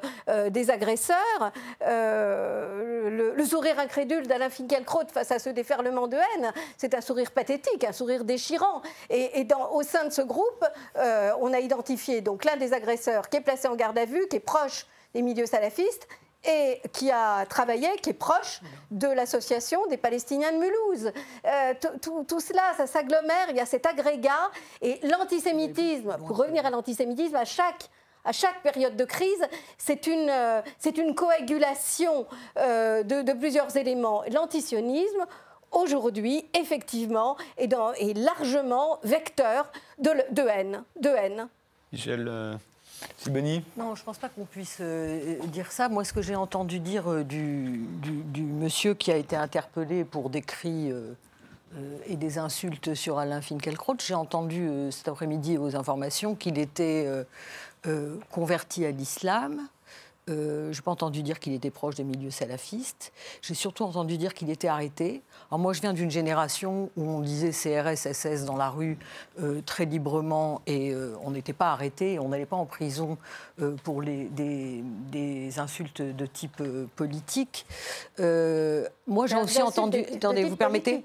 des 0.51 0.71
agresseurs, 0.71 1.53
le, 1.81 3.45
sourire 3.45 3.79
incrédule 3.79 4.27
d'Alain 4.27 4.51
Finkielkraut 4.51 5.07
face 5.13 5.31
à 5.31 5.39
ce 5.39 5.51
déferlement 5.51 6.07
de 6.09 6.17
haine, 6.17 6.53
c'est 6.77 6.95
un 6.95 7.01
sourire 7.01 7.31
pathétique, 7.33 7.85
un 7.85 7.93
sourire 7.93 8.25
déchirant. 8.25 8.83
Et, 9.11 9.47
au 9.73 9.83
sein 9.83 10.05
de 10.07 10.11
ce 10.13 10.23
groupe, 10.23 10.65
on 10.97 11.53
a 11.53 11.61
identifié 11.61 12.21
donc 12.21 12.45
l'un 12.45 12.57
des 12.57 12.73
agresseurs 12.73 13.29
qui 13.29 13.37
est 13.39 13.43
placé 13.43 13.69
en 13.69 13.75
garde 13.77 13.99
à 13.99 14.05
vue, 14.05 14.27
qui 14.29 14.37
est 14.37 14.41
proche 14.41 14.87
des 15.15 15.23
milieux 15.23 15.47
salafistes 15.47 16.09
et 16.47 16.81
qui 16.93 17.11
a 17.11 17.47
travaillé, 17.47 17.89
qui 18.03 18.11
est 18.11 18.13
proche 18.15 18.61
de 18.91 19.09
l'association 19.09 19.87
des 19.87 19.97
Palestiniens 19.97 20.53
de 20.53 20.59
Mulhouse. 20.59 21.13
Euh, 21.47 21.75
tout- 21.81 21.99
tout, 22.03 22.25
tout 22.29 22.41
cela, 22.41 22.63
ça 22.77 22.87
s'agglomère, 22.87 23.47
il 23.51 23.57
y 23.57 23.61
a 23.61 23.67
cet 23.67 23.87
agrégat, 23.87 24.51
et 24.83 25.01
l'antisémitisme, 25.07 26.17
pour 26.27 26.37
revenir 26.37 26.65
à 26.67 26.71
l'antisémitisme, 26.71 27.37
à 27.37 27.45
chaque 27.45 27.89
à 28.27 28.33
chaque 28.33 28.63
période 28.63 28.97
de 28.97 29.05
crise, 29.05 29.45
c'est 29.77 30.07
une, 30.07 30.31
euh, 30.31 30.63
c'est 30.79 30.97
une 30.97 31.15
coagulation 31.15 32.27
euh, 32.57 33.03
de, 33.03 33.21
de 33.21 33.33
plusieurs 33.35 33.77
éléments. 33.77 34.23
L'antisionisme, 34.33 35.27
aujourd'hui, 35.71 36.47
effectivement, 36.59 37.37
est, 37.59 37.67
dans- 37.67 37.93
est 37.93 38.17
largement 38.17 38.99
vecteur 39.03 39.71
de 39.99 40.49
haine. 40.49 40.85
De 40.99 41.11
haine. 41.11 41.49
Michel 41.93 42.59
Non, 43.77 43.95
je 43.95 44.01
ne 44.01 44.05
pense 44.05 44.19
pas 44.19 44.29
qu'on 44.29 44.45
puisse 44.45 44.79
euh, 44.81 45.39
dire 45.47 45.73
ça. 45.73 45.89
Moi, 45.89 46.05
ce 46.05 46.13
que 46.13 46.23
j'ai 46.23 46.37
entendu 46.37 46.81
dire 46.81 47.11
euh, 47.11 47.25
du, 47.25 47.87
monsieur 48.43 48.95
qui 48.95 49.11
a 49.11 49.17
été 49.17 49.37
interpellé 49.37 50.05
pour 50.05 50.31
des 50.31 50.43
cris 50.43 50.91
euh, 50.91 51.15
et 52.07 52.17
des 52.17 52.39
insultes 52.39 52.95
sur 52.95 53.19
Alain 53.19 53.41
Finkielkraut, 53.41 53.97
j'ai 53.99 54.15
entendu 54.15 54.69
cet 54.91 55.09
après-midi 55.09 55.59
aux 55.59 55.75
informations 55.75 56.37
qu'il 56.37 56.57
était 56.59 57.09
converti 58.31 58.87
à 58.87 58.93
l'islam. 58.93 59.61
Euh, 60.31 60.73
je 60.73 60.79
n'ai 60.79 60.83
pas 60.83 60.91
entendu 60.91 61.23
dire 61.23 61.39
qu'il 61.39 61.53
était 61.53 61.71
proche 61.71 61.97
des 61.97 62.05
milieux 62.05 62.31
salafistes. 62.31 63.13
J'ai 63.43 63.53
surtout 63.55 63.85
entendu 63.85 64.17
dire 64.17 64.33
qu'il 64.33 64.49
était 64.49 64.69
arrêté. 64.69 65.21
Alors 65.51 65.59
moi, 65.59 65.75
je 65.75 65.83
viens 65.83 65.93
d'une 65.93 66.11
génération 66.11 66.89
où 66.97 67.03
on 67.09 67.21
disait 67.21 67.51
CRS, 67.51 67.97
SS 68.13 68.47
dans 68.47 68.57
la 68.57 68.71
rue 68.71 68.97
euh, 69.43 69.61
très 69.67 69.85
librement 69.85 70.63
et 70.67 70.93
euh, 70.93 71.15
on 71.23 71.33
n'était 71.33 71.53
pas 71.53 71.73
arrêté, 71.73 72.19
on 72.19 72.31
n'allait 72.31 72.47
pas 72.47 72.57
en 72.57 72.65
prison 72.65 73.19
pour 73.85 74.01
les, 74.03 74.25
des, 74.25 74.83
des 75.13 75.59
insultes 75.59 76.01
de 76.01 76.27
type 76.27 76.63
politique. 76.97 77.67
Moi, 78.19 79.27
j'ai 79.27 79.37
aussi 79.45 79.61
entendu. 79.63 80.03
de- 80.03 80.11
de 80.11 80.15
attendez, 80.17 80.45
vous 80.45 80.57
permettez 80.57 81.05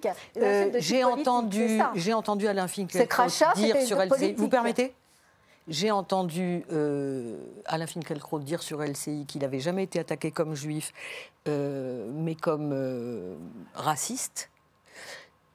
J'ai 0.79 1.03
entendu, 1.03 1.77
j'ai 1.95 2.13
entendu 2.13 2.47
Alain 2.47 2.67
Finkielkraut 2.67 3.23
dire 3.55 3.75
sur 3.85 3.97
LCI. 4.01 4.33
Vous 4.33 4.47
permettez? 4.49 4.93
J'ai 5.69 5.91
entendu 5.91 6.65
euh, 6.71 7.37
Alain 7.65 7.87
Finkielkraut 7.87 8.39
dire 8.39 8.61
sur 8.61 8.81
LCI 8.81 9.25
qu'il 9.27 9.41
n'avait 9.41 9.59
jamais 9.59 9.83
été 9.83 9.99
attaqué 9.99 10.31
comme 10.31 10.55
juif, 10.55 10.91
euh, 11.47 12.09
mais 12.11 12.35
comme 12.35 12.71
euh, 12.73 13.35
raciste. 13.75 14.49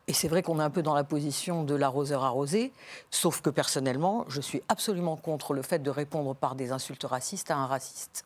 Et 0.07 0.13
c'est 0.13 0.29
vrai 0.29 0.43
qu'on 0.43 0.61
est 0.61 0.63
un 0.63 0.71
peu 0.71 0.83
dans 0.83 0.95
la 0.95 1.05
position 1.05 1.65
de 1.65 1.75
l'arroseur 1.75 2.25
arrosé, 2.25 2.73
sauf 3.11 3.41
que 3.41 3.51
personnellement, 3.51 4.25
je 4.29 4.41
suis 4.41 4.63
absolument 4.69 5.17
contre 5.17 5.53
le 5.53 5.63
fait 5.63 5.81
de 5.81 5.91
répondre 5.91 6.35
par 6.35 6.55
des 6.55 6.73
insultes 6.73 7.05
racistes 7.05 7.51
à 7.51 7.57
un 7.57 7.67
raciste. 7.67 8.25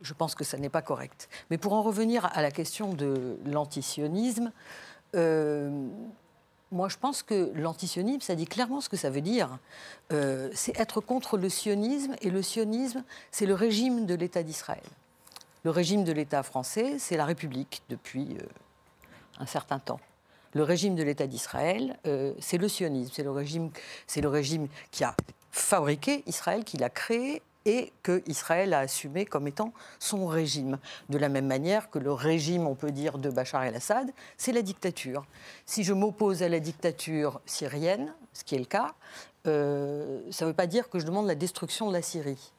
Je 0.00 0.14
pense 0.14 0.34
que 0.34 0.44
ça 0.44 0.56
n'est 0.56 0.68
pas 0.68 0.82
correct. 0.82 1.28
Mais 1.50 1.58
pour 1.58 1.72
en 1.72 1.82
revenir 1.82 2.26
à 2.26 2.42
la 2.42 2.50
question 2.50 2.94
de 2.94 3.38
l'antisionisme, 3.44 4.52
moi, 6.74 6.88
je 6.88 6.96
pense 6.96 7.22
que 7.22 7.52
l'antisionisme, 7.54 8.20
ça 8.20 8.34
dit 8.34 8.46
clairement 8.46 8.80
ce 8.80 8.88
que 8.88 8.96
ça 8.96 9.08
veut 9.08 9.20
dire. 9.20 9.58
Euh, 10.12 10.50
c'est 10.54 10.78
être 10.78 11.00
contre 11.00 11.38
le 11.38 11.48
sionisme, 11.48 12.16
et 12.20 12.30
le 12.30 12.42
sionisme, 12.42 13.04
c'est 13.30 13.46
le 13.46 13.54
régime 13.54 14.06
de 14.06 14.14
l'État 14.14 14.42
d'Israël. 14.42 14.82
Le 15.62 15.70
régime 15.70 16.02
de 16.02 16.12
l'État 16.12 16.42
français, 16.42 16.96
c'est 16.98 17.16
la 17.16 17.26
République 17.26 17.82
depuis 17.88 18.36
euh, 18.40 18.46
un 19.38 19.46
certain 19.46 19.78
temps. 19.78 20.00
Le 20.52 20.64
régime 20.64 20.96
de 20.96 21.04
l'État 21.04 21.28
d'Israël, 21.28 21.96
euh, 22.06 22.34
c'est 22.40 22.58
le 22.58 22.68
sionisme, 22.68 23.12
c'est 23.14 23.22
le 23.22 23.30
régime, 23.30 23.70
c'est 24.08 24.20
le 24.20 24.28
régime 24.28 24.66
qui 24.90 25.04
a 25.04 25.14
fabriqué 25.52 26.24
Israël, 26.26 26.64
qui 26.64 26.76
l'a 26.76 26.90
créé 26.90 27.40
et 27.66 27.92
que 28.02 28.22
Israël 28.26 28.74
a 28.74 28.80
assumé 28.80 29.24
comme 29.24 29.46
étant 29.48 29.72
son 29.98 30.26
régime. 30.26 30.78
De 31.08 31.18
la 31.18 31.28
même 31.28 31.46
manière 31.46 31.90
que 31.90 31.98
le 31.98 32.12
régime, 32.12 32.66
on 32.66 32.74
peut 32.74 32.92
dire, 32.92 33.18
de 33.18 33.30
Bachar 33.30 33.64
el-Assad, 33.64 34.10
c'est 34.36 34.52
la 34.52 34.62
dictature. 34.62 35.24
Si 35.66 35.84
je 35.84 35.92
m'oppose 35.92 36.42
à 36.42 36.48
la 36.48 36.60
dictature 36.60 37.40
syrienne, 37.46 38.14
ce 38.32 38.44
qui 38.44 38.54
est 38.54 38.58
le 38.58 38.64
cas, 38.64 38.94
euh, 39.46 40.20
ça 40.30 40.44
ne 40.44 40.50
veut 40.50 40.56
pas 40.56 40.66
dire 40.66 40.88
que 40.88 40.98
je 40.98 41.06
demande 41.06 41.26
la 41.26 41.34
destruction 41.34 41.88
de 41.88 41.92
la 41.92 42.02
Syrie 42.02 42.52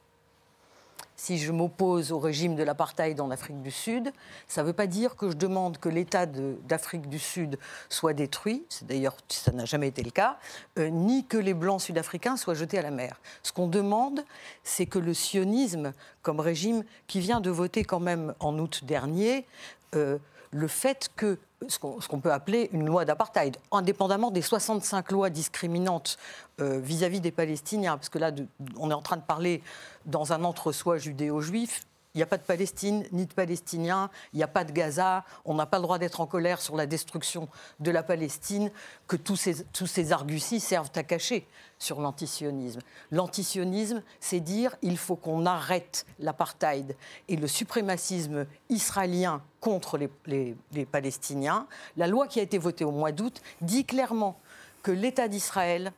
si 1.16 1.38
je 1.38 1.50
m'oppose 1.50 2.12
au 2.12 2.18
régime 2.18 2.56
de 2.56 2.62
l'apartheid 2.62 3.20
en 3.20 3.30
Afrique 3.30 3.62
du 3.62 3.70
Sud, 3.70 4.12
ça 4.48 4.62
ne 4.62 4.66
veut 4.66 4.72
pas 4.72 4.86
dire 4.86 5.16
que 5.16 5.30
je 5.30 5.36
demande 5.36 5.78
que 5.78 5.88
l'État 5.88 6.26
d'Afrique 6.26 7.08
du 7.08 7.18
Sud 7.18 7.58
soit 7.88 8.12
détruit, 8.12 8.64
d'ailleurs 8.82 9.16
ça 9.28 9.52
n'a 9.52 9.64
jamais 9.64 9.88
été 9.88 10.02
le 10.02 10.10
cas, 10.10 10.38
euh, 10.78 10.88
ni 10.88 11.24
que 11.24 11.38
les 11.38 11.54
Blancs 11.54 11.80
sud-africains 11.80 12.36
soient 12.36 12.54
jetés 12.54 12.78
à 12.78 12.82
la 12.82 12.90
mer. 12.90 13.20
Ce 13.42 13.52
qu'on 13.52 13.66
demande, 13.66 14.24
c'est 14.62 14.86
que 14.86 14.98
le 14.98 15.14
sionisme, 15.14 15.92
comme 16.22 16.40
régime 16.40 16.84
qui 17.06 17.20
vient 17.20 17.40
de 17.40 17.50
voter 17.50 17.84
quand 17.84 18.00
même 18.00 18.34
en 18.40 18.58
août 18.58 18.84
dernier, 18.84 19.46
euh, 19.94 20.18
le 20.50 20.68
fait 20.68 21.10
que 21.16 21.38
ce 21.68 21.78
qu'on 21.78 22.20
peut 22.20 22.32
appeler 22.32 22.68
une 22.72 22.86
loi 22.86 23.04
d'apartheid, 23.04 23.56
indépendamment 23.72 24.30
des 24.30 24.42
65 24.42 25.10
lois 25.10 25.30
discriminantes 25.30 26.18
euh, 26.60 26.78
vis-à-vis 26.80 27.20
des 27.20 27.30
Palestiniens, 27.30 27.96
parce 27.96 28.08
que 28.08 28.18
là, 28.18 28.30
on 28.78 28.90
est 28.90 28.94
en 28.94 29.02
train 29.02 29.16
de 29.16 29.22
parler 29.22 29.62
dans 30.04 30.32
un 30.32 30.44
entre-soi 30.44 30.98
judéo-juif, 30.98 31.86
il 32.16 32.20
n'y 32.20 32.22
a 32.22 32.26
pas 32.26 32.38
de 32.38 32.42
Palestine, 32.42 33.04
ni 33.12 33.26
de 33.26 33.32
Palestiniens, 33.34 34.08
il 34.32 34.38
n'y 34.38 34.42
a 34.42 34.48
pas 34.48 34.64
de 34.64 34.72
Gaza, 34.72 35.22
on 35.44 35.52
n'a 35.52 35.66
pas 35.66 35.76
le 35.76 35.82
droit 35.82 35.98
d'être 35.98 36.22
en 36.22 36.26
colère 36.26 36.62
sur 36.62 36.74
la 36.74 36.86
destruction 36.86 37.46
de 37.78 37.90
la 37.90 38.02
Palestine, 38.02 38.70
que 39.06 39.16
tous 39.16 39.36
ces, 39.36 39.64
tous 39.66 39.86
ces 39.86 40.12
arguties 40.12 40.60
servent 40.60 40.90
à 40.94 41.02
cacher 41.02 41.46
sur 41.78 42.00
l'antisionisme. 42.00 42.80
L'antisionisme, 43.10 44.02
c'est 44.18 44.40
dire 44.40 44.74
il 44.80 44.96
faut 44.96 45.16
qu'on 45.16 45.44
arrête 45.44 46.06
l'apartheid 46.18 46.96
et 47.28 47.36
le 47.36 47.46
suprémacisme 47.46 48.46
israélien 48.70 49.42
contre 49.60 49.98
les, 49.98 50.56
les 50.72 50.86
Palestiniens. 50.86 51.66
La 51.98 52.06
loi 52.06 52.28
qui 52.28 52.40
a 52.40 52.42
été 52.42 52.56
votée 52.56 52.86
au 52.86 52.92
mois 52.92 53.12
d'août 53.12 53.42
dit 53.60 53.84
clairement 53.84 54.40
que 54.82 54.90
l'État 54.90 55.28
d'Israël 55.28 55.92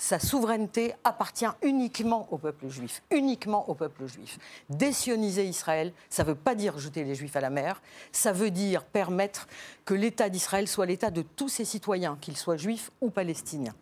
sa 0.00 0.18
souveraineté 0.18 0.94
appartient 1.04 1.44
uniquement 1.60 2.26
au 2.30 2.38
peuple 2.38 2.68
juif, 2.68 3.02
uniquement 3.10 3.68
au 3.68 3.74
peuple 3.74 4.06
juif. 4.06 4.38
Désioniser 4.70 5.44
Israël, 5.44 5.92
ça 6.08 6.22
ne 6.22 6.28
veut 6.28 6.34
pas 6.34 6.54
dire 6.54 6.78
jeter 6.78 7.04
les 7.04 7.14
juifs 7.14 7.36
à 7.36 7.42
la 7.42 7.50
mer, 7.50 7.82
ça 8.10 8.32
veut 8.32 8.50
dire 8.50 8.82
permettre 8.84 9.46
que 9.84 9.92
l'État 9.92 10.30
d'Israël 10.30 10.68
soit 10.68 10.86
l'État 10.86 11.10
de 11.10 11.20
tous 11.20 11.50
ses 11.50 11.66
citoyens, 11.66 12.16
qu'ils 12.18 12.38
soient 12.38 12.56
juifs 12.56 12.90
ou 13.02 13.10
palestiniens. 13.10 13.74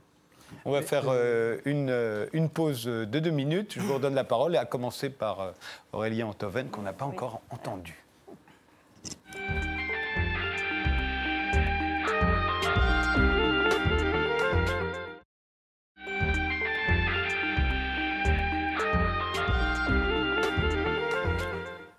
On 0.65 0.73
va 0.73 0.83
faire 0.83 1.05
euh, 1.07 1.61
une, 1.65 1.91
euh, 1.91 2.27
une, 2.33 2.49
pause 2.49 2.87
de 2.87 3.05
deux 3.05 3.31
minutes. 3.31 3.75
Je 3.77 3.81
vous 3.81 3.95
redonne 3.95 4.17
la 4.17 4.25
parole, 4.25 4.57
et 4.57 4.59
à 4.59 4.65
commencer 4.65 5.11
par 5.11 5.41
euh, 5.41 5.53
Aurélien 5.93 6.27
Antoven, 6.27 6.69
qu'on 6.69 6.83
n'a 6.83 6.93
pas 6.93 7.05
encore 7.05 7.43
entendu. 7.51 7.95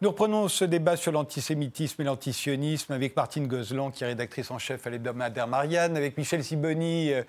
Nous 0.01 0.07
reprenons 0.07 0.47
ce 0.47 0.63
débat 0.63 0.95
sur 0.95 1.11
l'antisémitisme 1.11 2.01
et 2.01 2.05
l'antisionisme 2.05 2.93
avec 2.93 3.17
Martine 3.17 3.47
Gozlan, 3.47 3.91
qui 3.91 4.05
est 4.05 4.07
rédactrice 4.07 4.49
en 4.49 4.57
chef 4.57 4.87
à 4.87 4.89
l'hebdomadaire 4.89 5.45
Marianne, 5.45 5.97
avec 5.97 6.17
Michel 6.17 6.41
Siboni, 6.41 7.11
euh, 7.11 7.23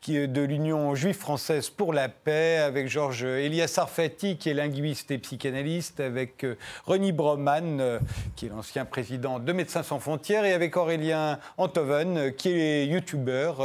qui 0.00 0.16
est 0.16 0.26
de 0.26 0.40
l'Union 0.40 0.94
juive 0.94 1.18
française 1.18 1.68
pour 1.68 1.92
la 1.92 2.08
paix, 2.08 2.56
avec 2.56 2.88
Georges 2.88 3.24
Elias 3.24 3.68
Sarfati, 3.68 4.38
qui 4.38 4.48
est 4.48 4.54
linguiste 4.54 5.10
et 5.10 5.18
psychanalyste, 5.18 6.00
avec 6.00 6.44
euh, 6.44 6.56
René 6.86 7.12
Broman, 7.12 7.78
euh, 7.82 7.98
qui 8.36 8.46
est 8.46 8.48
l'ancien 8.48 8.86
président 8.86 9.38
de 9.38 9.52
Médecins 9.52 9.82
sans 9.82 9.98
frontières, 9.98 10.46
et 10.46 10.54
avec 10.54 10.78
Aurélien 10.78 11.38
Antoven, 11.58 12.32
qui 12.32 12.48
est 12.48 12.86
youtubeur. 12.86 13.58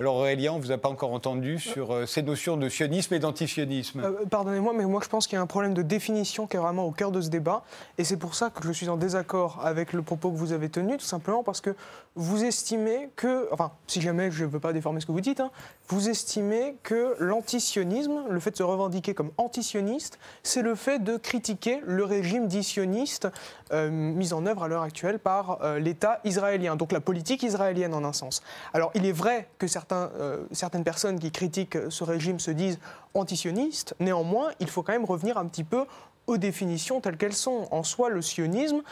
Alors 0.00 0.16
Aurélien, 0.16 0.52
on 0.52 0.56
ne 0.56 0.62
vous 0.62 0.72
a 0.72 0.78
pas 0.78 0.88
encore 0.88 1.12
entendu 1.12 1.58
sur 1.58 2.08
ces 2.08 2.22
notions 2.22 2.56
de 2.56 2.70
sionisme 2.70 3.12
et 3.12 3.18
d'antisionisme. 3.18 4.02
Pardonnez-moi, 4.30 4.72
mais 4.74 4.86
moi 4.86 5.02
je 5.04 5.08
pense 5.10 5.26
qu'il 5.26 5.36
y 5.36 5.38
a 5.38 5.42
un 5.42 5.46
problème 5.46 5.74
de 5.74 5.82
définition 5.82 6.46
qui 6.46 6.56
est 6.56 6.60
vraiment 6.60 6.86
au 6.86 6.92
cœur 6.92 7.12
de 7.12 7.20
ce 7.20 7.28
débat. 7.28 7.62
C'est 8.06 8.16
pour 8.16 8.34
ça 8.34 8.50
que 8.50 8.62
je 8.62 8.72
suis 8.72 8.88
en 8.88 8.96
désaccord 8.96 9.60
avec 9.64 9.92
le 9.92 10.00
propos 10.00 10.30
que 10.30 10.36
vous 10.36 10.52
avez 10.52 10.68
tenu, 10.68 10.96
tout 10.96 11.04
simplement 11.04 11.42
parce 11.42 11.60
que 11.60 11.74
vous 12.14 12.44
estimez 12.44 13.10
que, 13.16 13.48
enfin, 13.52 13.72
si 13.86 14.00
jamais 14.00 14.30
je 14.30 14.44
ne 14.44 14.48
veux 14.48 14.60
pas 14.60 14.72
déformer 14.72 15.00
ce 15.00 15.06
que 15.06 15.12
vous 15.12 15.20
dites, 15.20 15.40
hein, 15.40 15.50
vous 15.88 16.08
estimez 16.08 16.76
que 16.84 17.16
l'antisionisme, 17.18 18.24
le 18.30 18.40
fait 18.40 18.52
de 18.52 18.56
se 18.56 18.62
revendiquer 18.62 19.12
comme 19.12 19.32
antisioniste, 19.38 20.18
c'est 20.44 20.62
le 20.62 20.74
fait 20.76 21.00
de 21.00 21.16
critiquer 21.16 21.82
le 21.84 22.04
régime 22.04 22.46
dissioniste 22.46 23.28
euh, 23.72 23.90
mis 23.90 24.32
en 24.32 24.46
œuvre 24.46 24.62
à 24.62 24.68
l'heure 24.68 24.82
actuelle 24.82 25.18
par 25.18 25.58
euh, 25.62 25.80
l'État 25.80 26.20
israélien, 26.24 26.76
donc 26.76 26.92
la 26.92 27.00
politique 27.00 27.42
israélienne 27.42 27.92
en 27.92 28.04
un 28.04 28.12
sens. 28.12 28.40
Alors, 28.72 28.92
il 28.94 29.04
est 29.04 29.12
vrai 29.12 29.48
que 29.58 29.66
euh, 29.92 30.46
certaines 30.52 30.84
personnes 30.84 31.18
qui 31.18 31.32
critiquent 31.32 31.78
ce 31.90 32.04
régime 32.04 32.38
se 32.38 32.52
disent 32.52 32.78
antisionistes, 33.14 33.94
néanmoins, 33.98 34.50
il 34.60 34.70
faut 34.70 34.82
quand 34.82 34.92
même 34.92 35.04
revenir 35.04 35.38
un 35.38 35.46
petit 35.46 35.64
peu 35.64 35.86
aux 36.26 36.36
définitions 36.36 37.00
telles 37.00 37.16
qu'elles 37.16 37.32
sont. 37.32 37.68
En 37.70 37.82
soi, 37.82 38.10
le 38.10 38.22
sionisme, 38.22 38.82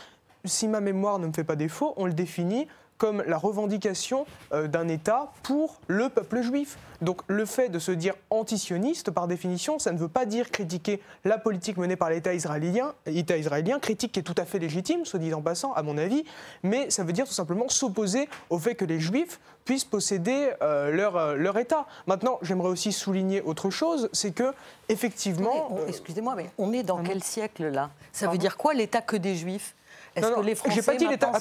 si 0.44 0.68
ma 0.68 0.80
mémoire 0.80 1.18
ne 1.18 1.26
me 1.26 1.32
fait 1.32 1.44
pas 1.44 1.56
défaut, 1.56 1.94
on 1.96 2.06
le 2.06 2.12
définit 2.12 2.68
comme 2.98 3.22
la 3.26 3.38
revendication 3.38 4.26
euh, 4.52 4.68
d'un 4.68 4.88
État 4.88 5.32
pour 5.42 5.80
le 5.88 6.08
peuple 6.08 6.42
juif. 6.42 6.78
Donc 7.02 7.22
le 7.26 7.44
fait 7.44 7.68
de 7.68 7.78
se 7.78 7.92
dire 7.92 8.14
antisioniste, 8.30 9.10
par 9.10 9.28
définition, 9.28 9.78
ça 9.78 9.92
ne 9.92 9.98
veut 9.98 10.08
pas 10.08 10.26
dire 10.26 10.50
critiquer 10.50 11.00
la 11.24 11.38
politique 11.38 11.76
menée 11.76 11.96
par 11.96 12.10
l'État 12.10 12.34
israélien, 12.34 12.94
État 13.06 13.36
israélien, 13.36 13.78
critique 13.78 14.12
qui 14.12 14.20
est 14.20 14.22
tout 14.22 14.34
à 14.38 14.44
fait 14.44 14.58
légitime, 14.58 15.04
soit 15.04 15.18
dit 15.18 15.34
en 15.34 15.42
passant, 15.42 15.72
à 15.74 15.82
mon 15.82 15.98
avis, 15.98 16.24
mais 16.62 16.90
ça 16.90 17.04
veut 17.04 17.12
dire 17.12 17.26
tout 17.26 17.34
simplement 17.34 17.68
s'opposer 17.68 18.28
au 18.48 18.58
fait 18.58 18.74
que 18.74 18.84
les 18.84 19.00
Juifs 19.00 19.40
puissent 19.64 19.84
posséder 19.84 20.50
euh, 20.62 20.90
leur, 20.90 21.16
euh, 21.16 21.34
leur 21.36 21.58
État. 21.58 21.86
Maintenant, 22.06 22.38
j'aimerais 22.42 22.68
aussi 22.68 22.92
souligner 22.92 23.42
autre 23.42 23.70
chose, 23.70 24.08
c'est 24.12 24.32
que 24.32 24.52
effectivement... 24.88 25.78
Excusez-moi, 25.88 26.34
mais 26.36 26.50
on 26.58 26.72
est 26.72 26.82
dans 26.82 27.02
quel 27.02 27.22
siècle 27.22 27.68
là? 27.68 27.90
Ça 28.12 28.28
veut 28.28 28.38
dire 28.38 28.56
quoi 28.56 28.74
l'État 28.74 29.00
que 29.00 29.16
des 29.16 29.34
Juifs? 29.34 29.74
Est-ce 30.16 30.32
que 30.32 30.40
les 30.40 30.54
Français, 30.54 30.82
pas 30.82 30.96
dit 30.96 31.08
l'État, 31.08 31.32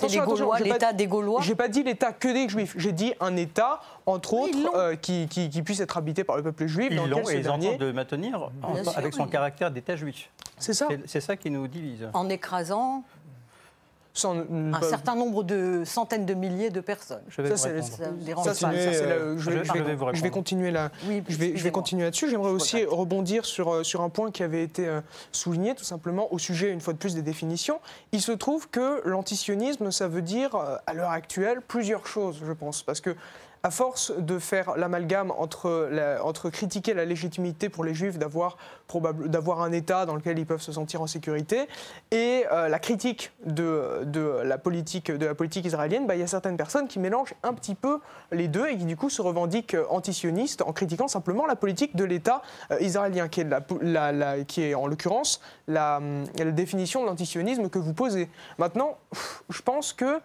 l'État 0.59 0.93
des 0.93 1.07
Gaulois 1.07 1.41
J'ai 1.41 1.55
pas 1.55 1.67
dit 1.67 1.83
l'État 1.83 2.11
que 2.11 2.27
des 2.27 2.49
Juifs. 2.49 2.73
J'ai 2.77 2.91
dit 2.91 3.13
un 3.19 3.35
État, 3.35 3.79
entre 4.05 4.33
autres, 4.33 4.75
euh, 4.75 4.95
qui, 4.95 5.27
qui, 5.27 5.49
qui, 5.49 5.61
puisse 5.61 5.79
être 5.79 5.97
habité 5.97 6.23
par 6.23 6.37
le 6.37 6.43
peuple 6.43 6.65
juif. 6.65 6.89
Ils 6.91 6.97
l'ont 6.97 7.29
et 7.29 7.39
ils 7.39 7.49
entendent 7.49 7.77
de 7.77 7.91
maintenir 7.91 8.49
avec 8.95 9.13
son 9.13 9.27
caractère 9.27 9.71
d'État 9.71 9.95
juif. 9.95 10.29
C'est 10.57 10.73
ça. 10.73 10.87
C'est 11.05 11.21
ça 11.21 11.35
qui 11.35 11.49
nous 11.49 11.67
divise. 11.67 12.09
En 12.13 12.29
écrasant 12.29 13.03
un 14.15 14.81
certain 14.81 15.15
nombre 15.15 15.43
de 15.43 15.83
centaines 15.85 16.25
de 16.25 16.33
milliers 16.33 16.69
de 16.69 16.81
personnes. 16.81 17.21
Je 17.29 17.41
vais 17.41 17.57
ça, 17.57 17.69
je, 17.69 17.75
vais 20.21 20.29
continuer 20.29 20.71
là. 20.71 20.91
je 21.27 21.37
vais, 21.37 21.57
je 21.57 21.63
vais 21.63 21.71
continuer 21.71 22.03
là-dessus. 22.03 22.29
J'aimerais 22.29 22.51
aussi 22.51 22.85
rebondir 22.85 23.45
sur, 23.45 23.73
euh, 23.73 23.83
sur 23.83 24.01
un 24.01 24.09
point 24.09 24.31
qui 24.31 24.43
avait 24.43 24.63
été 24.63 24.87
euh, 24.87 25.01
souligné 25.31 25.75
tout 25.75 25.83
simplement 25.83 26.33
au 26.33 26.39
sujet, 26.39 26.71
une 26.71 26.81
fois 26.81 26.93
de 26.93 26.99
plus, 26.99 27.15
des 27.15 27.21
définitions. 27.21 27.79
Il 28.11 28.21
se 28.21 28.31
trouve 28.31 28.69
que 28.69 29.01
l'antisionisme, 29.05 29.91
ça 29.91 30.07
veut 30.07 30.21
dire, 30.21 30.55
euh, 30.55 30.77
à 30.85 30.93
l'heure 30.93 31.11
actuelle, 31.11 31.61
plusieurs 31.67 32.05
choses, 32.05 32.41
je 32.45 32.53
pense. 32.53 32.83
Parce 32.83 33.01
que 33.01 33.15
à 33.65 33.71
force 33.71 34.11
de 34.17 34.39
faire 34.39 34.75
l'amalgame 34.75 35.31
entre, 35.31 36.49
critiquer 36.49 36.93
la 36.93 37.05
légitimité 37.05 37.69
pour 37.69 37.85
les 37.85 37.93
juifs 37.93 38.17
d'avoir, 38.17 38.57
d'avoir 39.25 39.61
un 39.61 39.71
État 39.71 40.05
dans 40.05 40.15
lequel 40.15 40.37
ils 40.37 40.45
peuvent 40.45 40.61
se 40.61 40.73
sentir 40.73 41.01
en 41.01 41.07
sécurité 41.07 41.69
et 42.11 42.43
euh, 42.51 42.67
la 42.67 42.77
critique 42.79 43.31
de, 43.45 44.01
la 44.43 44.57
politique, 44.57 45.09
de 45.11 45.25
la 45.25 45.33
politique 45.33 45.65
israélienne, 45.65 46.05
bah, 46.07 46.15
il 46.15 46.19
y 46.19 46.23
a 46.23 46.27
certaines 46.27 46.57
personnes 46.57 46.89
qui 46.89 46.99
mélangent 46.99 47.35
un 47.41 47.53
petit 47.53 47.75
peu 47.75 47.99
les 48.33 48.49
deux 48.49 48.67
et 48.67 48.77
qui 48.77 48.83
du 48.83 48.97
coup 48.97 49.09
se 49.09 49.21
revendiquent 49.21 49.77
antisionistes 49.89 50.61
en 50.61 50.73
critiquant 50.73 51.07
simplement 51.07 51.45
la 51.45 51.55
politique 51.55 51.95
de 51.95 52.03
l'État 52.03 52.41
euh, 52.71 52.81
israélien, 52.81 53.29
qui 53.29 53.39
est, 53.41 54.45
qui 54.45 54.61
est 54.61 54.75
en 54.75 54.87
l'occurrence 54.87 55.39
la 55.69 56.01
définition 56.51 57.01
de 57.01 57.07
l'antisionisme 57.07 57.69
que 57.69 57.79
vous 57.79 57.93
posez. 57.93 58.29
Maintenant, 58.57 58.97
je 59.49 59.61
pense 59.61 59.93
que 59.93 60.19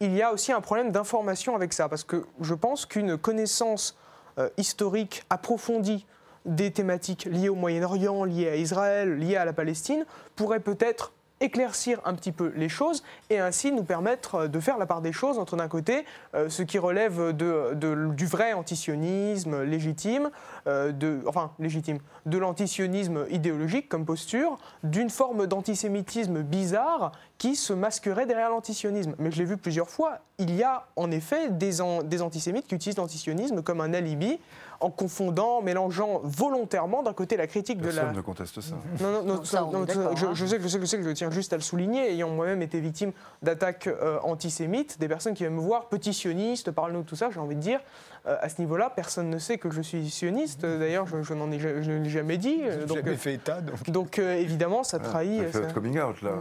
il 0.00 0.14
y 0.14 0.22
a 0.22 0.32
aussi 0.32 0.50
un 0.50 0.60
problème 0.60 0.90
d'information 0.90 1.54
avec 1.54 1.72
ça, 1.72 1.88
parce 1.88 2.04
que 2.04 2.24
je 2.40 2.54
pense 2.54 2.86
qu'une 2.86 3.18
connaissance 3.18 3.96
euh, 4.38 4.48
historique 4.56 5.24
approfondie 5.28 6.06
des 6.46 6.70
thématiques 6.70 7.26
liées 7.26 7.50
au 7.50 7.54
Moyen-Orient, 7.54 8.24
liées 8.24 8.48
à 8.48 8.56
Israël, 8.56 9.18
liées 9.18 9.36
à 9.36 9.44
la 9.44 9.52
Palestine, 9.52 10.06
pourrait 10.36 10.60
peut-être 10.60 11.12
éclaircir 11.40 12.00
un 12.04 12.14
petit 12.14 12.32
peu 12.32 12.52
les 12.54 12.68
choses 12.68 13.02
et 13.30 13.38
ainsi 13.38 13.72
nous 13.72 13.82
permettre 13.82 14.34
euh, 14.34 14.48
de 14.48 14.60
faire 14.60 14.78
la 14.78 14.86
part 14.86 15.00
des 15.00 15.12
choses 15.12 15.38
entre 15.38 15.56
d'un 15.56 15.68
côté 15.68 16.04
euh, 16.34 16.48
ce 16.48 16.62
qui 16.62 16.78
relève 16.78 17.34
de, 17.34 17.74
du 18.12 18.26
vrai 18.26 18.52
antisionisme 18.52 19.62
légitime, 19.62 20.30
euh, 20.66 20.92
de, 20.92 21.20
enfin 21.26 21.52
légitime, 21.58 21.98
de 22.26 22.38
l'antisionisme 22.38 23.26
idéologique 23.30 23.88
comme 23.88 24.04
posture, 24.04 24.58
d'une 24.84 25.10
forme 25.10 25.46
d'antisémitisme 25.46 26.42
bizarre 26.42 27.12
qui 27.38 27.56
se 27.56 27.72
masqueraient 27.72 28.26
derrière 28.26 28.50
l'antisionisme. 28.50 29.14
Mais 29.18 29.30
je 29.30 29.38
l'ai 29.38 29.46
vu 29.46 29.56
plusieurs 29.56 29.88
fois, 29.88 30.18
il 30.38 30.54
y 30.54 30.62
a 30.62 30.86
en 30.96 31.10
effet 31.10 31.50
des, 31.50 31.78
des 32.04 32.22
antisémites 32.22 32.66
qui 32.66 32.74
utilisent 32.74 32.98
l'antisionisme 32.98 33.62
comme 33.62 33.80
un 33.80 33.94
alibi 33.94 34.38
en 34.80 34.90
confondant, 34.90 35.60
mélangeant 35.60 36.20
volontairement 36.24 37.02
d'un 37.02 37.12
côté 37.12 37.36
la 37.36 37.46
critique 37.46 37.78
Personne 37.78 37.92
de 37.92 37.96
la. 37.96 38.02
Personne 38.02 38.16
ne 38.16 38.22
conteste 38.22 38.60
ça. 38.60 38.74
Non, 39.00 39.12
non, 39.12 39.22
non, 39.22 39.44
ça, 39.44 39.64
on 39.64 39.84
est 39.84 39.86
d'accord, 39.86 40.16
je, 40.16 40.26
hein. 40.26 40.30
je 40.34 40.46
sais, 40.46 40.58
je 40.60 40.68
sais, 40.68 40.80
je 40.80 40.84
sais 40.86 40.96
que 40.96 41.04
je 41.04 41.10
tiens 41.10 41.30
juste 41.30 41.52
à 41.52 41.56
le 41.56 41.62
souligner, 41.62 42.10
ayant 42.12 42.30
moi-même 42.30 42.62
été 42.62 42.80
victime 42.80 43.12
d'attaques 43.42 43.86
euh, 43.86 44.18
antisémites, 44.22 44.98
des 44.98 45.08
personnes 45.08 45.34
qui 45.34 45.42
viennent 45.42 45.54
me 45.54 45.60
voir, 45.60 45.88
petit 45.88 46.14
sioniste, 46.14 46.70
parle-nous 46.70 47.02
de 47.02 47.06
tout 47.06 47.16
ça, 47.16 47.30
j'ai 47.30 47.40
envie 47.40 47.56
de 47.56 47.60
dire, 47.60 47.80
euh, 48.26 48.36
à 48.40 48.48
ce 48.48 48.60
niveau-là, 48.60 48.92
personne 48.94 49.30
ne 49.30 49.38
sait 49.38 49.58
que 49.58 49.70
je 49.70 49.80
suis 49.80 50.08
sioniste. 50.10 50.62
D'ailleurs, 50.62 51.06
je, 51.06 51.22
je 51.22 51.34
n'en 51.34 51.50
ai, 51.50 51.58
je 51.58 51.90
l'ai 51.90 52.08
jamais 52.10 52.38
dit. 52.38 52.60
euh, 52.62 52.86
donc, 52.86 52.98
avez 52.98 53.16
fait 53.16 53.34
état, 53.34 53.60
donc. 53.60 53.90
donc, 53.90 54.18
euh, 54.18 54.36
évidemment, 54.36 54.82
ça 54.82 54.98
trahit. 54.98 55.42
Ah, 55.46 55.52
fait 55.52 55.72
coming 55.72 55.98
out, 56.00 56.20
là. 56.22 56.32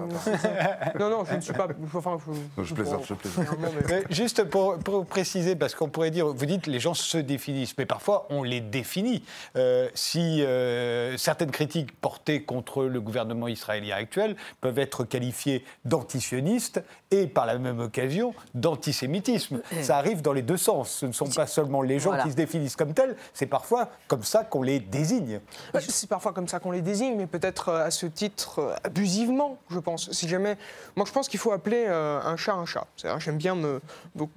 non, 0.99 1.09
non, 1.09 1.23
je 1.25 1.35
ne 1.35 1.41
suis 1.41 1.53
pas. 1.53 1.67
Enfin, 1.93 2.17
je, 2.25 2.31
Non, 2.31 2.63
je 2.63 2.73
plaisante, 2.73 3.05
je 3.07 3.13
plaisante. 3.13 3.45
Mais 3.89 4.03
juste 4.09 4.43
pour, 4.43 4.77
pour 4.79 5.05
préciser, 5.05 5.55
parce 5.55 5.75
qu'on 5.75 5.89
pourrait 5.89 6.11
dire, 6.11 6.27
vous 6.27 6.45
dites 6.45 6.67
les 6.67 6.79
gens 6.79 6.93
se 6.93 7.17
définissent, 7.17 7.77
mais 7.77 7.85
parfois 7.85 8.27
on 8.29 8.43
les 8.43 8.61
définit. 8.61 9.23
Euh, 9.55 9.87
si 9.93 10.43
euh, 10.43 11.17
certaines 11.17 11.51
critiques 11.51 11.99
portées 11.99 12.43
contre 12.43 12.83
le 12.85 13.01
gouvernement 13.01 13.47
israélien 13.47 13.95
actuel 13.95 14.35
peuvent 14.61 14.79
être 14.79 15.03
qualifiées 15.03 15.63
d'antisionistes 15.85 16.81
et 17.11 17.27
par 17.27 17.45
la 17.45 17.57
même 17.57 17.79
occasion 17.79 18.33
d'antisémitisme. 18.53 19.61
Ça 19.81 19.97
arrive 19.97 20.21
dans 20.21 20.33
les 20.33 20.41
deux 20.41 20.57
sens. 20.57 20.89
Ce 20.91 21.05
ne 21.05 21.11
sont 21.11 21.27
pas 21.29 21.47
seulement 21.47 21.68
les 21.81 21.99
gens 21.99 22.09
Voilà. 22.09 22.23
qui 22.23 22.31
se 22.31 22.35
définissent 22.35 22.75
comme 22.75 22.93
tels, 22.93 23.15
c'est 23.33 23.45
parfois 23.45 23.89
comme 24.07 24.23
ça 24.23 24.43
qu'on 24.43 24.61
les 24.63 24.79
désigne. 24.79 25.39
Ouais, 25.73 25.81
C'est 25.81 26.09
parfois 26.09 26.33
comme 26.33 26.47
ça 26.47 26.59
qu'on 26.59 26.71
les 26.71 26.81
désigne, 26.81 27.15
mais 27.17 27.27
peut-être 27.27 27.69
euh, 27.69 27.85
à 27.85 27.91
ce 27.91 28.05
titre 28.05 28.59
euh, 28.59 28.75
abusivement, 28.83 29.57
je 29.69 29.79
pense. 29.79 30.11
Si 30.11 30.27
jamais, 30.27 30.57
moi, 30.95 31.05
je 31.07 31.11
pense 31.11 31.27
qu'il 31.27 31.39
faut 31.39 31.51
appeler 31.51 31.85
euh, 31.87 32.19
un 32.23 32.35
chat 32.37 32.53
un 32.53 32.65
chat. 32.65 32.85
J'aime 33.19 33.37
bien 33.37 33.55
me, 33.55 33.81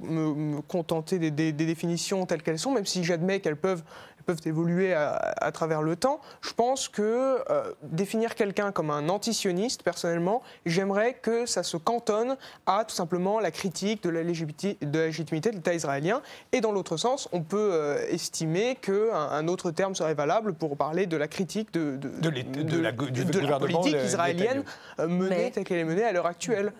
me- 0.01 0.35
me 0.35 0.61
contenter 0.63 1.19
des, 1.19 1.31
des- 1.31 1.53
des 1.53 1.67
définitions 1.67 2.27
telles 2.27 2.43
qu'elles 2.43 2.59
sont, 2.59 2.71
même 2.73 2.87
si 2.87 3.05
j'admets 3.05 3.41
qu'elles 3.41 3.57
peuvent, 3.57 3.83
peuvent 4.23 4.41
évoluer 4.47 4.95
à, 4.95 5.13
à 5.41 5.53
travers 5.53 5.83
le 5.83 5.97
temps. 5.97 6.21
Je 6.41 6.53
pense 6.53 6.89
que 6.89 7.03
euh, 7.51 7.73
définir 7.83 8.35
quelqu'un 8.35 8.73
comme 8.73 8.91
un 8.91 9.09
antisioniste, 9.09 9.83
personnellement, 9.83 10.43
j'aimerais 10.67 11.15
que 11.15 11.47
ça 11.47 11.63
se 11.63 11.77
cantonne 11.77 12.37
à 12.67 12.85
tout 12.85 12.95
simplement 12.95 13.41
la 13.41 13.51
critique 13.51 14.03
de 14.03 14.09
la 14.11 14.23
légitimité 14.23 14.79
de, 14.81 14.99
la 14.99 15.07
légitimité 15.07 15.51
de 15.51 15.57
l'État 15.57 15.75
israélien. 15.75 16.23
Et 16.53 16.61
dans 16.61 16.73
l'autre 16.73 16.97
sens, 16.97 17.29
on 17.33 17.43
peut 17.43 17.71
euh, 17.73 18.07
estimer 18.09 18.77
qu'un 18.77 19.13
un 19.15 19.49
autre 19.49 19.71
terme 19.71 19.95
serait 19.95 20.15
valable 20.15 20.53
pour 20.55 20.77
parler 20.77 21.07
de 21.07 21.17
la 21.17 21.29
critique 21.29 21.73
de, 21.73 21.97
de, 21.97 22.09
De 22.09 22.29
l'État- 22.29 22.63
de 22.63 22.79
la 22.79 22.93
go- 22.93 23.07
du 23.07 23.25
de 23.25 23.39
la 23.39 23.59
gouvernement 23.59 23.81
politique 23.81 24.01
israélienne 24.05 24.65
euh, 25.01 25.09
menée 25.09 25.29
Mais- 25.37 25.51
telle 25.51 25.65
qu'elle 25.65 25.79
est 25.79 25.85
menée 25.85 26.05
à 26.05 26.13
l'heure 26.13 26.27
actuelle. 26.27 26.73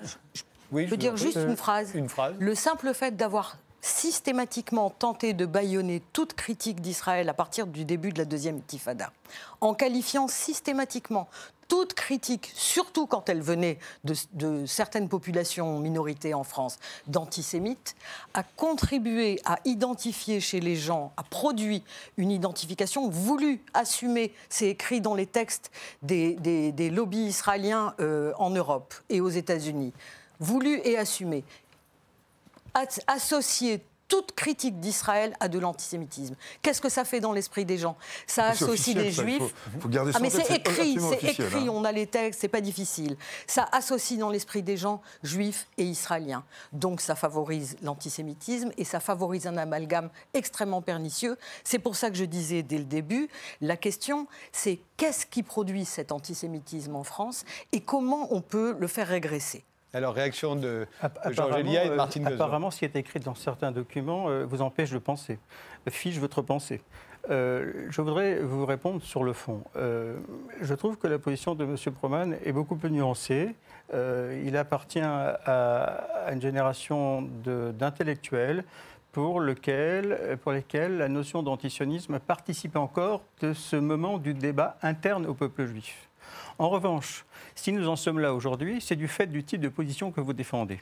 Oui, 0.71 0.87
Je 0.87 0.91
veux 0.91 0.97
dire 0.97 1.17
juste 1.17 1.37
une 1.37 1.57
phrase. 1.57 1.91
Une 1.95 2.09
phrase. 2.09 2.35
Le 2.39 2.55
simple 2.55 2.95
fait 2.95 3.15
d'avoir 3.15 3.57
systématiquement 3.83 4.91
tenté 4.91 5.35
de 5.35 5.45
bâillonner 5.45 6.03
toute 6.13 6.35
critique 6.35 6.81
d'Israël 6.81 7.29
à 7.29 7.35
partir 7.35 7.67
du 7.67 7.85
début 7.85 8.13
de 8.13 8.19
la 8.19 8.25
deuxième 8.25 8.57
intifada, 8.57 9.13
en 9.61 9.75
qualifiant 9.75 10.29
systématiquement 10.29 11.29
toute 11.67 11.95
critique, 11.95 12.53
surtout 12.55 13.07
quand 13.07 13.29
elle 13.29 13.41
venait 13.41 13.79
de, 14.05 14.67
certaines 14.67 15.09
populations 15.09 15.79
minorités 15.79 16.35
en 16.35 16.45
France, 16.45 16.79
d'antisémites, 17.07 17.97
a 18.35 18.43
contribué 18.43 19.41
à 19.47 19.59
identifier 19.65 20.39
chez 20.39 20.61
les 20.61 20.77
gens, 20.77 21.13
a 21.17 21.23
produit 21.23 21.83
une 22.19 22.31
identification 22.31 23.09
voulue, 23.09 23.63
assumée, 23.73 24.35
c'est 24.51 24.69
écrit 24.69 25.01
dans 25.01 25.15
les 25.15 25.27
textes 25.27 25.71
des, 26.03 26.91
lobbies 26.91 27.25
israéliens 27.25 27.95
euh, 28.01 28.33
en 28.37 28.51
Europe 28.51 28.95
et 29.09 29.23
aux 29.23 29.31
États-Unis, 29.31 29.95
voulue 30.41 30.79
et 30.85 30.99
assumée 30.99 31.43
as- 31.43 31.62
associer 33.07 33.85
toute 34.09 34.33
critique 34.33 34.79
d'Israël 34.79 35.35
à 35.41 35.49
de 35.49 35.59
l'antisémitisme. 35.59 36.35
Qu'est-ce 36.61 36.83
que 36.83 36.91
ça 36.91 37.07
fait 37.07 37.21
dans 37.21 37.33
l'esprit 37.33 37.65
des 37.65 37.79
gens? 37.79 37.97
Ça 38.27 38.49
associe 38.49 38.95
il 38.95 39.11
juifs. 39.11 39.39
faut- 39.39 39.81
faut 39.81 39.89
garder 39.89 40.13
ah 40.15 40.19
mais 40.21 40.29
c'est 40.29 40.51
écrit, 40.55 40.99
c'est 41.01 41.25
écrit, 41.31 41.67
hein. 41.67 41.69
on 41.73 41.83
a 41.83 41.93
les 41.93 42.07
textes, 42.07 42.43
c'est 42.43 42.49
pas 42.49 42.61
difficile. 42.61 43.17
Ça 43.47 43.67
associe 43.73 44.19
dans 44.21 44.29
l'esprit 44.29 44.63
des 44.63 44.77
gens 44.77 45.01
juifs 45.23 45.67
et 45.79 45.85
israéliens. 45.85 46.45
Donc 46.75 47.01
ça 47.01 47.15
favorise 47.15 47.77
l'antisémitisme 47.81 48.71
et 48.77 48.85
ça 48.85 49.01
favorise 49.01 49.47
un 49.47 49.57
amalgame 49.57 50.11
extrêmement 50.35 50.83
pernicieux. 50.83 51.39
C'est 51.65 51.79
pour 51.79 51.97
ça 51.97 52.11
que 52.11 52.17
je 52.17 52.27
disais 52.27 52.63
dès 52.63 52.77
le 52.79 52.85
début, 52.85 53.31
la 53.63 53.79
question 53.79 54.27
c'est 54.53 54.79
qu'est-ce 54.99 55.25
qui 55.25 55.43
produit 55.43 55.87
cet 55.87 56.13
antisémitisme 56.13 56.97
en 56.97 57.05
France 57.05 57.47
et 57.73 57.81
comment 57.81 58.29
on 58.31 58.43
peut 58.43 58.77
le 58.79 58.89
faire 58.89 59.09
régresser? 59.09 59.65
Alors, 59.95 60.15
réaction 60.15 60.57
de 60.57 60.87
Georges 61.31 61.59
Elia 61.59 61.85
et 61.85 61.89
de 61.89 61.93
euh, 61.93 61.97
Martine 61.97 62.27
apparemment, 62.27 62.71
ce 62.71 62.79
qui 62.79 62.85
est 62.87 62.97
écrit 62.97 63.21
dans 63.21 63.35
certains 63.35 63.73
documents 63.73 64.31
euh, 64.31 64.47
vous 64.47 64.63
empêche 64.63 64.91
de 64.91 64.99
penser, 64.99 65.39
fiche 65.91 66.17
votre 66.19 66.41
pensée. 66.41 66.81
Euh, 67.31 67.87
je 67.91 68.01
voudrais 68.01 68.41
vous 68.41 68.65
répondre 68.65 69.03
sur 69.03 69.23
le 69.23 69.35
fond. 69.35 69.63
Euh, 69.77 70.17
je 70.63 70.75
trouve 70.75 70.97
que 70.97 71.07
la 71.07 71.19
position 71.19 71.55
de 71.55 71.65
M. 71.65 71.77
Proman 71.95 72.35
est 72.43 72.53
beaucoup 72.53 72.77
plus 72.77 72.91
nuancée. 72.91 73.55
Il 73.93 74.57
appartient 74.57 75.01
à, 75.01 75.39
à 76.25 76.33
une 76.33 76.41
génération 76.41 77.29
d'intellectuels 77.45 78.65
pour, 79.13 79.39
lequel, 79.39 80.39
pour 80.43 80.53
lesquels 80.53 80.97
la 80.97 81.09
notion 81.11 81.43
d'antisionisme 81.43 82.19
participe 82.19 82.77
encore 82.77 83.21
de 83.43 83.53
ce 83.53 83.77
moment 83.77 84.17
du 84.17 84.33
débat 84.33 84.79
interne 84.81 85.27
au 85.27 85.35
peuple 85.35 85.67
juif. 85.67 86.09
En 86.59 86.71
revanche, 86.71 87.27
si 87.55 87.73
nous 87.73 87.89
en 87.89 87.97
sommes 87.97 88.19
là 88.19 88.35
aujourd'hui, 88.35 88.81
c'est 88.81 88.97
du 88.97 89.09
fait 89.09 89.27
du 89.27 89.45
type 89.45 89.61
de 89.61 89.69
position 89.69 90.11
que 90.11 90.21
vous 90.21 90.33
défendez. 90.33 90.81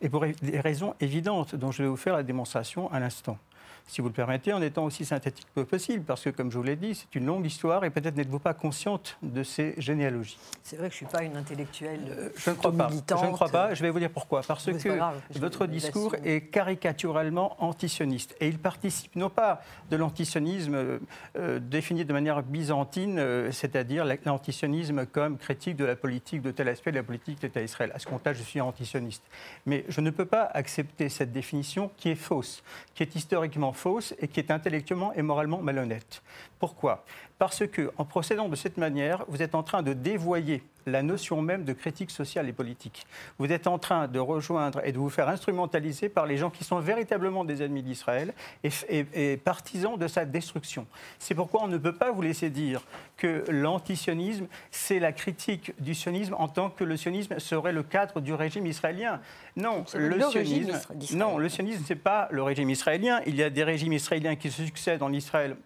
Et 0.00 0.08
pour 0.08 0.24
des 0.24 0.60
raisons 0.60 0.94
évidentes 1.00 1.54
dont 1.54 1.72
je 1.72 1.82
vais 1.82 1.88
vous 1.88 1.96
faire 1.96 2.14
la 2.14 2.22
démonstration 2.22 2.90
à 2.92 3.00
l'instant. 3.00 3.38
Si 3.86 4.00
vous 4.00 4.08
le 4.08 4.14
permettez, 4.14 4.52
en 4.52 4.62
étant 4.62 4.84
aussi 4.84 5.04
synthétique 5.04 5.46
que 5.54 5.60
possible, 5.60 6.04
parce 6.04 6.22
que, 6.22 6.30
comme 6.30 6.50
je 6.50 6.56
vous 6.56 6.62
l'ai 6.64 6.74
dit, 6.74 6.94
c'est 6.94 7.14
une 7.18 7.26
longue 7.26 7.44
histoire 7.44 7.84
et 7.84 7.90
peut-être 7.90 8.16
n'êtes-vous 8.16 8.38
pas 8.38 8.54
consciente 8.54 9.18
de 9.22 9.42
ces 9.42 9.74
généalogies. 9.76 10.38
C'est 10.62 10.76
vrai 10.76 10.88
que 10.88 10.94
je 10.94 11.04
ne 11.04 11.08
suis 11.08 11.16
pas 11.18 11.22
une 11.22 11.36
intellectuelle 11.36 12.00
Euh, 12.10 12.28
Je 12.34 12.50
ne 12.50 12.54
crois 12.56 12.72
pas. 12.72 12.88
militante. 12.88 13.20
Je 13.22 13.26
ne 13.26 13.32
crois 13.32 13.48
pas. 13.50 13.74
Je 13.74 13.82
vais 13.82 13.90
vous 13.90 13.98
dire 13.98 14.08
pourquoi. 14.10 14.40
Parce 14.46 14.64
que 14.64 14.88
grave, 14.96 15.20
votre 15.36 15.66
discours 15.66 16.16
est 16.24 16.40
caricaturalement 16.50 17.56
antisioniste. 17.62 18.34
Et 18.40 18.48
il 18.48 18.58
participe 18.58 19.14
non 19.16 19.28
pas 19.30 19.60
de 19.90 19.96
l'antisionisme 19.96 20.98
euh, 21.36 21.58
défini 21.60 22.04
de 22.06 22.12
manière 22.12 22.42
byzantine, 22.42 23.18
euh, 23.18 23.52
c'est-à-dire 23.52 24.04
la- 24.06 24.16
l'antisionisme 24.24 25.04
comme 25.06 25.36
critique 25.36 25.76
de 25.76 25.84
la 25.84 25.94
politique, 25.96 26.40
de 26.40 26.50
tel 26.50 26.68
aspect 26.68 26.90
de 26.90 26.96
la 26.96 27.02
politique 27.02 27.40
de 27.42 27.46
l'État 27.48 27.60
d'Israël. 27.60 27.92
À 27.94 27.98
ce 27.98 28.06
compte-là, 28.06 28.32
je 28.32 28.42
suis 28.42 28.60
antisioniste. 28.62 29.22
Mais 29.66 29.84
je 29.88 30.00
ne 30.00 30.08
peux 30.10 30.24
pas 30.26 30.44
accepter 30.54 31.08
cette 31.10 31.32
définition 31.32 31.90
qui 31.98 32.08
est 32.08 32.14
fausse, 32.14 32.62
qui 32.94 33.02
est 33.02 33.14
historiquement 33.14 33.72
fausse 33.74 34.14
et 34.18 34.28
qui 34.28 34.40
est 34.40 34.50
intellectuellement 34.50 35.12
et 35.14 35.22
moralement 35.22 35.60
malhonnête. 35.60 36.22
Pourquoi? 36.64 37.04
Parce 37.38 37.66
que, 37.66 37.90
en 37.98 38.06
procédant 38.06 38.48
de 38.48 38.56
cette 38.56 38.78
manière, 38.78 39.24
vous 39.28 39.42
êtes 39.42 39.54
en 39.54 39.62
train 39.62 39.82
de 39.82 39.92
dévoyer 39.92 40.62
la 40.86 41.02
notion 41.02 41.42
même 41.42 41.64
de 41.64 41.74
critique 41.74 42.10
sociale 42.10 42.48
et 42.48 42.52
politique. 42.54 43.06
Vous 43.38 43.50
êtes 43.52 43.66
en 43.66 43.78
train 43.78 44.06
de 44.08 44.18
rejoindre 44.18 44.80
et 44.84 44.92
de 44.92 44.98
vous 44.98 45.10
faire 45.10 45.28
instrumentaliser 45.28 46.08
par 46.08 46.24
les 46.24 46.38
gens 46.38 46.48
qui 46.48 46.64
sont 46.64 46.78
véritablement 46.80 47.44
des 47.44 47.62
ennemis 47.62 47.82
d'Israël 47.82 48.32
et, 48.62 48.70
et- 48.88 49.32
et 49.32 49.36
partisans 49.36 49.98
de 49.98 50.06
sa 50.08 50.24
destruction. 50.24 50.86
C'est 51.18 51.34
pourquoi 51.34 51.64
on 51.64 51.68
ne 51.68 51.76
peut 51.76 51.92
pas 51.94 52.12
vous 52.12 52.22
laisser 52.22 52.48
dire 52.48 52.80
que 53.18 53.44
l'antisionisme, 53.50 54.46
c'est 54.70 54.98
la 55.00 55.12
critique 55.12 55.72
du 55.80 55.94
sionisme 55.94 56.34
en 56.38 56.48
tant 56.48 56.70
que 56.70 56.84
le 56.84 56.96
sionisme 56.96 57.38
serait 57.40 57.72
le 57.72 57.82
cadre 57.82 58.20
du 58.22 58.32
régime 58.32 58.64
israélien. 58.66 59.20
Non, 59.56 59.84
C'est 59.86 59.98
le 59.98 60.16
sionisme, 60.30 60.72
non, 61.18 61.36
le 61.36 61.48
sionisme, 61.50 61.84
ce 61.86 61.92
n'est 61.92 61.98
pas 61.98 62.28
le 62.30 62.42
régime 62.42 62.70
israélien. 62.70 63.20
Il 63.26 63.36
y 63.36 63.42
a 63.42 63.50
des 63.50 63.64
régimes 63.64 63.92
israéliens 63.92 64.36
qui 64.36 64.50
se 64.50 64.62
succèdent 64.64 65.02
en 65.02 65.12
Israël 65.12 65.56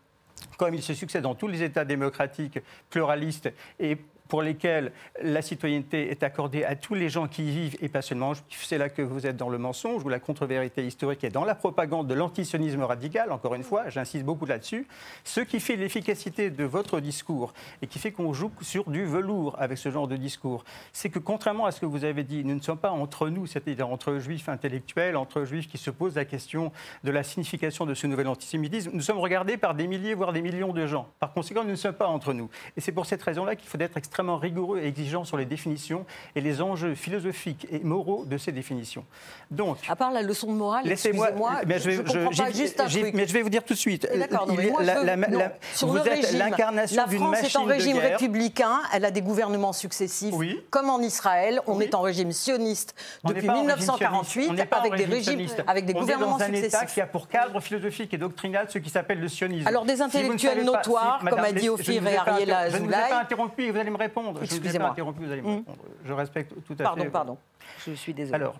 comme 0.56 0.74
il 0.74 0.82
se 0.82 0.94
succède 0.94 1.22
dans 1.22 1.34
tous 1.34 1.48
les 1.48 1.62
États 1.62 1.84
démocratiques, 1.84 2.58
pluralistes 2.90 3.52
et 3.78 3.96
pour 4.28 4.42
lesquels 4.42 4.92
la 5.22 5.42
citoyenneté 5.42 6.10
est 6.10 6.22
accordée 6.22 6.64
à 6.64 6.76
tous 6.76 6.94
les 6.94 7.08
gens 7.08 7.26
qui 7.26 7.48
y 7.48 7.50
vivent 7.50 7.76
et 7.80 7.88
pas 7.88 8.02
seulement. 8.02 8.32
C'est 8.50 8.78
là 8.78 8.88
que 8.88 9.02
vous 9.02 9.26
êtes 9.26 9.36
dans 9.36 9.48
le 9.48 9.58
mensonge 9.58 10.04
ou 10.04 10.08
la 10.08 10.20
contre-vérité 10.20 10.86
historique 10.86 11.24
et 11.24 11.30
dans 11.30 11.44
la 11.44 11.54
propagande 11.54 12.06
de 12.06 12.14
l'antisionisme 12.14 12.82
radical, 12.82 13.32
encore 13.32 13.54
une 13.54 13.62
fois, 13.62 13.88
j'insiste 13.88 14.24
beaucoup 14.24 14.46
là-dessus. 14.46 14.86
Ce 15.24 15.40
qui 15.40 15.60
fait 15.60 15.76
l'efficacité 15.76 16.50
de 16.50 16.64
votre 16.64 17.00
discours 17.00 17.54
et 17.82 17.86
qui 17.86 17.98
fait 17.98 18.12
qu'on 18.12 18.32
joue 18.32 18.50
sur 18.60 18.88
du 18.90 19.04
velours 19.04 19.56
avec 19.58 19.78
ce 19.78 19.90
genre 19.90 20.08
de 20.08 20.16
discours, 20.16 20.64
c'est 20.92 21.08
que 21.08 21.18
contrairement 21.18 21.66
à 21.66 21.72
ce 21.72 21.80
que 21.80 21.86
vous 21.86 22.04
avez 22.04 22.24
dit, 22.24 22.44
nous 22.44 22.54
ne 22.54 22.60
sommes 22.60 22.78
pas 22.78 22.90
entre 22.90 23.28
nous, 23.28 23.46
c'est-à-dire 23.46 23.88
entre 23.88 24.18
juifs 24.18 24.48
intellectuels, 24.48 25.16
entre 25.16 25.44
juifs 25.44 25.68
qui 25.68 25.78
se 25.78 25.90
posent 25.90 26.16
la 26.16 26.24
question 26.24 26.70
de 27.04 27.10
la 27.10 27.22
signification 27.22 27.86
de 27.86 27.94
ce 27.94 28.06
nouvel 28.06 28.28
antisémitisme. 28.28 28.90
Nous 28.92 29.02
sommes 29.02 29.18
regardés 29.18 29.56
par 29.56 29.74
des 29.74 29.86
milliers, 29.86 30.14
voire 30.14 30.32
des 30.32 30.42
millions 30.42 30.72
de 30.72 30.86
gens. 30.86 31.08
Par 31.18 31.32
conséquent, 31.32 31.64
nous 31.64 31.70
ne 31.70 31.76
sommes 31.76 31.94
pas 31.94 32.08
entre 32.08 32.32
nous. 32.32 32.50
Et 32.76 32.80
c'est 32.80 32.92
pour 32.92 33.06
cette 33.06 33.22
raison-là 33.22 33.56
qu'il 33.56 33.68
faut 33.68 33.78
être 33.78 33.96
extrêmement 33.96 34.17
extrêmement 34.18 34.36
rigoureux 34.38 34.80
et 34.80 34.88
exigeant 34.88 35.24
sur 35.24 35.36
les 35.36 35.44
définitions 35.44 36.04
et 36.34 36.40
les 36.40 36.60
enjeux 36.60 36.96
philosophiques 36.96 37.68
et 37.70 37.78
moraux 37.78 38.24
de 38.26 38.36
ces 38.36 38.50
définitions. 38.50 39.04
Donc, 39.48 39.78
à 39.88 39.94
part 39.94 40.10
la 40.10 40.22
leçon 40.22 40.48
de 40.48 40.56
morale, 40.58 40.84
laissez-moi, 40.86 41.28
mais 41.68 41.78
je, 41.78 41.90
je, 41.90 42.00
comprends 42.02 42.30
pas 42.44 42.50
juste 42.50 42.80
un 42.80 42.86
truc. 42.88 43.14
Mais 43.14 43.28
je 43.28 43.32
vais 43.32 43.42
vous 43.42 43.48
dire 43.48 43.62
tout 43.62 43.74
de 43.74 43.78
suite. 43.78 44.08
D'accord, 44.18 44.48
non. 44.48 44.56
la- 44.80 45.52
Sur 45.72 45.86
vous 45.86 45.94
le 45.94 46.00
êtes 46.00 46.08
régime, 46.24 46.38
l'incarnation 46.40 46.96
La 47.00 47.06
d'une 47.06 47.18
France 47.20 47.38
est 47.38 47.42
machine 47.42 47.60
en 47.60 47.66
de 47.66 47.70
régime 47.72 47.96
guerre. 47.98 48.10
républicain, 48.18 48.80
elle 48.92 49.04
a 49.04 49.12
des 49.12 49.22
gouvernements 49.22 49.72
successifs, 49.72 50.34
comme 50.70 50.90
en 50.90 50.98
Israël. 50.98 51.60
On 51.68 51.80
est 51.80 51.94
en 51.94 52.00
régime 52.00 52.32
sioniste 52.32 52.96
On 53.22 53.28
depuis 53.28 53.46
pas 53.46 53.52
en 53.52 53.62
régime 53.62 53.66
1948, 53.68 54.30
sioniste. 54.32 54.50
On 54.50 54.54
n'est 54.54 54.66
pas 54.66 54.76
en 54.78 54.80
avec 54.80 54.92
des 54.94 55.04
régime 55.04 55.14
régimes, 55.14 55.46
sioniste. 55.48 55.62
avec 55.68 55.86
des 55.86 55.94
On 55.94 56.00
gouvernements 56.00 56.36
est 56.38 56.40
dans 56.40 56.44
un 56.44 56.52
État 56.54 56.62
successifs. 56.80 56.94
qui 56.94 57.00
a 57.00 57.06
pour 57.06 57.28
cadre 57.28 57.60
philosophique 57.60 58.12
et 58.14 58.18
doctrinal 58.18 58.66
ce 58.68 58.78
qui 58.78 58.90
s'appelle 58.90 59.20
le 59.20 59.28
sionisme. 59.28 59.68
Alors, 59.68 59.84
des 59.84 59.96
Si 59.96 60.02
intellectuels 60.02 60.58
pas- 60.58 60.64
notoires, 60.64 61.20
comme 61.28 61.38
a 61.38 61.52
dit 61.52 61.68
Ophir 61.68 62.04
et 62.04 62.14
pas 62.16 62.22
Ariel 62.32 62.50
inter- 62.50 62.70
Je 62.72 62.76
ne 62.78 62.82
vous 62.82 62.88
ai 62.88 63.08
pas 63.08 63.20
interrompu 63.20 63.70
vous 63.70 63.78
allez 63.78 63.90
me 63.90 63.96
répondre. 64.08 64.40
Je 64.42 64.46
vous 64.46 64.54
ai 64.54 64.56
Excusez-moi. 64.58 64.90
interrompu, 64.90 65.24
vous 65.24 65.32
allez 65.32 65.42
me 65.42 65.46
Mm. 65.48 65.56
répondre. 65.56 65.78
Je 66.04 66.12
respecte 66.12 66.52
tout 66.66 66.74
à 66.78 66.82
Pardon, 66.82 67.04
fait. 67.04 67.10
pardon. 67.10 67.38
Je 67.86 67.92
suis 67.92 68.14
désolée. 68.14 68.34
Alors, 68.34 68.58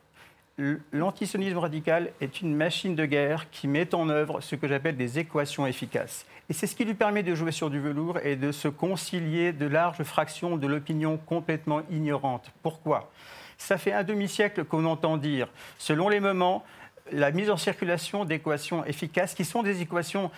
l'antisionisme 0.92 1.58
radical 1.58 2.10
est 2.20 2.40
une 2.40 2.54
machine 2.54 2.94
de 2.96 3.04
guerre 3.06 3.48
qui 3.50 3.68
met 3.68 3.94
en 3.94 4.08
œuvre 4.08 4.40
ce 4.40 4.56
que 4.56 4.66
j'appelle 4.66 4.96
des 4.96 5.18
équations 5.18 5.66
efficaces. 5.66 6.26
Et 6.50 6.52
c'est 6.52 6.66
ce 6.66 6.74
qui 6.74 6.84
lui 6.84 6.94
permet 6.94 7.22
de 7.22 7.34
jouer 7.34 7.52
sur 7.52 7.70
du 7.70 7.78
velours 7.78 8.18
et 8.24 8.34
de 8.36 8.52
se 8.52 8.68
concilier 8.68 9.52
de 9.52 9.66
larges 9.66 10.02
fractions 10.02 10.56
de 10.56 10.66
l'opinion 10.66 11.16
complètement 11.18 11.82
ignorante. 11.90 12.50
Pourquoi? 12.62 13.10
Ça 13.56 13.76
fait 13.78 13.92
un 13.92 14.02
demi-siècle 14.04 14.64
qu'on 14.64 14.84
entend 14.84 15.16
dire, 15.16 15.48
selon 15.78 16.08
les 16.08 16.20
moments, 16.20 16.64
la 17.12 17.30
mise 17.30 17.50
en 17.50 17.56
circulation 17.56 18.24
d'équations 18.24 18.84
efficaces 18.84 19.34
qui 19.34 19.44
sont 19.44 19.62
des 19.62 19.82
équations 19.82 20.30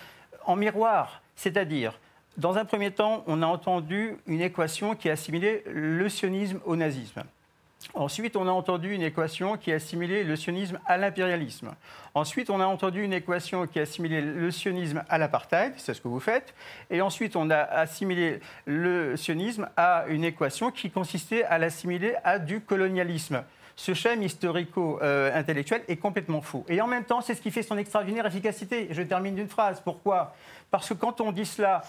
en 0.45 0.55
miroir. 0.55 1.21
C'est-à-dire, 1.35 1.97
dans 2.37 2.57
un 2.57 2.65
premier 2.65 2.91
temps, 2.91 3.23
on 3.27 3.41
a 3.41 3.45
entendu 3.45 4.17
une 4.25 4.41
équation 4.41 4.95
qui 4.95 5.09
assimilait 5.09 5.63
le 5.67 6.07
sionisme 6.09 6.59
au 6.65 6.75
nazisme. 6.75 7.23
Ensuite, 7.93 8.35
on 8.35 8.47
a 8.47 8.51
entendu 8.51 8.93
une 8.93 9.01
équation 9.01 9.57
qui 9.57 9.71
assimilait 9.71 10.23
le 10.23 10.35
sionisme 10.35 10.79
à 10.85 10.97
l'impérialisme. 10.97 11.71
Ensuite, 12.13 12.49
on 12.49 12.59
a 12.59 12.65
entendu 12.65 13.03
une 13.03 13.13
équation 13.13 13.65
qui 13.65 13.79
assimilait 13.79 14.21
le 14.21 14.51
sionisme 14.51 15.03
à 15.09 15.17
l'apartheid, 15.17 15.73
c'est 15.77 15.93
ce 15.93 16.01
que 16.01 16.07
vous 16.07 16.19
faites. 16.19 16.53
Et 16.89 17.01
ensuite, 17.01 17.35
on 17.35 17.49
a 17.49 17.57
assimilé 17.57 18.39
le 18.65 19.17
sionisme 19.17 19.67
à 19.75 20.05
une 20.07 20.23
équation 20.23 20.71
qui 20.71 20.91
consistait 20.91 21.43
à 21.43 21.57
l'assimiler 21.57 22.15
à 22.23 22.37
du 22.37 22.61
colonialisme. 22.61 23.43
Ce 23.75 23.93
schème 23.95 24.21
historico-intellectuel 24.21 25.81
est 25.87 25.97
complètement 25.97 26.41
faux. 26.41 26.63
Et 26.69 26.81
en 26.81 26.87
même 26.87 27.03
temps, 27.03 27.21
c'est 27.21 27.33
ce 27.33 27.41
qui 27.41 27.49
fait 27.49 27.63
son 27.63 27.77
extraordinaire 27.79 28.27
efficacité. 28.27 28.87
Je 28.91 29.01
termine 29.01 29.33
d'une 29.33 29.47
phrase. 29.47 29.81
Pourquoi? 29.83 30.35
Parce 30.69 30.89
que 30.89 30.93
quand 30.93 31.19
on 31.19 31.31
dit 31.31 31.45
cela, 31.47 31.81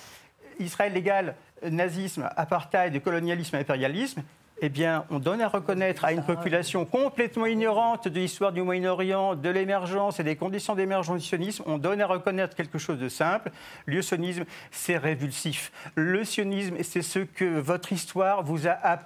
Israël 0.62 0.92
légal, 0.92 1.34
nazisme, 1.68 2.28
apartheid, 2.36 3.00
colonialisme, 3.02 3.56
impérialisme, 3.56 4.22
eh 4.64 4.68
bien, 4.68 5.04
on 5.10 5.18
donne 5.18 5.40
à 5.40 5.48
reconnaître 5.48 6.04
à 6.04 6.12
une 6.12 6.22
population 6.22 6.84
complètement 6.84 7.46
ignorante 7.46 8.06
de 8.06 8.20
l'histoire 8.20 8.52
du 8.52 8.62
Moyen-Orient, 8.62 9.34
de 9.34 9.48
l'émergence 9.48 10.20
et 10.20 10.22
des 10.22 10.36
conditions 10.36 10.76
d'émergence 10.76 11.20
du 11.20 11.26
sionisme, 11.26 11.64
on 11.66 11.78
donne 11.78 12.00
à 12.00 12.06
reconnaître 12.06 12.54
quelque 12.54 12.78
chose 12.78 12.98
de 13.00 13.08
simple. 13.08 13.50
Le 13.86 14.00
sionisme, 14.02 14.44
c'est 14.70 14.98
révulsif. 14.98 15.72
Le 15.96 16.22
sionisme, 16.24 16.76
c'est 16.84 17.02
ce 17.02 17.18
que 17.18 17.58
votre 17.58 17.92
histoire 17.92 18.44
vous 18.44 18.68
a- 18.68 19.00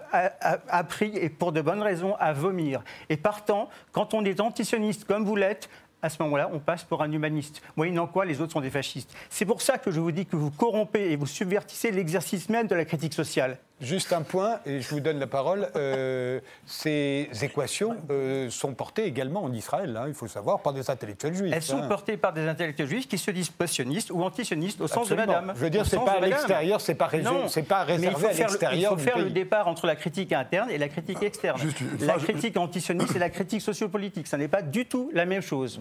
appris, 0.68 1.12
et 1.16 1.30
pour 1.30 1.52
de 1.52 1.62
bonnes 1.62 1.82
raisons, 1.82 2.16
à 2.16 2.34
vomir. 2.34 2.82
Et 3.08 3.16
partant, 3.16 3.70
quand 3.92 4.12
on 4.12 4.26
est 4.26 4.40
antisioniste 4.40 5.06
comme 5.06 5.24
vous 5.24 5.36
l'êtes, 5.36 5.70
à 6.02 6.08
ce 6.08 6.22
moment-là, 6.22 6.50
on 6.52 6.58
passe 6.58 6.84
pour 6.84 7.02
un 7.02 7.10
humaniste. 7.10 7.62
Moyennant 7.76 8.06
quoi, 8.06 8.24
les 8.24 8.40
autres 8.40 8.52
sont 8.52 8.60
des 8.60 8.70
fascistes. 8.70 9.14
C'est 9.30 9.46
pour 9.46 9.62
ça 9.62 9.78
que 9.78 9.90
je 9.90 10.00
vous 10.00 10.12
dis 10.12 10.26
que 10.26 10.36
vous 10.36 10.50
corrompez 10.50 11.10
et 11.12 11.16
vous 11.16 11.26
subvertissez 11.26 11.90
l'exercice 11.90 12.48
même 12.48 12.66
de 12.66 12.74
la 12.74 12.84
critique 12.84 13.14
sociale. 13.14 13.58
Juste 13.78 14.14
un 14.14 14.22
point, 14.22 14.60
et 14.64 14.80
je 14.80 14.88
vous 14.88 15.00
donne 15.00 15.18
la 15.18 15.26
parole. 15.26 15.68
Euh, 15.76 16.40
ces 16.64 17.28
équations 17.42 17.94
euh, 18.10 18.48
sont 18.48 18.72
portées 18.72 19.04
également 19.04 19.42
en 19.44 19.52
Israël, 19.52 19.94
hein, 19.98 20.06
il 20.08 20.14
faut 20.14 20.24
le 20.24 20.30
savoir, 20.30 20.60
par 20.62 20.72
des 20.72 20.88
intellectuels 20.88 21.34
juifs. 21.34 21.52
Elles 21.54 21.62
sont 21.62 21.82
hein. 21.82 21.86
portées 21.86 22.16
par 22.16 22.32
des 22.32 22.48
intellectuels 22.48 22.88
juifs 22.88 23.06
qui 23.06 23.18
se 23.18 23.30
disent 23.30 23.50
post-sionistes 23.50 24.10
ou 24.10 24.22
antisionistes 24.22 24.80
au 24.80 24.86
sens 24.86 25.08
de 25.08 25.12
Absolument. 25.14 25.40
madame. 25.42 25.52
Je 25.54 25.60
veux 25.60 25.68
dire, 25.68 25.84
c'est 25.84 25.98
pas 25.98 26.18
de 26.18 26.24
à 26.24 26.26
l'extérieur, 26.26 26.80
c'est 26.80 26.94
pas 26.94 27.10
c'est 27.48 27.62
pas 27.64 27.84
Mais 27.84 27.96
il 27.96 28.08
réservé 28.08 28.14
faut 28.22 28.26
à 28.26 28.30
faire 28.30 28.46
le- 28.46 28.52
l'extérieur 28.52 28.92
Il 28.92 28.98
faut 28.98 29.04
faire 29.04 29.18
le 29.18 29.30
départ 29.30 29.68
entre 29.68 29.86
la 29.86 29.96
critique 29.96 30.32
interne 30.32 30.70
et 30.70 30.78
la 30.78 30.88
critique 30.88 31.22
externe. 31.22 31.58
Juste 31.60 31.78
La 32.00 32.14
critique 32.14 32.56
antisioniste 32.56 33.14
et 33.14 33.18
la 33.18 33.30
critique 33.30 33.60
sociopolitique, 33.60 34.26
ça 34.26 34.38
n'est 34.38 34.48
pas 34.48 34.62
du 34.62 34.86
tout 34.86 35.10
la 35.12 35.26
même 35.26 35.42
chose. 35.42 35.80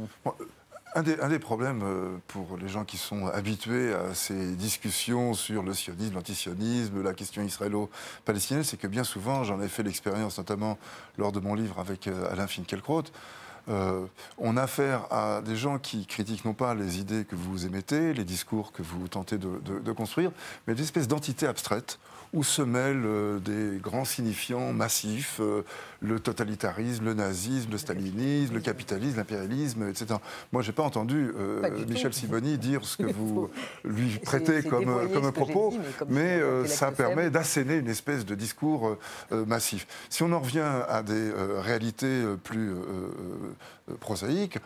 Un 0.98 1.04
des, 1.04 1.40
problèmes 1.40 1.82
euh, 1.84 2.16
pour 2.28 2.56
les 2.58 2.70
gens 2.70 2.86
qui 2.86 2.96
sont 2.96 3.28
habitués 3.28 3.94
à 3.94 4.14
ces 4.14 4.56
discussions 4.56 5.34
sur 5.34 5.62
le 5.62 5.74
sionisme, 5.74 6.14
l'antisionisme, 6.14 7.04
la 7.04 7.14
question 7.14 7.42
israélo-palestinienne, 7.44 8.64
c'est 8.64 8.78
que 8.78 8.88
bien 8.88 9.04
souvent, 9.04 9.44
j'en 9.44 9.60
ai 9.62 9.68
fait 9.68 9.84
l'expérience 9.84 10.38
notamment 10.38 10.78
lors 11.18 11.34
de 11.34 11.42
mon 11.42 11.54
livre 11.54 11.80
avec 11.80 12.08
euh, 12.08 12.32
Alain 12.32 12.48
Finkielkraut, 12.48 13.04
euh, 13.68 14.06
on 14.38 14.56
a 14.56 14.62
affaire 14.64 15.12
à 15.12 15.42
des 15.42 15.58
gens 15.58 15.80
qui 15.80 16.06
critiquent 16.06 16.46
non 16.46 16.54
pas 16.54 16.74
les 16.76 16.98
idées 17.00 17.26
que 17.26 17.36
vous 17.36 17.66
émettez, 17.66 18.14
les 18.14 18.24
discours 18.24 18.72
que 18.72 18.82
vous 18.82 19.10
tentez 19.10 19.38
de, 19.38 19.60
de- 19.66 19.80
de 19.80 19.92
construire, 19.92 20.32
mais 20.66 20.76
des 20.76 20.84
espèces 20.84 21.10
d'entités 21.10 21.46
abstraites 21.48 22.00
où 22.36 22.44
se 22.44 22.62
mêlent 22.62 23.06
euh, 23.06 23.40
des 23.40 23.80
grands 23.80 24.06
signifiants 24.06 24.74
massifs, 24.74 25.38
euh, 25.40 25.64
le 26.02 26.20
totalitarisme, 26.20 27.06
le 27.06 27.14
nazisme, 27.14 27.72
le 27.72 27.78
stalinisme, 27.78 28.54
le 28.54 28.60
capitalisme, 28.60 29.18
l'impérialisme, 29.18 29.90
etc. 29.90 30.16
Moi, 30.52 30.62
je 30.62 30.70
n'ai 30.70 30.74
pas 30.74 30.84
entendu 30.84 31.32
euh, 31.38 31.62
Pas 31.62 31.70
du 31.70 31.86
tout. 31.86 31.94
Michel 31.94 32.14
Siboni 32.14 32.58
dire 32.58 32.86
ce 32.86 32.98
que 32.98 33.12
vous 33.12 33.50
lui 33.84 34.20
prêtez 34.20 34.62
comme, 34.64 35.10
comme 35.12 35.32
propos, 35.32 35.72
dit, 35.72 35.80
mais 36.10 36.40
comme 36.40 36.48
euh, 36.48 36.66
ça 36.66 36.92
permet 36.92 37.30
d'asséner 37.30 37.78
une 37.78 37.90
espèce 37.90 38.26
de 38.26 38.36
discours 38.36 38.98
euh, 39.32 39.46
massif. 39.46 39.88
Si 40.10 40.24
on 40.24 40.32
en 40.32 40.40
revient 40.40 40.70
à 40.88 41.04
des 41.04 41.14
euh, 41.14 41.62
réalités 41.62 42.24
plus 42.44 42.74
prosaïques, 44.00 44.58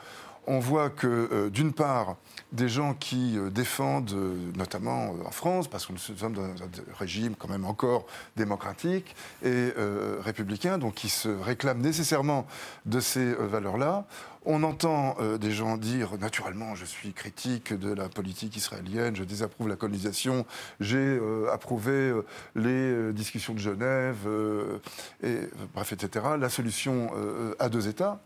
on 0.49 0.57
voit 0.57 0.89
que, 0.89 1.29
euh, 1.31 1.49
d'une 1.51 1.73
part, 1.73 2.17
des 2.51 2.67
gens 2.67 2.95
qui 2.95 3.37
euh, 3.37 3.51
défendent, 3.51 4.11
euh, 4.13 4.51
notamment 4.57 5.13
en 5.23 5.29
France, 5.29 5.67
parce 5.67 5.85
que 5.85 5.91
nous 5.93 5.99
sommes 5.99 6.33
dans 6.33 6.43
un 6.43 6.69
régime 6.97 7.35
quand 7.37 7.47
même 7.47 7.65
encore 7.65 8.07
démocratique 8.35 9.15
et 9.45 9.69
républicain, 10.21 10.79
donc 10.79 10.95
qui 10.95 11.09
se 11.09 11.29
réclament 11.29 11.81
nécessairement 11.81 12.47
de 12.85 12.99
ces 12.99 13.33
valeurs-là, 13.33 14.05
on 14.45 14.63
entend 14.63 15.17
des 15.39 15.51
gens 15.51 15.77
dire, 15.77 16.17
naturellement, 16.19 16.73
je 16.73 16.85
suis 16.85 17.13
critique 17.13 17.73
de 17.73 17.93
la 17.93 18.09
politique 18.09 18.55
israélienne, 18.57 19.15
je 19.15 19.23
désapprouve 19.23 19.67
la 19.67 19.75
colonisation, 19.75 20.45
j'ai 20.79 21.19
approuvé 21.51 22.13
les 22.55 23.13
discussions 23.13 23.53
de 23.53 23.59
Genève, 23.59 24.27
bref, 25.75 25.93
etc., 25.93 26.25
la 26.39 26.49
solution 26.49 27.11
à 27.59 27.69
deux 27.69 27.87
États. 27.87 28.19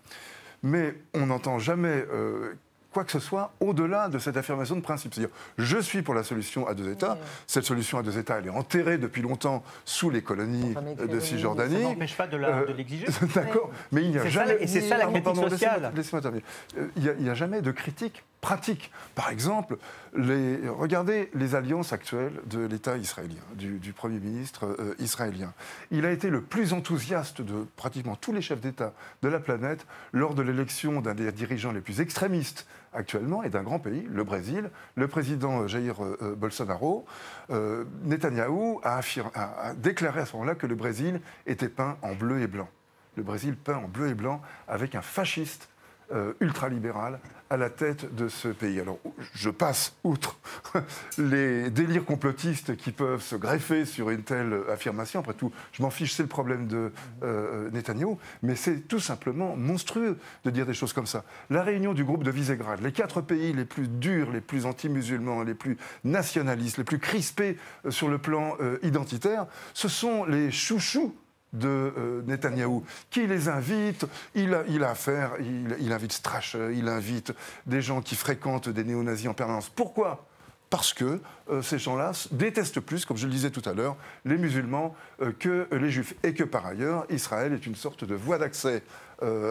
Mais 0.63 0.95
on 1.13 1.25
n'entend 1.27 1.59
jamais 1.59 2.05
euh, 2.11 2.53
quoi 2.93 3.03
que 3.03 3.11
ce 3.11 3.19
soit 3.19 3.51
au-delà 3.59 4.07
de 4.07 4.17
cette 4.19 4.37
affirmation 4.37 4.75
de 4.75 4.81
principe. 4.81 5.13
C'est-à-dire, 5.13 5.33
je 5.57 5.77
suis 5.79 6.01
pour 6.03 6.13
la 6.13 6.23
solution 6.23 6.67
à 6.67 6.73
deux 6.73 6.89
États. 6.91 7.17
Cette 7.47 7.63
solution 7.65 7.97
à 7.97 8.03
deux 8.03 8.17
États, 8.17 8.37
elle 8.39 8.47
est 8.47 8.51
enterrée 8.51 8.97
depuis 8.97 9.21
longtemps 9.21 9.63
sous 9.83 10.09
les 10.09 10.21
colonies 10.21 10.73
de 11.07 11.19
Cisjordanie. 11.19 11.75
Ça 11.81 11.89
n'empêche 11.89 12.15
pas 12.15 12.27
de 12.27 12.37
la- 12.37 12.49
Euh, 12.59 12.73
l'exiger. 12.77 13.07
D'accord, 13.35 13.69
mais 13.91 14.03
il 14.03 14.11
n'y 14.11 14.17
a 14.19 14.23
ça 14.23 14.29
jamais. 14.29 14.57
et 14.59 14.67
c'est 14.67 14.81
ça 14.81 14.97
la 14.97 15.07
critique 15.07 15.35
sociale. 15.49 15.91
Laissez-moi 15.95 16.21
terminer. 16.21 16.43
Euh, 16.77 16.87
Il 16.95 17.15
n'y 17.23 17.29
a 17.29 17.33
jamais 17.33 17.61
de 17.61 17.71
critique 17.71 18.23
pratique. 18.43 18.91
Par 19.15 19.29
exemple, 19.29 19.77
regardez 20.13 21.29
les 21.33 21.55
alliances 21.55 21.93
actuelles 21.93 22.33
de 22.45 22.59
l'État 22.65 22.97
israélien, 22.97 23.41
du, 23.55 23.93
Premier 23.93 24.19
ministre 24.19 24.65
euh, 24.79 24.93
israélien. 24.99 25.53
Il 25.91 26.05
a 26.05 26.11
été 26.11 26.29
le 26.29 26.41
plus 26.41 26.73
enthousiaste 26.73 27.41
de 27.41 27.65
pratiquement 27.77 28.17
tous 28.17 28.33
les 28.33 28.41
chefs 28.41 28.59
d'État 28.59 28.93
de 29.21 29.29
la 29.29 29.39
planète 29.39 29.87
lors 30.11 30.35
de 30.35 30.41
l'élection 30.41 30.99
d'un 30.99 31.15
des 31.15 31.31
dirigeants 31.31 31.71
les 31.71 31.79
plus 31.79 32.01
extrémistes 32.01 32.67
actuellement 32.91 33.43
et 33.43 33.49
d'un 33.49 33.63
grand 33.63 33.79
pays, 33.79 34.05
le 34.11 34.25
Brésil. 34.25 34.69
Le 34.95 35.07
président 35.07 35.65
Jair 35.67 36.03
euh, 36.03 36.17
euh, 36.21 36.35
Bolsonaro, 36.35 37.05
euh, 37.49 37.85
Netanyahou 38.03 38.81
a- 38.83 38.99
a 39.35 39.73
déclaré 39.73 40.19
à 40.19 40.25
ce 40.25 40.33
moment-là 40.33 40.55
que 40.55 40.67
le 40.67 40.75
Brésil 40.75 41.21
était 41.47 41.69
peint 41.69 41.97
en 42.01 42.13
bleu 42.13 42.41
et 42.41 42.47
blanc. 42.47 42.67
Le 43.15 43.23
Brésil 43.23 43.55
peint 43.55 43.77
en 43.77 43.87
bleu 43.87 44.09
et 44.09 44.15
blanc 44.15 44.41
avec 44.67 44.95
un 44.95 45.01
fasciste 45.01 45.69
euh, 46.13 46.33
ultralibéral 46.39 47.19
à 47.53 47.57
la 47.57 47.69
tête 47.69 48.15
de 48.15 48.27
ce 48.29 48.47
pays. 48.47 48.79
Alors, 48.79 48.97
je 49.35 49.51
passe 49.51 49.95
outre 50.03 50.39
les 51.19 51.69
délires 51.69 52.03
complotistes 52.03 52.75
qui 52.75 52.91
peuvent 52.91 53.21
se 53.21 53.35
greffer 53.35 53.85
sur 53.85 54.09
une 54.09 54.23
telle 54.23 54.61
affirmation. 54.71 55.19
Après 55.19 55.35
tout, 55.35 55.51
je 55.71 55.83
m'en 55.83 55.91
fiche, 55.91 56.13
c'est 56.13 56.23
le 56.23 56.29
problème 56.29 56.65
de 56.65 56.91
euh, 57.21 57.69
Netanyahou, 57.69 58.17
mais 58.41 58.55
c'est 58.55 58.87
tout 58.87 58.99
simplement 58.99 59.55
monstrueux 59.55 60.17
de 60.45 60.49
dire 60.49 60.65
des 60.65 60.73
choses 60.73 60.93
comme 60.93 61.05
ça. 61.05 61.23
La 61.51 61.61
réunion 61.61 61.93
du 61.93 62.03
groupe 62.03 62.23
de 62.23 62.31
Visegrad, 62.31 62.81
les 62.81 62.91
quatre 62.91 63.21
pays 63.21 63.53
les 63.53 63.65
plus 63.65 63.87
durs, 63.87 64.31
les 64.31 64.41
plus 64.41 64.65
anti-musulmans, 64.65 65.43
les 65.43 65.53
plus 65.53 65.77
nationalistes, 66.03 66.79
les 66.79 66.83
plus 66.83 66.99
crispés 66.99 67.57
euh, 67.85 67.91
sur 67.91 68.09
le 68.09 68.17
plan 68.17 68.55
euh, 68.61 68.79
identitaire, 68.81 69.45
ce 69.75 69.87
sont 69.87 70.25
les 70.25 70.49
chouchous 70.49 71.15
de 71.53 71.67
euh, 71.67 72.21
Netanyahou, 72.25 72.83
qui 73.09 73.27
les 73.27 73.47
invite, 73.47 74.05
il 74.35 74.53
a, 74.53 74.89
affaire, 74.89 75.33
il, 75.39 75.93
invite 75.93 76.11
Strache, 76.11 76.57
il 76.73 76.87
invite 76.87 77.31
des 77.65 77.81
gens 77.81 78.01
qui 78.01 78.15
fréquentent 78.15 78.69
des 78.69 78.83
néo-nazis 78.83 79.27
en 79.27 79.33
permanence. 79.33 79.69
Pourquoi? 79.69 80.25
Parce 80.69 80.93
que 80.93 81.21
euh, 81.51 81.61
ces 81.61 81.77
gens-là 81.77 82.11
détestent 82.31 82.79
plus, 82.79 83.05
comme 83.05 83.17
je 83.17 83.27
le 83.27 83.31
disais 83.31 83.51
tout 83.51 83.61
à 83.69 83.73
l'heure, 83.73 83.95
les 84.25 84.37
musulmans 84.37 84.95
euh, 85.21 85.31
que 85.31 85.67
les 85.71 85.91
juifs. 85.91 86.15
Et 86.23 86.33
que 86.33 86.43
par 86.43 86.65
ailleurs, 86.65 87.05
Israël 87.11 87.53
est 87.53 87.67
une 87.67 87.75
sorte 87.75 88.03
de 88.03 88.15
voie 88.15 88.37
d'accès 88.37 88.83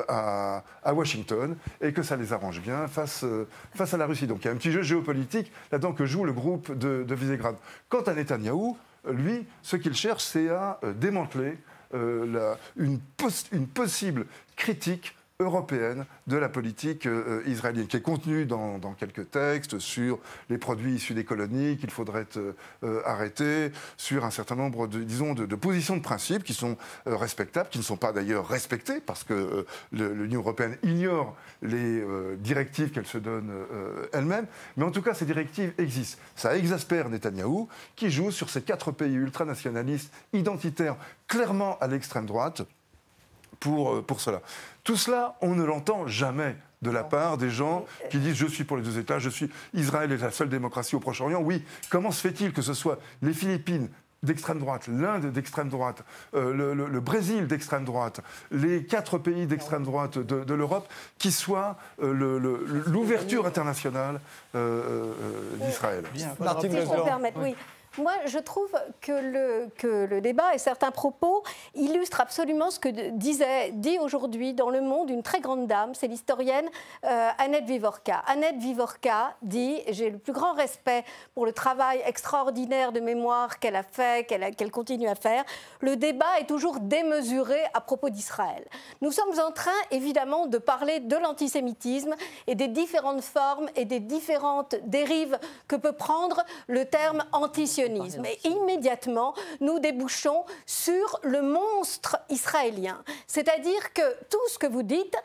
à, 0.09 0.63
Washington 0.93 1.57
et 1.81 1.95
que 1.95 2.03
ça 2.03 2.17
les 2.17 2.35
arrange 2.35 2.61
bien 2.61 2.89
face, 2.89 3.25
à 3.25 3.97
la 3.97 4.05
Russie. 4.05 4.27
Donc 4.27 4.41
il 4.43 4.45
y 4.45 4.49
a 4.49 4.53
un 4.53 4.57
petit 4.57 4.71
jeu 4.71 4.83
géopolitique 4.83 5.51
là-dedans 5.71 5.95
que 5.95 6.05
joue 6.05 6.25
le 6.25 6.33
groupe 6.35 6.77
de, 6.77 7.05
de 7.05 7.15
Visegrad. 7.15 7.57
Quant 7.89 8.03
à 8.03 8.13
Netanyahou, 8.13 8.77
lui, 9.11 9.47
ce 9.63 9.77
qu'il 9.77 9.95
cherche, 9.95 10.25
c'est 10.25 10.51
à 10.51 10.79
démanteler 10.97 11.57
pos- 13.17 13.47
une 13.53 13.67
possible 13.67 14.27
critique 14.57 15.15
européenne 15.43 16.07
de 16.27 16.37
la 16.37 16.49
politique 16.49 17.07
euh, 17.07 17.43
israélienne, 17.47 17.87
qui 17.87 17.97
est 17.97 18.03
contenue 18.03 18.47
dans, 18.47 18.79
quelques 18.99 19.31
textes 19.31 19.79
sur 19.79 20.19
les 20.51 20.59
produits 20.59 20.95
issus 20.95 21.15
des 21.15 21.25
colonies 21.25 21.77
qu'il 21.77 21.91
faudrait 21.91 22.27
euh, 22.37 22.53
euh, 22.85 23.03
arrêter, 23.05 23.73
sur 23.97 24.25
un 24.25 24.31
certain 24.31 24.57
nombre 24.57 24.87
de, 24.87 25.03
disons, 25.03 25.35
de, 25.35 25.55
positions 25.55 25.97
de 25.97 26.03
principe 26.03 26.45
qui 26.45 26.55
sont 26.55 26.77
respectables, 27.07 27.69
qui 27.69 27.79
ne 27.79 27.83
sont 27.83 27.97
pas 27.97 28.13
d'ailleurs 28.13 28.49
respectées, 28.49 29.01
parce 29.01 29.25
que 29.25 29.67
l'Union 29.93 30.41
européenne 30.41 30.77
ignore 30.83 31.37
les 31.63 32.05
directives 32.39 32.91
qu'elle 32.91 33.07
se 33.07 33.19
donne 33.19 33.51
elle-même. 34.13 34.47
Mais 34.77 34.85
en 34.85 34.91
tout 34.91 35.03
cas, 35.03 35.15
ces 35.15 35.25
directives 35.25 35.73
existent. 35.79 36.21
Ça 36.35 36.57
exaspère 36.57 37.09
Netanyahou, 37.09 37.69
qui 37.97 38.11
joue 38.11 38.31
sur 38.31 38.51
ces 38.51 38.63
quatre 38.63 38.91
pays 38.91 39.15
ultranationalistes, 39.15 40.13
identitaires, 40.33 40.97
clairement 41.29 41.79
à 41.81 41.87
l'extrême 41.87 42.27
droite, 42.27 42.63
pour, 43.63 44.05
pour 44.05 44.21
cela. 44.21 44.43
Tout 44.85 44.97
cela, 44.97 45.37
on 45.41 45.55
ne 45.55 45.65
l'entend 45.65 46.07
jamais 46.07 46.57
de 46.83 46.91
la 46.91 47.05
part 47.05 47.39
des 47.39 47.51
gens 47.51 47.87
qui 48.11 48.19
disent 48.19 48.35
je 48.35 48.47
suis 48.47 48.65
pour 48.65 48.77
les 48.77 48.83
deux 48.83 48.99
États, 48.99 49.21
je 49.21 49.31
suis 49.31 49.49
Israël 49.75 50.11
est 50.11 50.17
la 50.17 50.31
seule 50.33 50.49
démocratie 50.49 50.97
au 50.97 51.01
Proche-Orient. 51.01 51.41
Oui, 51.41 51.65
comment 51.91 52.11
se 52.11 52.21
fait-il 52.21 52.53
que 52.53 52.63
ce 52.63 52.75
soit 52.75 52.99
les 53.23 53.33
Philippines 53.33 53.89
d'extrême 54.25 54.59
droite, 54.61 54.87
l'Inde 54.89 55.27
d'extrême 55.33 55.69
droite, 55.69 56.05
euh, 56.35 56.53
le, 56.55 56.75
le- 56.75 56.87
le 56.89 57.01
Brésil 57.01 57.47
d'extrême 57.49 57.85
droite, 57.85 58.21
les 58.53 58.85
quatre 58.85 59.19
pays 59.19 59.47
d'extrême 59.47 59.83
droite 59.85 60.17
de, 60.19 60.45
de 60.45 60.55
l'Europe 60.55 60.89
qui 61.19 61.33
soient 61.33 61.77
euh, 62.03 62.13
le- 62.13 62.39
le- 62.39 62.85
l'ouverture 62.87 63.47
internationale 63.47 64.21
euh, 64.55 65.13
euh, 65.61 65.67
d'Israël? 65.67 66.05
Martine 66.41 66.71
Si 66.71 66.77
je 66.77 66.83
peux 66.83 66.87
me 66.87 66.91
Leblanc. 66.93 67.05
permettre, 67.05 67.39
oui. 67.41 67.55
Moi, 67.99 68.13
je 68.25 68.39
trouve 68.39 68.73
que 69.03 69.13
le, 69.83 70.21
débat 70.23 70.55
et 70.55 70.59
certains 70.59 70.91
propos 70.91 71.43
illustrent 71.75 72.23
absolument 72.23 72.71
ce 72.71 72.81
que 72.81 72.89
disait, 73.11 73.71
dit 73.73 73.99
aujourd'hui 73.99 74.55
dans 74.55 74.71
Le 74.71 74.81
Monde 74.81 75.11
une 75.11 75.23
très 75.23 75.41
grande 75.41 75.67
dame, 75.67 75.95
c'est 75.95 76.07
l'historienne 76.07 76.65
euh, 77.05 77.29
Annette 77.37 77.67
Vivorka. 77.67 78.23
Annette 78.27 78.57
Vivorka 78.57 79.37
dit, 79.43 79.79
j'ai 79.91 80.09
le 80.09 80.17
plus 80.17 80.33
grand 80.33 80.55
respect 80.55 81.05
pour 81.35 81.45
le 81.45 81.53
travail 81.53 82.01
extraordinaire 82.07 82.93
de 82.93 83.01
mémoire 83.01 83.59
qu'elle 83.59 83.77
a 83.77 83.83
fait, 83.83 84.27
qu'elle 84.27 84.71
continue 84.71 85.09
à 85.09 85.15
faire, 85.15 85.45
le 85.81 85.97
débat 85.97 86.39
est 86.41 86.47
toujours 86.47 86.81
démesuré 86.81 87.59
à 87.75 87.83
propos 87.83 88.09
d'Israël. 88.09 88.65
Nous 89.03 89.13
sommes 89.13 89.39
en 89.47 89.51
train, 89.51 89.71
évidemment, 89.91 90.47
de 90.47 90.57
parler 90.57 91.01
de 91.01 91.17
l'antisémitisme 91.17 92.15
et 92.47 92.55
des 92.55 92.69
différentes 92.69 93.23
formes 93.23 93.69
et 93.77 93.85
des 93.85 94.01
différentes 94.01 94.77
dérives 94.85 95.39
que 95.69 95.77
peut 95.77 95.93
prendre 95.93 96.43
le 96.69 96.87
terme 96.87 97.23
antisionisme. 97.33 97.82
Et 97.87 98.49
immédiatement, 98.49 99.35
nous 99.61 99.79
débouchons 99.79 100.45
sur 100.67 101.19
le 101.23 101.43
monstre 101.43 102.19
israélien. 102.29 103.03
C'est-à-dire 103.27 103.93
que 103.93 104.03
tout 104.31 104.39
ce 104.49 104.59
que 104.59 104.67
vous 104.67 104.83
dites 104.83 105.17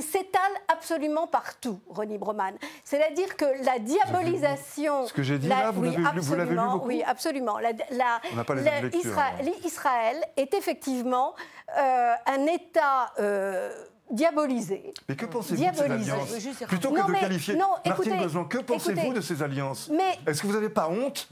s'étale 0.00 0.40
absolument 0.72 1.26
partout, 1.26 1.78
Ronnie 1.88 2.18
Broman. 2.18 2.54
C'est-à-dire 2.84 3.36
que 3.36 3.44
la 3.64 3.78
diabolisation... 3.78 5.06
Ce 5.06 5.12
que 5.12 5.22
j'ai 5.22 5.38
dit 5.38 5.48
la- 5.48 5.62
là, 5.64 5.70
vous 5.70 5.82
oui, 5.82 5.90
l'avez 5.90 6.02
lu 6.02 6.06
absolument, 6.18 6.72
beaucoup 6.72 6.88
Oui, 6.88 7.02
absolument. 7.06 7.58
La- 7.58 7.72
la- 7.90 8.20
On 8.32 8.36
n'a 8.36 8.44
pas 8.44 8.54
les 8.54 8.62
la- 8.62 8.70
mêmes 8.72 8.84
lectures. 8.84 9.16
Israël 9.64 10.22
est 10.36 10.52
effectivement 10.54 11.34
euh, 11.78 12.12
un 12.26 12.46
État 12.46 13.12
euh, 13.18 13.72
diabolisé. 14.10 14.92
Mais 15.08 15.16
que 15.16 15.26
pensez-vous 15.26 15.62
de 15.62 15.66
ces 15.66 15.72
Diabolisé. 15.72 16.10
alliances 16.12 16.64
Plutôt 16.68 16.90
que 16.90 16.98
Non, 16.98 17.06
de 17.06 17.12
mais- 17.12 17.20
qualifier 17.20 17.54
non, 17.56 17.68
Martine 17.84 17.92
écoutez, 17.92 18.16
Gozlan, 18.16 18.44
que 18.44 18.58
pensez-vous 18.58 19.12
de 19.12 19.20
ces 19.20 19.42
alliances 19.42 19.90
Est-ce 20.26 20.42
que 20.42 20.46
vous 20.46 20.52
n'avez 20.52 20.68
pas 20.68 20.88
honte 20.88 21.28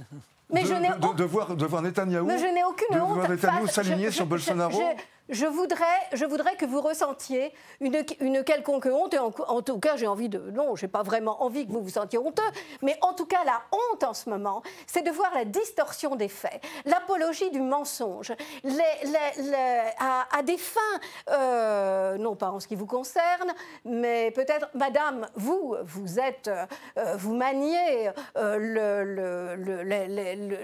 Mais 0.52 0.62
de, 0.62 0.66
je 0.68 0.74
n'ai 0.74 0.88
de- 0.88 0.94
de- 0.94 1.06
honte- 1.06 1.16
de 1.16 1.24
voir, 1.24 1.56
de 1.56 1.66
voir 1.66 1.82
Netanyahou, 1.82 2.26
Mais 2.26 2.38
je 2.38 2.44
n'ai 2.44 2.62
aucune 2.64 2.86
de 2.94 3.00
honte. 3.00 3.14
voir 3.14 3.28
Netanyahou 3.28 3.66
face- 3.66 3.74
s'aligner 3.74 4.10
sur 4.10 4.26
Bolsonaro 4.26 4.72
je- 4.72 4.78
je 5.21 5.21
voudrais, 5.46 5.84
je 6.12 6.24
voudrais 6.24 6.56
que 6.56 6.66
vous 6.66 6.80
ressentiez 6.80 7.52
une, 7.80 8.04
une 8.20 8.44
quelconque 8.44 8.86
honte. 8.86 9.14
Et 9.14 9.18
en, 9.18 9.62
tout 9.62 9.78
cas, 9.78 9.96
j'ai 9.96 10.06
envie 10.06 10.28
de. 10.28 10.38
Non, 10.38 10.76
j'ai 10.76 10.88
pas 10.88 11.02
vraiment 11.02 11.42
envie 11.42 11.66
que 11.66 11.72
vous 11.72 11.82
vous 11.82 11.90
sentiez 11.90 12.18
honteux. 12.18 12.42
Mais 12.82 12.96
en 13.00 13.12
tout 13.12 13.26
cas, 13.26 13.44
la 13.44 13.62
honte 13.72 14.04
en 14.04 14.14
ce 14.14 14.30
moment, 14.30 14.62
c'est 14.86 15.02
de 15.02 15.10
voir 15.10 15.32
la 15.34 15.44
distorsion 15.44 16.16
des 16.16 16.28
faits, 16.28 16.62
l'apologie 16.84 17.50
du 17.50 17.60
mensonge, 17.60 18.32
à, 19.98 20.42
des 20.42 20.58
fins, 20.58 20.80
euh, 21.30 22.16
non 22.18 22.36
pas 22.36 22.50
en 22.50 22.60
ce 22.60 22.66
qui 22.66 22.74
vous 22.74 22.86
concerne, 22.86 23.52
mais 23.84 24.30
peut-être, 24.30 24.68
Madame, 24.74 25.26
vous, 25.34 25.76
vous 25.84 26.18
êtes, 26.18 26.48
euh, 26.48 27.16
vous 27.16 27.34
maniez 27.34 28.10
euh, 28.36 28.58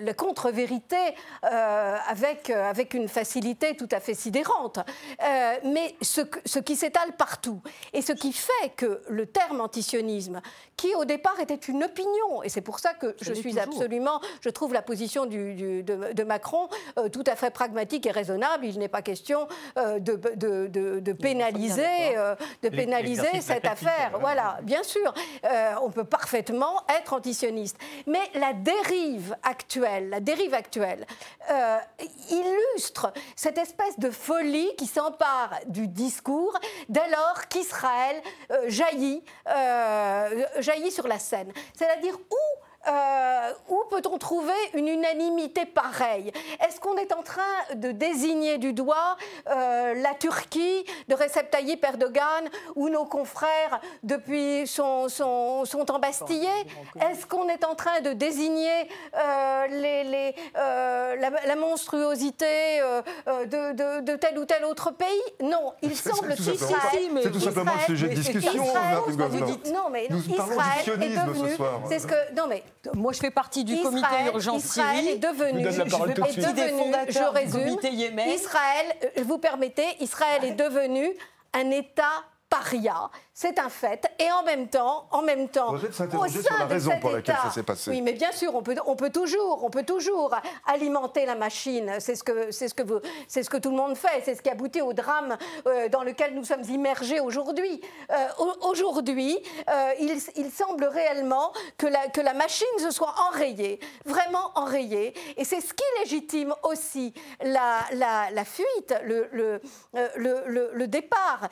le, 0.01 0.13
contre-vérité 0.13 0.97
euh, 1.45 1.97
avec, 2.07 2.51
avec 2.51 2.95
une 2.95 3.09
facilité 3.09 3.77
tout 3.77 3.89
à 3.93 4.01
fait 4.01 4.15
sidérante. 4.15 4.58
Euh, 4.59 5.55
mais 5.65 5.95
ce, 6.03 6.59
qui 6.59 6.77
s'étale 6.77 7.13
partout, 7.17 7.61
et 7.93 8.03
ce 8.03 8.13
qui 8.13 8.33
fait 8.33 8.71
que 8.77 9.03
le 9.09 9.27
terme 9.27 9.61
antisionisme, 9.61 10.41
qui 10.77 10.95
au 10.95 11.05
départ 11.05 11.39
était 11.41 11.55
une 11.55 11.85
opinion, 11.85 12.43
et 12.43 12.49
c'est 12.49 12.61
pour 12.61 12.79
ça 12.79 12.95
que 12.95 13.15
je 13.21 13.33
suis 13.33 13.55
toujours. 13.55 13.63
absolument, 13.75 14.21
je 14.41 14.49
trouve 14.51 14.73
la 14.73 14.83
position 14.83 15.27
du- 15.27 15.55
du- 15.55 15.83
de, 15.83 16.13
de 16.13 16.25
Macron 16.25 16.69
euh, 16.99 17.09
tout 17.09 17.25
à 17.27 17.37
fait 17.37 17.51
pragmatique 17.51 18.07
et 18.07 18.11
raisonnable. 18.11 18.65
Il 18.67 18.79
n'est 18.79 18.89
pas 18.89 19.03
question 19.03 19.49
euh, 19.79 19.99
de, 19.99 20.15
de- 20.35 20.67
de- 20.67 21.01
de 21.01 21.13
pénaliser, 21.13 22.15
de 22.63 22.69
pénaliser 22.69 23.23
L'exercice 23.23 23.45
cette 23.47 23.65
affaire. 23.65 24.11
ouais. 24.15 24.21
Voilà, 24.21 24.59
bien 24.63 24.83
sûr, 24.83 25.13
on 25.83 25.91
peut 25.91 26.05
parfaitement 26.05 26.83
être 27.01 27.13
antisioniste. 27.13 27.77
Mais 28.07 28.21
la 28.35 28.53
dérive 28.53 29.37
actuelle, 29.43 30.11
la 30.11 30.21
dérive 30.21 30.55
actuelle, 30.55 31.07
illustre 32.31 33.13
cette 33.37 33.59
espèce 33.59 33.99
de 33.99 34.11
folie 34.11 34.38
qui 34.77 34.87
s'empare 34.87 35.59
du 35.67 35.89
discours 35.89 36.57
dès 36.89 37.09
lors 37.11 37.49
qu'Israël 37.49 38.23
euh, 38.53 38.69
jaillit, 38.69 39.23
euh, 39.49 40.45
jaillit 40.61 40.93
sur 40.93 41.09
la 41.09 41.19
scène. 41.19 41.53
C'est-à-dire 41.75 42.17
où 42.17 42.68
euh, 42.87 43.53
où 43.69 43.83
peut-on 43.91 44.17
trouver 44.19 44.53
une 44.75 44.89
unanimité 44.89 45.67
pareille? 45.67 46.33
Est-ce 46.65 46.81
qu'on 46.81 46.97
est 46.97 47.13
en 47.13 47.23
train 47.23 47.75
de 47.75 47.91
désigner 47.91 48.59
du 48.59 48.73
doigt 48.73 49.17
euh, 49.49 49.95
la 49.95 50.15
Turquie 50.15 50.85
de 51.09 51.15
Recep 51.15 51.51
Tayyip 51.51 51.85
Erdogan 51.85 52.49
ou 52.77 52.89
nos 52.89 53.05
confrères 53.05 53.81
depuis 54.03 54.67
sont, 54.67 55.09
sont, 55.09 55.65
sont 55.65 55.91
embastillés 55.91 56.49
Est-ce 57.11 57.27
qu'on 57.27 57.49
est 57.49 57.65
en 57.65 57.75
train 57.75 58.01
de 58.01 58.13
désigner 58.13 58.89
euh, 59.17 59.67
les, 59.69 60.05
les, 60.05 60.35
la, 60.55 61.31
la 61.47 61.57
monstruosité 61.57 62.81
de, 63.27 63.73
de- 63.73 64.01
de 64.01 64.17
tel 64.17 64.39
ou 64.39 64.45
tel 64.45 64.65
autre 64.65 64.93
pays? 64.93 65.09
Non, 65.43 65.73
il 65.83 65.97
semble 65.97 66.37
ça. 66.37 66.53
C'est 67.23 67.31
tout 67.33 67.41
simplement 67.41 67.73
un 67.73 67.75
Israël- 67.75 67.87
sujet 67.87 68.09
de 68.09 68.15
discussion, 68.15 68.65
Israël-. 68.65 69.73
Non, 69.75 69.91
mais 69.91 70.07
Nous 70.11 70.19
Israël 70.31 71.03
est 71.03 71.09
devenu... 71.27 71.55
soir. 71.57 71.81
C'est 71.89 71.99
ce 71.99 72.07
que... 72.07 72.35
Non, 72.35 72.47
mais 72.49 72.63
Moi, 72.95 73.13
je 73.13 73.19
fais 73.21 73.31
partie 73.31 73.65
du 73.65 73.81
comité 73.81 74.07
Israël- 74.07 74.27
urgence 74.35 74.65
Israël 74.65 74.97
Syrie. 75.05 75.09
est 75.09 75.19
devenu, 75.19 75.65
Je 75.65 75.69
est 75.69 76.37
devenu, 76.55 76.95
je 77.09 77.23
résume. 77.33 77.77
Israël, 78.35 78.87
euh, 79.19 79.23
vous 79.25 79.39
permettez, 79.39 79.87
Israël 80.01 80.45
est 80.45 80.53
devenu 80.53 81.09
un 81.55 81.71
État 81.71 82.25
paria, 82.51 83.11
c'est 83.41 83.61
un 83.61 83.69
fait, 83.69 84.05
et 84.19 84.29
en 84.33 84.43
même 84.43 84.67
temps, 84.67 85.07
en 85.13 85.23
même 85.23 85.49
temps, 85.49 85.73
Vous 85.73 85.93
s'interroger 85.93 86.43
sur 86.43 86.59
la 86.59 86.65
de 86.65 86.71
raison 86.73 86.91
pour 87.01 87.11
laquelle 87.13 87.37
ça 87.41 87.51
s'est 87.53 87.63
passé. 87.63 87.89
Oui, 87.93 88.03
mais 88.03 88.13
bien 88.15 88.33
sûr, 88.33 88.53
on 88.53 88.63
peut, 88.65 88.75
on 88.85 88.97
peut 88.97 89.11
toujours, 89.11 89.63
on 89.63 89.71
peut 89.71 89.85
toujours 89.85 90.35
alimenter 90.67 91.25
la 91.25 91.37
machine. 91.37 91.89
C'est 92.01 92.17
ce 92.17 92.25
que, 92.25 92.51
c'est 92.51 92.67
ce 92.67 92.75
que 92.75 92.83
vous, 92.83 92.99
c'est 93.29 93.45
ce 93.45 93.49
que 93.51 93.57
tout 93.59 93.71
le 93.71 93.77
monde 93.77 93.97
fait. 93.97 94.23
C'est 94.25 94.35
ce 94.35 94.43
qui 94.43 94.51
aboutit 94.51 94.83
au 94.83 94.93
drame 94.93 95.37
euh, 95.69 95.89
dans 95.89 96.03
lequel 96.03 96.35
nous 96.35 96.43
sommes 96.43 96.65
immergés 96.65 97.21
aujourd'hui. 97.21 97.81
Euh, 98.11 98.15
au- 98.41 98.71
aujourd'hui, 98.71 99.39
euh, 99.71 99.93
il, 100.01 100.19
il 100.35 100.51
semble 100.51 100.87
réellement 100.87 101.53
que 101.77 101.87
la, 101.87 102.09
que 102.09 102.21
la 102.21 102.35
machine 102.35 102.67
se 102.81 102.91
soit 102.91 103.15
enrayée, 103.31 103.79
vraiment 104.05 104.51
enrayée, 104.57 105.15
et 105.37 105.45
c'est 105.45 105.61
ce 105.61 105.73
qui 105.75 105.85
légitime 106.03 106.53
aussi 106.65 107.15
la, 107.45 107.79
la, 107.93 108.33
la 108.33 108.45
fuite, 108.45 108.95
le, 109.05 109.29
le, 109.31 109.61
le, 110.75 110.87
départ 110.89 111.49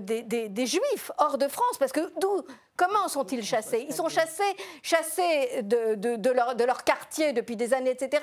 des, 0.00 0.22
des- 0.22 0.48
des 0.48 0.66
Juifs 0.66 1.10
hors 1.24 1.38
de 1.38 1.48
France, 1.48 1.76
parce 1.78 1.92
que 1.92 2.12
d'où 2.20 2.42
Comment 2.76 3.08
sont-ils 3.08 3.44
chassés? 3.44 3.86
Ils 3.88 3.94
sont 3.94 4.08
chassés, 4.08 4.42
chassés 4.82 5.62
de, 5.62 5.94
de- 5.94 6.16
de 6.16 6.30
leur, 6.30 6.56
de 6.56 6.64
leur 6.64 6.82
quartier 6.82 7.32
depuis 7.32 7.56
des 7.56 7.72
années, 7.72 7.90
etc., 7.92 8.22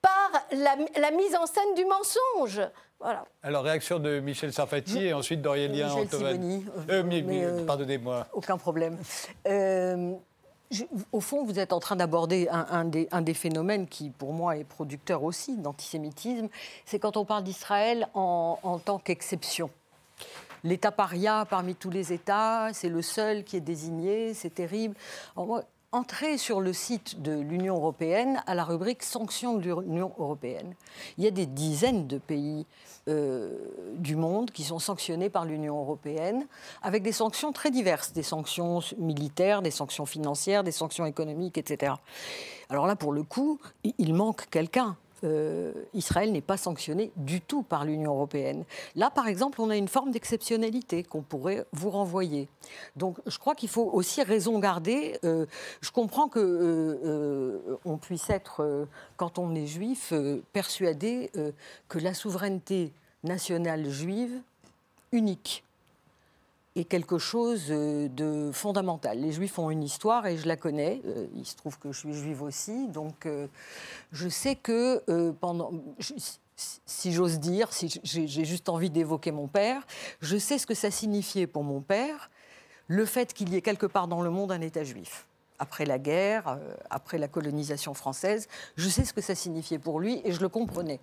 par 0.00 0.30
la, 0.52 0.76
la 1.00 1.10
mise 1.10 1.34
en 1.34 1.46
scène 1.46 1.74
du 1.74 1.84
mensonge. 1.84 2.60
Voilà. 3.00 3.24
Alors, 3.42 3.62
réaction 3.64 3.98
de 3.98 4.20
Michel 4.20 4.52
Sarfati 4.52 5.06
et 5.06 5.14
ensuite 5.14 5.40
d'Aurélien 5.42 5.90
Antoine. 5.92 6.62
Euh, 6.88 7.02
euh, 7.02 7.64
Pardonnez-moi. 7.66 8.26
Aucun 8.32 8.56
problème. 8.58 8.98
Euh, 9.46 10.14
au 11.12 11.20
fond, 11.20 11.44
vous 11.44 11.58
êtes 11.58 11.72
en 11.72 11.80
train 11.80 11.96
d'aborder 11.96 12.48
un, 12.50 12.84
des, 12.84 13.08
un, 13.10 13.22
des, 13.22 13.34
phénomènes 13.34 13.86
qui, 13.86 14.10
pour 14.10 14.32
moi, 14.32 14.56
est 14.56 14.64
producteur 14.64 15.22
aussi 15.22 15.56
d'antisémitisme. 15.56 16.48
C'est 16.84 16.98
quand 16.98 17.16
on 17.16 17.24
parle 17.24 17.42
d'Israël 17.44 18.08
en, 18.14 18.58
en, 18.62 18.78
tant 18.78 18.98
qu'exception. 18.98 19.70
L'État 20.64 20.92
paria 20.92 21.46
parmi 21.48 21.74
tous 21.74 21.90
les 21.90 22.12
États, 22.12 22.72
c'est 22.72 22.88
le 22.88 23.02
seul 23.02 23.44
qui 23.44 23.56
est 23.56 23.60
désigné, 23.60 24.34
c'est 24.34 24.54
terrible. 24.54 24.94
Entrez 25.90 26.36
sur 26.36 26.60
le 26.60 26.74
site 26.74 27.22
de 27.22 27.32
l'Union 27.40 27.76
européenne 27.76 28.42
à 28.46 28.54
la 28.54 28.62
rubrique 28.62 29.02
sanctions 29.02 29.54
de 29.54 29.62
l'Union 29.62 30.12
européenne. 30.18 30.74
Il 31.16 31.24
y 31.24 31.26
a 31.26 31.30
des 31.30 31.46
dizaines 31.46 32.06
de 32.06 32.18
pays 32.18 32.66
euh, 33.08 33.56
du 33.94 34.14
monde 34.14 34.50
qui 34.50 34.64
sont 34.64 34.78
sanctionnés 34.78 35.30
par 35.30 35.46
l'Union 35.46 35.78
européenne 35.80 36.46
avec 36.82 37.02
des 37.02 37.12
sanctions 37.12 37.52
très 37.52 37.70
diverses, 37.70 38.12
des 38.12 38.22
sanctions 38.22 38.80
militaires, 38.98 39.62
des 39.62 39.70
sanctions 39.70 40.04
financières, 40.04 40.62
des 40.62 40.72
sanctions 40.72 41.06
économiques, 41.06 41.56
etc. 41.56 41.94
Alors 42.68 42.86
là, 42.86 42.94
pour 42.94 43.14
le 43.14 43.22
coup, 43.22 43.58
il 43.96 44.12
manque 44.12 44.50
quelqu'un. 44.50 44.94
Euh, 45.24 45.72
Israël 45.94 46.32
n'est 46.32 46.40
pas 46.40 46.56
sanctionné 46.56 47.10
du 47.16 47.40
tout 47.40 47.62
par 47.62 47.84
l'Union 47.84 48.14
européenne. 48.14 48.64
Là, 48.94 49.10
par 49.10 49.26
exemple, 49.28 49.60
on 49.60 49.70
a 49.70 49.76
une 49.76 49.88
forme 49.88 50.10
d'exceptionnalité 50.10 51.02
qu'on 51.02 51.22
pourrait 51.22 51.66
vous 51.72 51.90
renvoyer. 51.90 52.48
Donc, 52.96 53.18
je 53.26 53.38
crois 53.38 53.54
qu'il 53.54 53.68
faut 53.68 53.90
aussi 53.92 54.22
raison 54.22 54.58
garder. 54.58 55.18
Euh, 55.24 55.46
je 55.80 55.90
comprends 55.90 56.28
que 56.28 56.38
euh, 56.40 57.78
on 57.84 57.96
puisse 57.96 58.30
être, 58.30 58.86
quand 59.16 59.38
on 59.38 59.54
est 59.54 59.66
juif, 59.66 60.12
persuadé 60.52 61.30
que 61.88 61.98
la 61.98 62.14
souveraineté 62.14 62.92
nationale 63.24 63.88
juive 63.88 64.40
unique 65.12 65.64
est 66.76 66.84
quelque 66.84 67.18
chose 67.18 67.66
euh, 67.70 68.08
de 68.08 68.50
fondamental. 68.52 69.20
Les 69.20 69.32
Juifs 69.32 69.58
ont 69.58 69.70
une 69.70 69.82
histoire 69.82 70.26
et 70.26 70.36
je 70.36 70.46
la 70.46 70.56
connais. 70.56 71.00
Euh, 71.06 71.26
il 71.34 71.46
se 71.46 71.56
trouve 71.56 71.78
que 71.78 71.92
je 71.92 71.98
suis 71.98 72.14
juive 72.14 72.42
aussi, 72.42 72.88
donc 72.88 73.26
euh, 73.26 73.46
je 74.12 74.28
sais 74.28 74.56
que 74.56 75.02
pendant, 75.40 75.72
si 76.56 77.12
j'ose 77.12 77.38
dire, 77.38 77.72
si 77.72 78.00
j'ai 78.02 78.44
juste 78.44 78.68
envie 78.68 78.90
d'évoquer 78.90 79.32
mon 79.32 79.48
père, 79.48 79.86
je 80.20 80.36
sais 80.36 80.58
ce 80.58 80.66
que 80.66 80.74
ça 80.74 80.90
signifiait 80.90 81.46
pour 81.46 81.64
mon 81.64 81.80
père 81.80 82.30
le 82.86 83.04
fait 83.04 83.32
qu'il 83.34 83.50
y 83.50 83.56
ait 83.56 83.62
quelque 83.62 83.86
part 83.86 84.08
dans 84.08 84.22
le 84.22 84.30
monde 84.30 84.50
un 84.50 84.60
État 84.60 84.84
juif. 84.84 85.26
Après 85.58 85.84
la 85.84 85.98
guerre, 85.98 86.58
après 86.88 87.18
la 87.18 87.28
colonisation 87.28 87.92
française, 87.92 88.48
je 88.76 88.88
sais 88.88 89.04
ce 89.04 89.12
que 89.12 89.20
ça 89.20 89.34
signifiait 89.34 89.78
pour 89.78 90.00
lui 90.00 90.20
et 90.24 90.32
je 90.32 90.40
le 90.40 90.48
comprenais. 90.48 91.00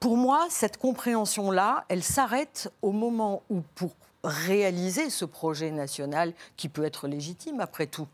Pour 0.00 0.16
moi, 0.16 0.46
cette 0.48 0.78
compréhension-là, 0.78 1.84
elle 1.88 2.02
s'arrête 2.02 2.72
au 2.80 2.90
moment 2.90 3.42
où, 3.50 3.60
pour 3.74 3.90
réaliser 4.24 5.10
ce 5.10 5.26
projet 5.26 5.70
national, 5.70 6.32
qui 6.56 6.70
peut 6.70 6.86
être 6.86 7.06
légitime 7.06 7.60
après 7.60 7.86
tout, 7.86 8.08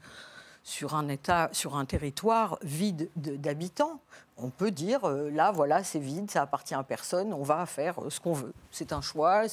sur 0.65 0.97
un 0.97 1.07
État, 1.07 1.49
sur 1.53 1.77
un 1.77 1.85
territoire 1.85 2.59
vide 2.63 3.09
d'habitants, 3.15 4.01
on 4.37 4.51
peut 4.51 4.73
dire 4.73 5.05
euh, 5.05 5.31
là, 5.31 5.53
voilà, 5.53 5.85
c'est 5.85 6.01
vide, 6.01 6.29
ça 6.29 6.43
appartient 6.43 6.75
à 6.75 6.83
personne, 6.83 7.33
on 7.33 7.45
va 7.45 7.65
faire 7.67 8.03
euh, 8.03 8.11
ce 8.11 8.19
qu'on 8.19 8.33
veut. 8.33 8.53
C'est 8.73 8.93
un 8.93 9.01
choix. 9.01 9.45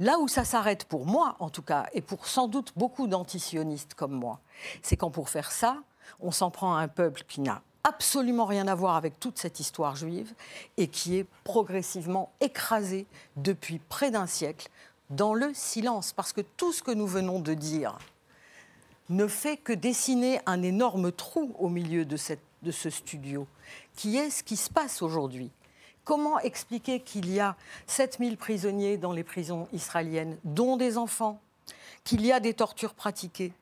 Là 0.00 0.18
où 0.18 0.28
ça 0.28 0.44
s'arrête 0.44 0.84
pour 0.84 1.06
moi, 1.06 1.36
en 1.38 1.48
tout 1.48 1.62
cas, 1.62 1.86
et 1.94 2.02
pour 2.02 2.26
sans 2.26 2.48
doute 2.48 2.74
beaucoup 2.76 3.06
d'antisionistes 3.06 3.94
comme 3.94 4.12
moi, 4.12 4.40
c'est 4.82 4.98
quand 4.98 5.10
pour 5.10 5.30
faire 5.30 5.50
ça, 5.50 5.78
on 6.20 6.32
s'en 6.32 6.50
prend 6.50 6.76
à 6.76 6.80
un 6.80 6.88
peuple 6.88 7.22
qui 7.26 7.40
n'a 7.40 7.62
absolument 7.84 8.46
rien 8.46 8.66
à 8.66 8.74
voir 8.74 8.96
avec 8.96 9.20
toute 9.20 9.38
cette 9.38 9.60
histoire 9.60 9.94
juive 9.94 10.32
et 10.76 10.88
qui 10.88 11.18
est 11.18 11.26
progressivement 11.44 12.32
écrasée 12.40 13.06
depuis 13.36 13.78
près 13.78 14.10
d'un 14.10 14.26
siècle 14.26 14.68
dans 15.10 15.34
le 15.34 15.52
silence. 15.54 16.12
Parce 16.12 16.32
que 16.32 16.40
tout 16.40 16.72
ce 16.72 16.82
que 16.82 16.90
nous 16.90 17.06
venons 17.06 17.38
de 17.38 17.54
dire 17.54 17.98
ne 19.10 19.26
fait 19.26 19.58
que 19.58 19.72
dessiner 19.72 20.40
un 20.46 20.62
énorme 20.62 21.12
trou 21.12 21.54
au 21.58 21.68
milieu 21.68 22.04
de, 22.06 22.16
ce 22.16 22.90
studio, 22.90 23.46
qui 23.94 24.16
est 24.16 24.30
ce 24.30 24.42
qui 24.42 24.56
se 24.56 24.70
passe 24.70 25.02
aujourd'hui. 25.02 25.50
Comment 26.04 26.38
expliquer 26.40 27.00
qu'il 27.00 27.32
y 27.32 27.40
a 27.40 27.56
7000 27.86 28.36
prisonniers 28.36 28.96
dans 28.96 29.12
les 29.12 29.24
prisons 29.24 29.68
israéliennes, 29.72 30.38
dont 30.44 30.76
des 30.76 30.98
enfants, 30.98 31.40
qu'il 32.04 32.24
y 32.24 32.32
a 32.32 32.40
des 32.40 32.54
tortures 32.54 32.94
pratiquées 32.94 33.52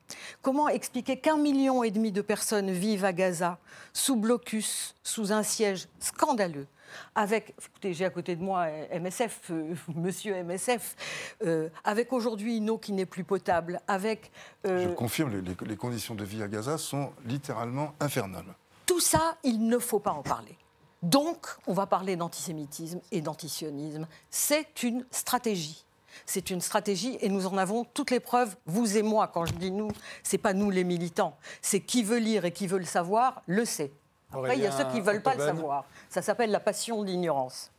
Comment 0.41 0.69
expliquer 0.69 1.17
qu'un 1.17 1.37
million 1.37 1.83
et 1.83 1.91
demi 1.91 2.11
de 2.11 2.21
personnes 2.21 2.71
vivent 2.71 3.05
à 3.05 3.13
Gaza 3.13 3.59
sous 3.93 4.15
blocus, 4.15 4.95
sous 5.03 5.31
un 5.31 5.43
siège 5.43 5.87
scandaleux 5.99 6.67
avec, 7.15 7.55
écoutez, 7.59 7.93
j'ai 7.93 8.05
à 8.05 8.09
côté 8.09 8.35
de 8.35 8.43
moi 8.43 8.67
MSF, 8.91 9.49
euh, 9.51 9.75
monsieur 9.95 10.43
MSF, 10.43 10.95
euh, 11.43 11.69
avec 11.83 12.13
aujourd'hui 12.13 12.57
une 12.57 12.69
eau 12.69 12.77
qui 12.77 12.93
n'est 12.93 13.05
plus 13.05 13.23
potable, 13.23 13.81
avec... 13.87 14.31
Euh, 14.65 14.89
Je 14.89 14.93
confirme, 14.93 15.31
les, 15.31 15.67
les 15.67 15.75
conditions 15.75 16.15
de 16.15 16.23
vie 16.23 16.43
à 16.43 16.47
Gaza 16.47 16.77
sont 16.77 17.11
littéralement 17.25 17.93
infernales. 17.99 18.55
Tout 18.85 18.99
ça, 18.99 19.37
il 19.43 19.65
ne 19.65 19.77
faut 19.77 19.99
pas 19.99 20.11
en 20.11 20.23
parler. 20.23 20.57
Donc, 21.01 21.47
on 21.67 21.73
va 21.73 21.85
parler 21.85 22.15
d'antisémitisme 22.15 23.01
et 23.11 23.21
d'antisionisme. 23.21 24.07
C'est 24.29 24.83
une 24.83 25.05
stratégie. 25.11 25.83
C'est 26.25 26.49
une 26.49 26.61
stratégie 26.61 27.17
et 27.21 27.29
nous 27.29 27.47
en 27.47 27.57
avons 27.57 27.85
toutes 27.93 28.11
les 28.11 28.19
preuves, 28.19 28.55
vous 28.65 28.97
et 28.97 29.01
moi. 29.01 29.29
Quand 29.33 29.45
je 29.45 29.53
dis 29.53 29.71
nous, 29.71 29.89
c'est 30.23 30.37
pas 30.37 30.53
nous 30.53 30.69
les 30.69 30.83
militants. 30.83 31.37
C'est 31.61 31.79
qui 31.79 32.03
veut 32.03 32.19
lire 32.19 32.45
et 32.45 32.51
qui 32.51 32.67
veut 32.67 32.79
le 32.79 32.85
savoir, 32.85 33.41
le 33.47 33.65
sait. 33.65 33.91
Après, 34.31 34.57
il 34.57 34.63
y 34.63 34.67
a 34.67 34.71
ceux 34.71 34.85
qui 34.85 34.97
ne 34.97 35.03
veulent 35.03 35.21
pas 35.21 35.35
le 35.35 35.45
savoir. 35.45 35.85
Ça 36.09 36.21
s'appelle 36.21 36.51
la 36.51 36.59
passion 36.59 37.01
de 37.01 37.07
l'ignorance. 37.07 37.71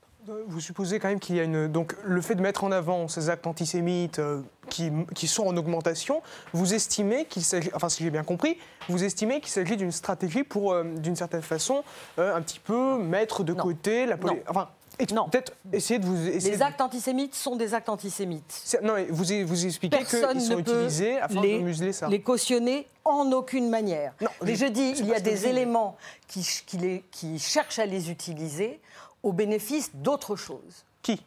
Vous 0.46 0.60
supposez 0.60 0.98
quand 1.00 1.08
même 1.08 1.20
qu'il 1.20 1.36
y 1.36 1.40
a 1.40 1.42
une. 1.42 1.68
Donc, 1.68 1.94
le 2.02 2.20
fait 2.22 2.34
de 2.34 2.40
mettre 2.40 2.64
en 2.64 2.72
avant 2.72 3.08
ces 3.08 3.28
actes 3.28 3.46
antisémites 3.46 4.20
euh, 4.20 4.40
qui, 4.70 4.90
qui, 5.14 5.26
sont 5.26 5.46
en 5.46 5.54
augmentation, 5.54 6.22
vous 6.54 6.72
estimez 6.72 7.26
qu'il 7.26 7.42
s'agit. 7.42 7.70
Enfin, 7.74 7.90
si 7.90 8.04
j'ai 8.04 8.10
bien 8.10 8.24
compris, 8.24 8.56
vous 8.88 9.04
estimez 9.04 9.40
qu'il 9.40 9.50
s'agit 9.50 9.76
d'une 9.76 9.92
stratégie 9.92 10.42
pour, 10.42 10.72
euh, 10.72 10.82
d'une 10.82 11.14
certaine 11.14 11.42
façon, 11.42 11.84
euh, 12.18 12.34
un 12.34 12.40
petit 12.40 12.58
peu 12.58 12.96
mettre 12.98 13.44
de 13.44 13.52
côté 13.52 14.06
la 14.06 14.16
politique. 14.16 14.44
Enfin, 14.48 14.70
non. 15.12 15.28
Peut-être 15.28 15.52
essayer 15.72 15.98
de 15.98 16.06
vous. 16.06 16.14
les 16.14 16.62
actes 16.62 16.80
antisémites 16.80 17.34
sont 17.34 17.56
des 17.56 17.74
actes 17.74 17.88
antisémites. 17.88 18.78
Non, 18.82 18.94
vous, 19.10 19.24
vous 19.46 19.66
expliquez 19.66 19.98
qu'ils 20.04 20.40
sont 20.40 20.58
utilisés 20.58 21.18
afin 21.18 21.40
les, 21.40 21.58
de 21.58 21.64
museler 21.64 21.92
ça. 21.92 22.08
Les 22.08 22.20
cautionner 22.20 22.86
en 23.04 23.30
aucune 23.32 23.68
manière. 23.68 24.12
Non, 24.20 24.30
mais 24.42 24.54
je, 24.54 24.66
dis, 24.66 24.94
il 24.98 25.06
y 25.06 25.14
a 25.14 25.20
des 25.20 25.46
éléments 25.46 25.96
qui, 26.28 26.46
qui, 26.66 26.76
les, 26.78 27.04
qui 27.10 27.38
cherchent 27.38 27.78
à 27.78 27.86
les 27.86 28.10
utiliser 28.10 28.80
au 29.22 29.32
bénéfice 29.32 29.90
d'autre 29.94 30.36
chose. 30.36 30.84
Qui? 31.02 31.20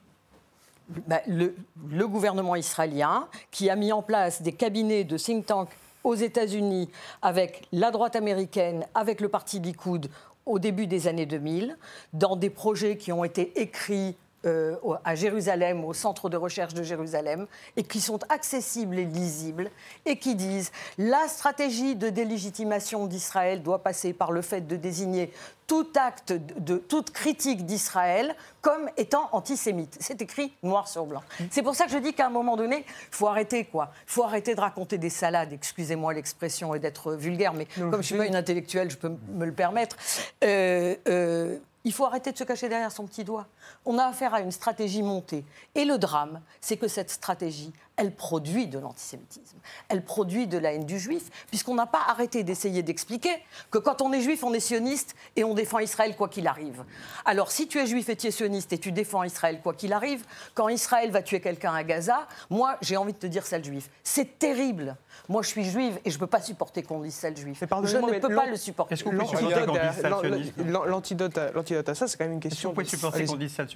Ben, 0.89 1.19
le, 1.27 1.53
le, 1.89 2.07
gouvernement 2.07 2.55
israélien, 2.55 3.27
qui 3.51 3.69
a 3.69 3.75
mis 3.75 3.91
en 3.91 4.01
place 4.01 4.41
des 4.41 4.53
cabinets 4.53 5.03
de 5.03 5.17
think 5.17 5.45
tank 5.45 5.69
aux 6.05 6.15
États-Unis 6.15 6.89
avec 7.21 7.67
la 7.73 7.91
droite 7.91 8.15
américaine, 8.15 8.87
avec 8.95 9.19
le 9.19 9.27
parti 9.27 9.59
Likoud 9.59 10.09
au 10.47 10.59
début 10.59 10.87
des 10.87 11.07
années 11.07 11.25
2000, 11.25 11.77
dans 12.13 12.35
des 12.35 12.49
projets 12.49 12.97
qui 12.97 13.11
ont 13.11 13.23
été 13.23 13.59
écrits 13.61 14.15
euh, 14.45 14.75
à 15.03 15.15
Jérusalem, 15.15 15.83
au 15.83 15.93
centre 15.93 16.29
de 16.29 16.37
recherche 16.37 16.73
de 16.73 16.83
Jérusalem, 16.83 17.47
et 17.75 17.83
qui 17.83 18.01
sont 18.01 18.19
accessibles 18.29 18.99
et 18.99 19.05
lisibles, 19.05 19.69
et 20.05 20.17
qui 20.17 20.35
disent 20.35 20.71
la 20.97 21.27
stratégie 21.27 21.95
de 21.95 22.09
délégitimation 22.09 23.07
d'Israël 23.07 23.63
doit 23.63 23.83
passer 23.83 24.13
par 24.13 24.31
le 24.31 24.41
fait 24.41 24.61
de 24.61 24.75
désigner 24.75 25.31
tout 25.67 25.87
acte 25.95 26.31
de, 26.31 26.77
toute 26.77 27.11
critique 27.11 27.65
d'Israël 27.65 28.35
comme 28.61 28.89
étant 28.95 29.27
antisémite. 29.33 29.97
C'est 29.99 30.21
écrit 30.21 30.53
noir 30.63 30.87
sur 30.87 31.05
blanc. 31.05 31.21
C'est 31.51 31.61
pour 31.61 31.75
ça 31.75 31.85
que 31.85 31.91
je 31.91 31.97
dis 31.97 32.13
qu'à 32.13 32.27
un 32.27 32.29
moment 32.31 32.55
donné, 32.55 32.85
il 32.87 33.15
faut 33.15 33.27
arrêter 33.27 33.65
quoi. 33.65 33.91
Il 34.07 34.11
faut 34.13 34.23
arrêter 34.23 34.55
de 34.55 34.61
raconter 34.61 34.97
des 34.97 35.09
salades, 35.09 35.51
excusez-moi 35.51 36.13
l'expression 36.13 36.73
et 36.73 36.79
d'être 36.79 37.13
vulgaire, 37.13 37.53
mais 37.53 37.65
comme 37.75 37.91
je 37.91 37.97
ne 37.97 38.01
suis 38.01 38.17
pas 38.17 38.27
une 38.27 38.35
intellectuelle, 38.35 38.89
je 38.89 38.97
peux 38.97 39.11
me 39.33 39.45
le 39.45 39.51
permettre. 39.51 39.97
Euh, 40.43 40.95
euh, 41.07 41.57
il 41.87 41.93
faut 41.93 42.03
arrêter 42.03 42.33
de 42.33 42.37
se 42.37 42.43
cacher 42.43 42.67
derrière 42.67 42.91
son 42.91 43.05
petit 43.05 43.23
doigt. 43.23 43.47
On 43.85 43.97
a 43.97 44.03
affaire 44.03 44.33
à 44.33 44.41
une 44.41 44.51
stratégie 44.51 45.01
montée. 45.01 45.45
Et 45.73 45.85
le 45.85 45.97
drame, 45.97 46.41
c'est 46.59 46.75
que 46.75 46.89
cette 46.89 47.09
stratégie, 47.09 47.71
elle 47.97 48.11
produit 48.11 48.67
de 48.67 48.79
l'antisémitisme. 48.79 49.57
Elle 49.89 50.03
produit 50.03 50.47
de 50.47 50.57
la 50.57 50.73
haine 50.73 50.85
du 50.85 50.99
juif, 50.99 51.23
puisqu'on 51.47 51.75
n'a 51.75 51.87
pas 51.87 52.01
arrêté 52.07 52.43
d'essayer 52.43 52.83
d'expliquer 52.83 53.31
que 53.71 53.79
quand 53.79 54.01
on 54.01 54.13
est 54.13 54.21
juif, 54.21 54.43
on 54.43 54.53
est 54.53 54.59
sioniste 54.59 55.15
et 55.35 55.43
on 55.43 55.53
défend 55.53 55.79
Israël 55.79 56.15
quoi 56.15 56.29
qu'il 56.29 56.47
arrive. 56.47 56.83
Alors 57.25 57.51
si 57.51 57.67
tu 57.67 57.79
es 57.79 57.87
juif 57.87 58.07
et 58.09 58.15
tu 58.15 58.27
es 58.27 58.31
sioniste 58.31 58.71
et 58.71 58.77
tu 58.77 58.91
défends 58.91 59.23
Israël 59.23 59.59
quoi 59.61 59.73
qu'il 59.73 59.93
arrive, 59.93 60.23
quand 60.53 60.69
Israël 60.69 61.11
va 61.11 61.21
tuer 61.21 61.41
quelqu'un 61.41 61.73
à 61.73 61.83
Gaza, 61.83 62.27
moi 62.49 62.77
j'ai 62.81 62.97
envie 62.97 63.13
de 63.13 63.17
te 63.17 63.27
dire 63.27 63.45
celle 63.45 63.63
juif. 63.63 63.89
C'est 64.03 64.39
terrible. 64.39 64.95
Moi, 65.29 65.41
je 65.41 65.47
suis 65.49 65.63
juive 65.65 65.99
et 66.05 66.09
je 66.09 66.15
ne 66.15 66.19
peux 66.19 66.27
pas 66.27 66.41
supporter 66.41 66.83
qu'on 66.83 67.01
dise 67.01 67.15
celle 67.15 67.35
juive. 67.35 67.55
Je 67.59 67.65
ne 67.65 68.19
peux 68.19 68.29
pas 68.33 68.45
le 68.45 68.55
supporter. 68.55 68.93
Est-ce 68.93 69.03
qu'on 69.03 69.11
peut 69.11 69.25
supporter 69.25 69.65
qu'on 69.65 70.21
dise 70.31 70.53
L'antidote 70.87 71.37
à 71.37 71.95
ça, 71.95 72.07
c'est 72.07 72.17
quand 72.17 72.25
même 72.25 72.33
une 72.33 72.39
question. 72.39 72.69
Est-ce 72.69 72.75
qu'on 72.75 72.81
peut 72.81 72.87
supporter 72.87 73.25
qu'on 73.25 73.35
dise 73.35 73.53
sale 73.53 73.67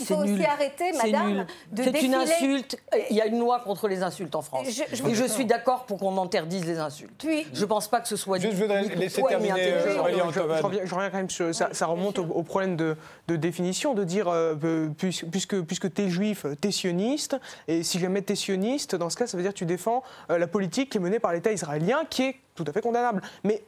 Il 0.00 0.06
faut 0.06 0.14
aussi 0.16 0.44
arrêter, 0.44 0.92
madame, 0.92 1.46
de 1.72 1.82
C'est 1.82 2.02
une 2.02 2.14
insulte. 2.14 2.76
Il 3.10 3.16
y 3.16 3.20
a 3.20 3.26
une 3.26 3.38
loi 3.38 3.60
contre 3.60 3.86
les 3.88 4.02
insultes 4.02 4.34
en 4.34 4.42
France. 4.42 4.66
Je- 4.68 4.96
je- 4.96 5.06
Et 5.08 5.14
je 5.14 5.24
suis 5.24 5.44
d'accord 5.44 5.84
pour 5.86 5.98
qu'on 5.98 6.20
interdise 6.20 6.64
les 6.66 6.78
insultes. 6.78 7.10
Puis- 7.18 7.46
je 7.52 7.60
ne 7.60 7.66
pense 7.66 7.88
pas 7.88 8.00
que 8.00 8.08
ce 8.08 8.16
soit 8.16 8.38
Juste, 8.38 8.54
je 8.56 8.62
voudrais 8.62 8.82
laisser 8.82 9.22
terminer, 9.22 9.52
euh, 9.72 9.98
Aurélien 9.98 10.24
Je, 10.32 10.40
reviens, 10.40 10.80
je 10.84 10.94
reviens 10.94 11.10
quand 11.10 11.16
même 11.18 11.30
sur 11.30 11.54
ça, 11.54 11.68
ça 11.72 11.86
remonte 11.86 12.18
au, 12.18 12.24
au 12.24 12.42
problème 12.42 12.76
de, 12.76 12.96
de 13.28 13.36
définition, 13.36 13.94
de 13.94 14.04
dire 14.04 14.28
euh, 14.28 14.54
euh, 14.64 14.88
puis- 14.96 15.20
puisque, 15.30 15.60
puisque 15.62 15.92
tu 15.92 16.02
es 16.02 16.08
juif, 16.08 16.46
tu 16.60 16.68
es 16.68 16.70
sioniste, 16.72 17.36
et 17.68 17.82
si 17.82 17.98
jamais 17.98 18.22
tu 18.22 18.32
es 18.32 18.36
sioniste, 18.36 18.94
dans 18.94 19.10
ce 19.10 19.16
cas, 19.16 19.26
ça 19.26 19.36
veut 19.36 19.42
dire 19.42 19.52
que 19.52 19.58
tu 19.58 19.66
défends 19.66 20.02
euh, 20.30 20.38
la 20.38 20.46
politique 20.46 20.90
qui 20.90 20.98
est 20.98 21.00
menée 21.00 21.18
par 21.18 21.32
l'État 21.32 21.52
israélien, 21.52 22.02
qui 22.08 22.22
est 22.24 22.36
tout 22.54 22.64
à 22.66 22.72
fait 22.72 22.80
condamnable. 22.80 23.22
Mais 23.44 23.62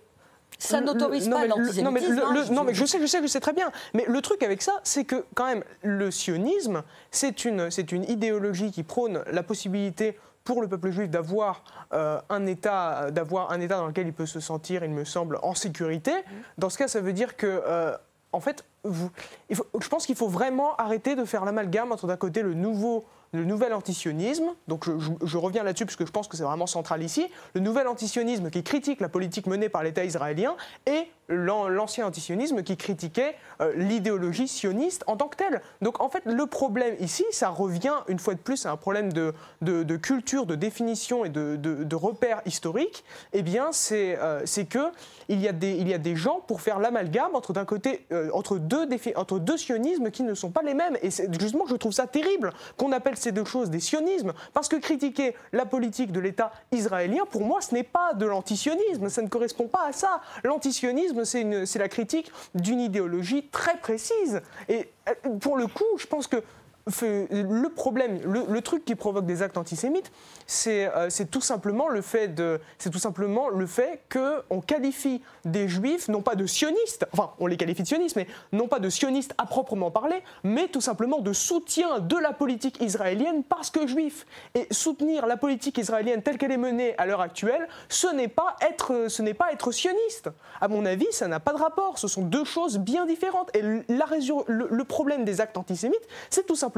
Ça 0.59 0.81
n'autorise 0.81 1.29
pas 1.29 1.47
l'antisémitisme. 1.47 1.85
Non, 1.85 1.91
mais, 1.91 2.01
le- 2.01 2.25
hein, 2.25 2.33
le- 2.35 2.45
je- 2.45 2.53
non, 2.53 2.65
mais 2.65 2.75
je 2.75 2.85
sais, 2.85 3.01
je 3.01 3.07
sais, 3.07 3.21
je 3.23 3.27
sais 3.27 3.41
très 3.41 3.53
bien. 3.53 3.71
Mais 3.95 4.05
le 4.07 4.21
truc 4.21 4.43
avec 4.43 4.63
ça, 4.63 4.73
c'est 4.85 5.05
que 5.05 5.25
quand 5.35 5.47
même, 5.47 5.65
le 5.83 6.11
sionisme, 6.11 6.83
c'est 7.11 7.45
une, 7.45 7.71
c'est 7.71 7.91
une 7.93 8.05
idéologie 8.05 8.71
qui 8.71 8.83
prône 8.83 9.23
la 9.31 9.43
possibilité 9.43 10.19
pour 10.45 10.61
le 10.61 10.69
peuple 10.69 10.91
juif 10.91 11.09
d'avoir 11.11 11.63
euh, 11.93 12.21
un 12.29 12.47
état, 12.47 13.11
d'avoir 13.11 13.53
un 13.53 13.61
état 13.61 13.77
dans 13.77 13.87
lequel 13.87 14.07
il 14.09 14.13
peut 14.13 14.27
se 14.27 14.41
sentir, 14.41 14.83
il 14.85 14.91
me 14.91 15.05
semble, 15.05 15.39
en 15.43 15.55
sécurité. 15.55 16.13
Dans 16.59 16.69
ce 16.71 16.79
cas, 16.79 16.89
ça 16.89 17.01
veut 17.01 17.13
dire 17.13 17.37
que, 17.37 17.47
euh, 17.67 17.97
en 18.33 18.41
fait, 18.41 18.65
vous, 18.83 19.11
il 19.51 19.57
faut- 19.57 19.67
je 19.81 19.89
pense 19.89 20.05
qu'il 20.07 20.17
faut 20.17 20.27
vraiment 20.29 20.75
arrêter 20.77 21.15
de 21.15 21.25
faire 21.25 21.45
l'amalgame 21.45 21.93
entre 21.93 22.07
d'un 22.09 22.17
côté 22.17 22.43
le 22.43 22.55
nouveau 22.55 23.05
le 23.33 23.45
nouvel 23.45 23.73
antisionisme, 23.73 24.45
donc 24.69 24.85
je, 24.87 25.39
reviens 25.39 25.63
là-dessus 25.63 25.87
parce 25.87 25.97
que 25.97 26.05
je 26.05 26.11
pense 26.13 26.29
que 26.29 26.37
c'est 26.37 26.43
vraiment 26.43 26.67
central 26.67 27.03
ici, 27.03 27.27
le 27.55 27.61
nouvel 27.61 27.89
antisionisme 27.89 28.51
qui 28.51 28.63
critique 28.63 29.01
la 29.01 29.09
politique 29.09 29.47
menée 29.47 29.69
par 29.71 29.83
l'État 29.83 30.05
israélien 30.05 30.55
l'an- 30.87 31.09
l'ancien 31.33 32.07
antisionisme 32.07 32.63
qui 32.63 32.77
critiquait 32.77 33.35
euh, 33.61 33.73
l'idéologie 33.77 34.49
sioniste 34.49 35.05
en 35.07 35.17
tant 35.17 35.29
que 35.29 35.37
telle. 35.37 35.61
Donc 35.81 36.01
en 36.01 36.09
fait, 36.09 36.23
le 36.25 36.47
problème 36.47 36.95
ici, 37.01 37.25
ça 37.31 37.49
revient 37.49 37.95
une 38.09 38.19
fois 38.19 38.35
de 38.35 38.39
plus 38.41 38.67
à 38.67 38.71
un 38.71 38.77
problème 38.77 39.13
de, 39.13 39.35
de- 39.61 39.97
culture, 39.97 40.47
de 40.47 40.55
définition 40.55 41.25
et 41.25 41.29
de, 41.29 41.57
de- 41.57 41.97
repères 41.97 42.41
historiques. 42.47 43.05
Eh 43.33 43.43
bien, 43.43 43.69
c'est 43.73 44.17
euh, 44.19 44.45
que 44.69 44.91
il 45.29 45.41
y, 45.41 45.49
a 45.49 45.53
des, 45.53 45.73
il 45.73 45.89
y 45.89 45.95
a 45.95 45.99
des 45.99 46.17
gens 46.17 46.41
pour 46.47 46.61
faire 46.61 46.79
l'amalgame 46.79 47.35
entre 47.35 47.53
d'un 47.53 47.65
côté 47.65 48.05
euh, 48.13 48.31
entre 48.33 48.59
deux 48.59 48.87
entre 49.17 49.39
deux 49.39 49.57
sionismes 49.57 50.11
qui 50.11 50.23
ne 50.23 50.35
sont 50.35 50.51
pas 50.51 50.63
les 50.63 50.75
mêmes. 50.75 50.97
Et 51.03 51.11
justement, 51.11 51.65
je 51.67 51.77
trouve 51.77 51.93
ça 51.93 52.07
terrible 52.07 52.53
qu'on 52.77 52.93
appelle 52.93 53.17
ces 53.17 53.33
deux 53.33 53.45
choses 53.45 53.71
des 53.71 53.81
sionismes, 53.81 54.33
parce 54.53 54.69
que 54.69 54.77
critiquer 54.77 55.35
la 55.53 55.65
politique 55.67 56.13
de 56.13 56.21
l'État 56.21 56.53
israélien, 56.73 57.23
pour 57.31 57.43
moi, 57.43 57.61
ce 57.61 57.75
n'est 57.75 57.83
pas 57.83 58.15
de 58.15 58.27
l'antisionisme, 58.27 59.09
ça 59.09 59.23
ne 59.23 59.29
correspond 59.29 59.69
pas 59.69 59.87
à 59.87 59.93
ça. 59.93 60.21
L'antisionisme, 60.45 61.22
c'est 61.25 61.79
la 61.79 61.89
critique 61.89 62.31
d'une 62.55 62.81
idéologie 62.81 63.49
très 63.51 63.77
précise. 63.77 64.43
Et 64.69 64.91
euh, 65.09 65.39
pour 65.39 65.57
le 65.57 65.67
coup, 65.67 65.85
je 65.99 66.07
pense 66.07 66.27
que 66.27 66.43
le 66.87 67.69
problème, 67.69 68.21
le, 68.25 68.61
truc 68.61 68.85
qui 68.85 68.95
provoque 68.95 69.27
des 69.27 69.43
actes 69.43 69.59
antisémites, 69.59 70.11
c'est 70.47 70.87
euh, 70.89 71.11
c'est 71.11 71.31
tout 71.31 71.41
simplement 71.41 71.89
le 71.89 72.01
fait 72.01 72.29
de, 72.29 72.61
c'est 72.79 72.91
tout 72.91 72.99
simplement 72.99 73.49
le 73.49 73.67
fait 73.67 74.03
que 74.09 74.43
on 74.51 74.61
qualifie 74.61 75.23
des 75.45 75.69
juifs 75.69 76.09
non 76.09 76.23
pas 76.23 76.35
de 76.35 76.47
sionistes, 76.47 77.07
enfin 77.13 77.33
on 77.39 77.47
les 77.47 77.57
qualifie 77.57 77.83
de 77.83 77.89
sionistes, 77.89 78.17
mais 78.17 78.27
non 78.53 78.69
pas 78.69 78.79
de 78.79 78.89
sionistes 78.89 79.35
à 79.39 79.47
proprement 79.47 79.91
parler, 79.91 80.23
mais 80.45 80.69
tout 80.69 80.81
simplement 80.81 81.21
de 81.21 81.33
soutien 81.33 82.01
de 82.01 82.17
la 82.17 82.33
politique 82.33 82.81
israélienne 82.81 83.43
parce 83.45 83.71
que 83.71 83.87
juifs. 83.87 84.27
Et 84.55 84.67
soutenir 84.71 85.27
la 85.27 85.37
politique 85.37 85.79
israélienne 85.79 86.23
telle 86.23 86.39
qu'elle 86.39 86.53
est 86.53 86.57
menée 86.57 86.95
à 86.99 87.07
l'heure 87.07 87.21
actuelle, 87.21 87.69
ce 87.89 88.13
n'est 88.13 88.29
pas 88.29 88.57
être, 88.61 89.07
ce 89.09 89.23
n'est 89.23 89.35
pas 89.35 89.53
être 89.53 89.73
sioniste. 89.73 90.31
À 90.61 90.69
mon 90.69 90.85
avis, 90.85 91.07
ça 91.13 91.29
n'a 91.29 91.41
pas 91.41 91.53
de 91.53 91.59
rapport. 91.59 91.99
Ce 91.99 92.09
sont 92.09 92.23
deux 92.23 92.45
choses 92.45 92.79
bien 92.79 93.07
différentes. 93.07 93.55
Et 93.57 93.63
la 93.63 94.07
le, 94.49 94.69
le 94.71 94.85
problème 94.85 95.25
des 95.25 95.41
actes 95.41 95.57
antisémites, 95.57 96.07
c'est 96.29 96.47
tout 96.47 96.57
simplement 96.57 96.72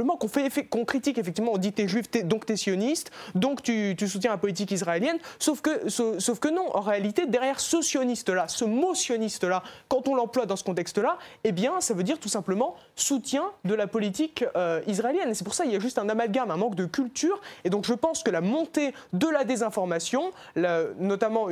qu'on 0.70 0.84
critique 0.84 1.18
effectivement, 1.18 1.53
on 1.53 1.59
dit 1.59 1.72
t'es 1.72 1.88
juif, 1.88 2.11
t'es- 2.11 2.22
donc 2.22 2.47
t'es 2.47 2.57
sioniste, 2.57 3.11
donc 3.34 3.62
tu, 3.62 3.97
soutiens 4.09 4.30
la 4.32 4.38
politique 4.38 4.70
israélienne. 4.70 5.18
Sauf 5.38 5.61
que, 5.61 5.88
sauf 5.88 6.38
que 6.38 6.49
non, 6.49 6.74
en 6.76 6.80
réalité, 6.80 7.26
derrière 7.26 7.61
ce 7.61 7.80
sioniste-là, 7.82 8.49
ce 8.49 8.64
mot 8.64 8.95
sioniste-là, 8.95 9.62
quand 9.88 10.09
on 10.09 10.14
l'emploie 10.14 10.47
dans 10.47 10.57
ce 10.57 10.64
contexte-là, 10.64 11.18
eh 11.45 11.53
bien, 11.53 11.80
ça 11.80 11.95
veut 11.95 12.03
dire 12.03 12.18
tout 12.18 12.28
simplement 12.28 12.76
soutien 12.97 13.45
de 13.64 13.74
la 13.74 13.86
politique 13.86 14.45
euh, 14.57 14.80
israélienne. 14.86 15.30
Et 15.30 15.34
c'est 15.34 15.45
pour 15.45 15.55
ça 15.55 15.64
qu'il 15.64 15.72
y 15.72 15.76
a 15.76 15.80
juste 15.80 15.99
un 15.99 16.09
amalgame, 16.09 16.51
un 16.51 16.57
manque 16.57 16.74
de 16.74 16.86
culture. 16.86 17.40
Et 17.64 17.70
donc, 17.70 17.84
je 17.84 17.95
pense 17.95 18.22
que 18.22 18.30
la 18.30 18.40
montée 18.40 18.95
de 19.12 19.28
la 19.28 19.45
désinformation, 19.45 20.32
notamment 20.99 21.49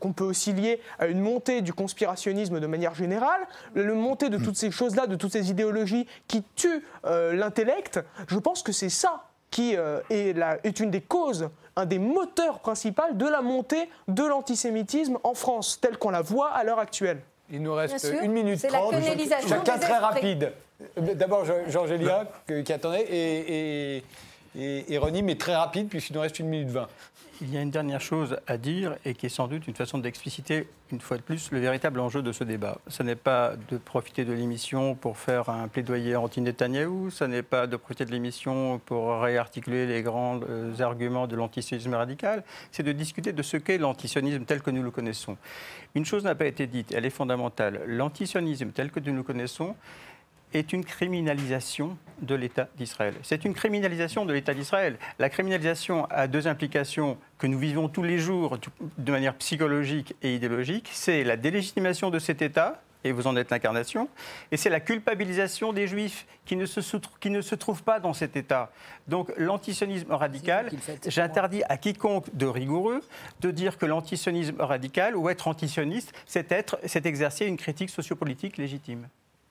qu'on 0.00 0.12
peut 0.12 0.24
aussi 0.24 0.52
lier 0.52 0.80
à 0.98 1.06
une 1.06 1.20
montée 1.20 1.60
du 1.60 1.72
conspirationnisme 1.72 2.60
de 2.60 2.66
manière 2.66 2.94
générale, 2.94 3.46
le, 3.74 3.94
montée 3.94 4.28
de 4.28 4.38
toutes 4.38 4.56
ces 4.56 4.70
choses-là, 4.70 5.06
de 5.06 5.16
toutes 5.16 5.32
ces 5.32 5.50
idéologies 5.50 6.06
qui 6.26 6.42
tuent 6.56 6.84
euh, 7.04 7.32
l'intellect, 7.34 8.00
je 8.28 8.38
pense 8.38 8.62
que 8.62 8.72
c'est 8.72 8.88
ça 8.88 9.24
qui 9.50 9.76
euh, 9.76 10.00
est, 10.10 10.80
une 10.80 10.90
des 10.90 11.00
causes, 11.00 11.48
un 11.76 11.86
des 11.86 11.98
moteurs 11.98 12.60
principaux 12.60 13.02
de 13.12 13.26
la 13.26 13.42
montée 13.42 13.88
de 14.08 14.22
l'antisémitisme 14.22 15.18
en 15.24 15.34
France, 15.34 15.78
telle 15.80 15.98
qu'on 15.98 16.10
la 16.10 16.22
voit 16.22 16.50
à 16.50 16.64
l'heure 16.64 16.78
actuelle. 16.78 17.20
Il 17.52 17.62
nous 17.62 17.74
reste 17.74 18.12
une 18.22 18.32
minute 18.32 18.58
c'est 18.58 18.70
la 18.70 18.78
trente. 18.78 18.94
Chacun 19.48 19.78
très 19.78 19.98
rapide. 19.98 20.52
D'abord, 20.96 21.44
Georges 21.68 21.90
Elia, 21.90 22.26
qui 22.64 22.72
attendait, 22.72 23.02
et, 23.02 23.96
et, 23.96 24.04
et, 24.58 24.94
et 24.94 25.22
mais 25.22 25.36
très 25.36 25.54
rapide, 25.54 25.88
puisqu'il 25.88 26.14
nous 26.14 26.20
reste 26.20 26.38
une 26.38 26.48
minute 26.48 26.68
vingt. 26.68 26.88
Il 27.42 27.54
y 27.54 27.56
a 27.56 27.62
une 27.62 27.70
dernière 27.70 28.02
chose 28.02 28.36
à 28.46 28.58
dire 28.58 28.96
et 29.06 29.14
qui 29.14 29.24
est 29.24 29.30
sans 29.30 29.48
doute 29.48 29.66
une 29.66 29.74
façon 29.74 29.96
d'expliciter 29.96 30.68
une 30.92 31.00
fois 31.00 31.16
de 31.16 31.22
plus 31.22 31.50
le 31.52 31.58
véritable 31.58 31.98
enjeu 31.98 32.20
de 32.20 32.32
ce 32.32 32.44
débat. 32.44 32.76
Ce 32.88 33.02
n'est 33.02 33.16
pas 33.16 33.54
de 33.70 33.78
profiter 33.78 34.26
de 34.26 34.32
l'émission 34.34 34.94
pour 34.94 35.16
faire 35.16 35.48
un 35.48 35.66
plaidoyer 35.66 36.16
anti-Netanyahou, 36.16 37.08
ce 37.08 37.24
n'est 37.24 37.42
pas 37.42 37.66
de 37.66 37.76
profiter 37.76 38.04
de 38.04 38.10
l'émission 38.10 38.78
pour 38.84 39.20
réarticuler 39.20 39.86
les 39.86 40.02
grands 40.02 40.40
euh, 40.50 40.78
arguments 40.80 41.26
de 41.26 41.34
l'antisionisme 41.34 41.94
radical, 41.94 42.44
c'est 42.72 42.82
de 42.82 42.92
discuter 42.92 43.32
de 43.32 43.42
ce 43.42 43.56
qu'est 43.56 43.78
l'antisionisme 43.78 44.44
tel 44.44 44.60
que 44.60 44.70
nous 44.70 44.82
le 44.82 44.90
connaissons. 44.90 45.38
Une 45.94 46.04
chose 46.04 46.24
n'a 46.24 46.34
pas 46.34 46.46
été 46.46 46.66
dite, 46.66 46.92
elle 46.94 47.06
est 47.06 47.10
fondamentale. 47.10 47.80
L'antisionisme 47.86 48.70
tel 48.70 48.90
que 48.90 49.00
nous 49.00 49.14
le 49.14 49.22
connaissons 49.22 49.76
est 50.52 50.72
une 50.72 50.84
criminalisation 50.84 51.96
de 52.22 52.34
l'État 52.34 52.68
d'Israël. 52.76 53.14
C'est 53.22 53.44
une 53.44 53.54
criminalisation 53.54 54.26
de 54.26 54.32
l'État 54.32 54.54
d'Israël. 54.54 54.98
La 55.18 55.30
criminalisation 55.30 56.06
a 56.10 56.26
deux 56.26 56.46
implications 56.46 57.18
que 57.38 57.46
nous 57.46 57.58
vivons 57.58 57.88
tous 57.88 58.02
les 58.02 58.18
jours 58.18 58.58
de 58.98 59.12
manière 59.12 59.34
psychologique 59.36 60.14
et 60.22 60.34
idéologique. 60.34 60.90
C'est 60.92 61.24
la 61.24 61.36
délégitimation 61.36 62.10
de 62.10 62.18
cet 62.18 62.42
État, 62.42 62.82
et 63.04 63.12
vous 63.12 63.26
en 63.26 63.36
êtes 63.36 63.50
l'incarnation, 63.50 64.08
et 64.52 64.56
c'est 64.56 64.68
la 64.68 64.80
culpabilisation 64.80 65.72
des 65.72 65.86
Juifs 65.86 66.26
qui 66.44 66.56
ne, 66.56 66.66
se, 66.66 66.80
qui 67.20 67.30
ne 67.30 67.40
se 67.40 67.54
trouvent 67.54 67.82
pas 67.82 68.00
dans 68.00 68.12
cet 68.12 68.36
État. 68.36 68.70
Donc 69.08 69.32
l'antisionisme 69.38 70.12
radical, 70.12 70.70
j'interdis 71.06 71.62
à 71.68 71.76
quiconque 71.76 72.26
de 72.34 72.46
rigoureux 72.46 73.00
de 73.40 73.50
dire 73.50 73.78
que 73.78 73.86
l'antisionisme 73.86 74.60
radical 74.60 75.16
ou 75.16 75.28
être 75.28 75.48
antisioniste, 75.48 76.12
c'est 76.26 77.06
exercer 77.06 77.46
une 77.46 77.56
critique 77.56 77.90
sociopolitique 77.90 78.58
légitime. 78.58 79.08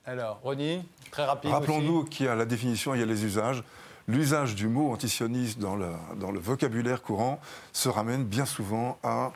Alors, 0.09 0.39
Ronnie, 0.41 0.81
très 1.11 1.23
rapide. 1.23 1.51
Rappelons-nous 1.51 2.03
qu'il 2.05 2.25
y 2.25 2.29
a 2.29 2.33
la 2.33 2.45
définition, 2.45 2.95
il 2.95 2.99
y 2.99 3.03
a 3.03 3.05
les 3.05 3.25
usages. 3.25 3.63
L'usage 4.07 4.55
du 4.55 4.67
mot 4.67 4.91
antisioniste 4.91 5.59
dans 5.59 5.75
le, 5.75 5.85
dans 6.19 6.31
le 6.31 6.39
vocabulaire 6.39 7.03
courant 7.03 7.39
se 7.73 7.89
ramène 7.89 8.23
bien 8.23 8.47
souvent 8.47 8.97
à, 9.03 9.31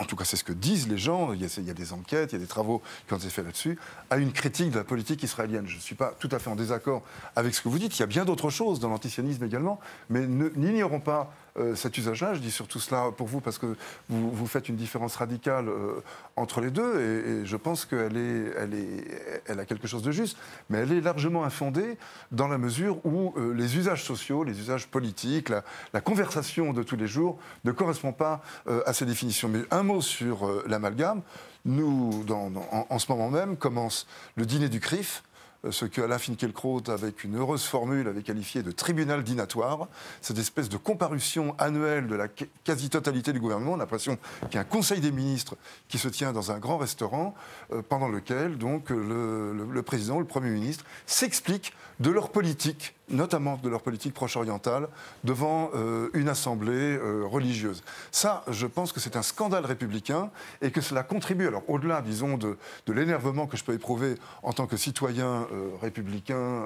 en 0.00 0.04
tout 0.06 0.16
cas 0.16 0.24
c'est 0.24 0.38
ce 0.38 0.44
que 0.44 0.54
disent 0.54 0.88
les 0.88 0.96
gens, 0.96 1.34
il 1.34 1.42
y, 1.42 1.44
a, 1.44 1.54
il 1.58 1.64
y 1.64 1.70
a 1.70 1.74
des 1.74 1.92
enquêtes, 1.92 2.32
il 2.32 2.36
y 2.36 2.38
a 2.38 2.40
des 2.40 2.46
travaux 2.46 2.80
qui 3.06 3.12
ont 3.12 3.18
été 3.18 3.28
faits 3.28 3.44
là-dessus, 3.44 3.78
à 4.08 4.16
une 4.16 4.32
critique 4.32 4.70
de 4.70 4.78
la 4.78 4.84
politique 4.84 5.22
israélienne. 5.22 5.66
Je 5.66 5.76
ne 5.76 5.80
suis 5.82 5.94
pas 5.94 6.14
tout 6.18 6.30
à 6.32 6.38
fait 6.38 6.48
en 6.48 6.56
désaccord 6.56 7.02
avec 7.36 7.54
ce 7.54 7.60
que 7.60 7.68
vous 7.68 7.78
dites, 7.78 7.94
il 7.98 8.00
y 8.00 8.02
a 8.02 8.06
bien 8.06 8.24
d'autres 8.24 8.48
choses 8.48 8.80
dans 8.80 8.88
l'antisionisme 8.88 9.44
également, 9.44 9.78
mais 10.08 10.26
n'ignorons 10.26 11.00
pas 11.00 11.34
euh, 11.56 11.76
cet 11.76 11.96
usage-là. 11.96 12.34
Je 12.34 12.40
dis 12.40 12.50
surtout 12.50 12.80
cela 12.80 13.12
pour 13.16 13.28
vous 13.28 13.40
parce 13.40 13.58
que 13.58 13.76
vous, 14.08 14.46
faites 14.48 14.68
une 14.68 14.74
différence 14.74 15.14
radicale 15.14 15.68
euh, 15.68 16.02
entre 16.34 16.60
les 16.60 16.72
deux 16.72 17.00
et, 17.00 17.46
je 17.46 17.56
pense 17.56 17.84
qu'elle 17.84 18.16
est, 18.16 18.52
elle 18.58 18.74
est, 18.74 19.42
elle 19.46 19.60
a 19.60 19.64
quelque 19.64 19.86
chose 19.86 20.02
de 20.02 20.10
juste, 20.10 20.36
mais 20.68 20.78
elle 20.78 20.90
est 20.90 21.00
largement 21.00 21.44
infondée 21.44 21.96
dans 22.32 22.48
la 22.48 22.58
mesure 22.58 22.98
où 23.06 23.32
euh, 23.36 23.52
les 23.54 23.76
usages 23.76 24.02
sociaux, 24.02 24.42
les 24.42 24.58
usages 24.58 24.88
politiques, 24.88 25.48
la, 25.48 26.00
conversation 26.00 26.72
de 26.72 26.82
tous 26.82 26.96
les 26.96 27.06
jours 27.06 27.38
ne 27.64 27.70
correspond 27.70 28.12
pas 28.12 28.42
à 28.86 28.92
ces 28.92 29.06
définitions. 29.06 29.48
Mais 29.48 29.60
un 29.70 29.84
mot 29.84 30.00
sur 30.00 30.50
l'amalgame. 30.66 31.22
Nous, 31.64 32.26
en, 32.30 32.52
en 32.90 32.98
ce 32.98 33.10
moment 33.10 33.30
même, 33.30 33.56
commence 33.56 34.06
le 34.36 34.44
dîner 34.44 34.68
du 34.68 34.80
CRIF 34.80 35.22
ce 35.70 35.84
que 35.86 36.00
Alain 36.02 36.18
Finkielkraut, 36.18 36.82
avec 36.88 37.24
une 37.24 37.36
heureuse 37.36 37.64
formule, 37.64 38.06
avait 38.08 38.22
qualifié 38.22 38.62
de 38.62 38.70
tribunal 38.70 39.22
dînatoire, 39.22 39.88
cette 40.20 40.38
espèce 40.38 40.68
de 40.68 40.76
comparution 40.76 41.54
annuelle 41.58 42.06
de 42.06 42.14
la 42.14 42.28
qu- 42.28 42.48
quasi-totalité 42.64 43.32
du 43.32 43.40
gouvernement. 43.40 43.74
A 43.74 43.78
l'impression 43.78 44.18
qu'il 44.42 44.54
y 44.54 44.58
a 44.58 44.60
un 44.60 44.64
conseil 44.64 45.00
des 45.00 45.12
ministres 45.12 45.56
qui 45.88 45.98
se 45.98 46.08
tient 46.08 46.32
dans 46.32 46.50
un 46.52 46.58
grand 46.58 46.76
restaurant, 46.78 47.34
euh, 47.72 47.82
pendant 47.88 48.08
lequel 48.08 48.58
le, 48.58 49.82
président, 49.82 50.18
le 50.18 50.26
Premier 50.26 50.50
ministre, 50.50 50.84
s'explique 51.06 51.72
de 52.00 52.10
leur 52.10 52.30
politique 52.30 52.94
notamment 53.08 53.58
de 53.62 53.68
leur 53.68 53.82
politique 53.82 54.14
proche-orientale, 54.14 54.88
devant 55.24 55.70
euh, 55.74 56.08
une 56.14 56.28
assemblée 56.28 56.96
euh, 56.96 57.24
religieuse. 57.26 57.82
Ça, 58.10 58.44
je 58.50 58.66
pense 58.66 58.92
que 58.92 59.00
c'est 59.00 59.16
un 59.16 59.22
scandale 59.22 59.66
républicain 59.66 60.30
et 60.62 60.70
que 60.70 60.80
cela 60.80 61.02
contribue, 61.02 61.46
alors 61.46 61.62
au-delà, 61.68 62.00
disons, 62.02 62.38
de, 62.38 62.56
l'énervement 62.88 63.46
que 63.46 63.56
je 63.56 63.64
peux 63.64 63.74
éprouver 63.74 64.14
en 64.42 64.52
tant 64.52 64.66
que 64.66 64.76
citoyen 64.76 65.46
euh, 65.52 65.70
républicain 65.80 66.64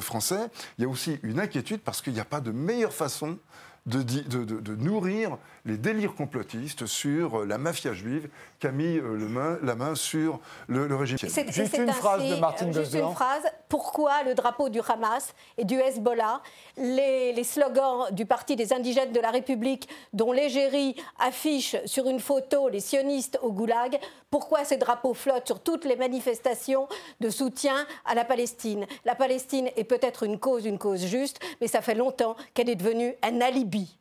français, 0.00 0.48
il 0.78 0.82
y 0.82 0.84
a 0.84 0.88
aussi 0.88 1.18
une 1.22 1.38
inquiétude 1.38 1.80
parce 1.80 2.02
qu'il 2.02 2.12
n'y 2.12 2.20
a 2.20 2.24
pas 2.24 2.40
de 2.40 2.50
meilleure 2.50 2.92
façon 2.92 3.38
de, 3.86 4.74
nourrir 4.76 5.36
les 5.64 5.76
délires 5.76 6.14
complotistes 6.14 6.86
sur 6.86 7.44
la 7.44 7.58
mafia 7.58 7.92
juive 7.92 8.28
qui 8.58 8.66
a 8.66 8.72
mis 8.72 8.94
le 8.94 9.28
main, 9.28 9.58
la 9.62 9.74
main 9.74 9.94
sur 9.94 10.40
le, 10.68 10.94
régime. 10.94 11.18
C'est, 11.18 11.50
juste 11.52 11.76
une 11.78 11.92
phrase 11.92 12.28
de 12.28 12.36
Martine 12.36 12.72
Juste 12.72 12.94
une 12.94 13.12
phrase. 13.12 13.42
Pourquoi 13.68 14.22
le 14.24 14.34
drapeau 14.34 14.68
du 14.68 14.80
Hamas 14.86 15.34
et 15.56 15.64
du 15.64 15.78
Hezbollah, 15.78 16.42
les, 16.76 17.32
les, 17.32 17.44
slogans 17.44 18.10
du 18.12 18.26
Parti 18.26 18.56
des 18.56 18.72
indigènes 18.72 19.12
de 19.12 19.20
la 19.20 19.30
République, 19.30 19.88
dont 20.12 20.32
l'égérie 20.32 20.96
affiche 21.18 21.76
sur 21.84 22.08
une 22.08 22.20
photo 22.20 22.68
les 22.68 22.80
sionistes 22.80 23.38
au 23.42 23.52
goulag, 23.52 23.98
pourquoi 24.30 24.64
ces 24.64 24.76
drapeaux 24.76 25.14
flottent 25.14 25.46
sur 25.46 25.60
toutes 25.60 25.84
les 25.84 25.96
manifestations 25.96 26.88
de 27.20 27.30
soutien 27.30 27.86
à 28.04 28.14
la 28.14 28.24
Palestine? 28.24 28.86
La 29.04 29.14
Palestine 29.14 29.68
est 29.76 29.84
peut-être 29.84 30.22
une 30.22 30.38
cause, 30.38 30.64
une 30.64 30.78
cause 30.78 31.04
juste, 31.06 31.40
mais 31.60 31.68
ça 31.68 31.82
fait 31.82 31.94
longtemps 31.94 32.36
qu'elle 32.54 32.70
est 32.70 32.76
devenue 32.76 33.14
un 33.22 33.40
alibi. 33.40 33.99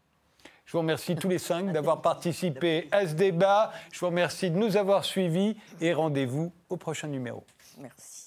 Je 0.69 0.73
vous 0.73 0.81
remercie 0.81 1.15
tous 1.15 1.29
les 1.29 1.39
cinq 1.39 1.71
d'avoir 1.71 1.99
participé 1.99 2.89
à 2.91 3.07
ce 3.07 3.15
débat. 3.15 3.71
Je 3.91 3.99
vous 4.01 4.05
remercie 4.05 4.51
de 4.51 4.55
nous 4.55 4.77
avoir 4.77 5.03
suivis 5.03 5.57
et 5.81 5.93
rendez-vous 5.93 6.51
au 6.69 6.77
prochain 6.77 7.07
numéro. 7.07 7.43
Merci. 7.79 8.18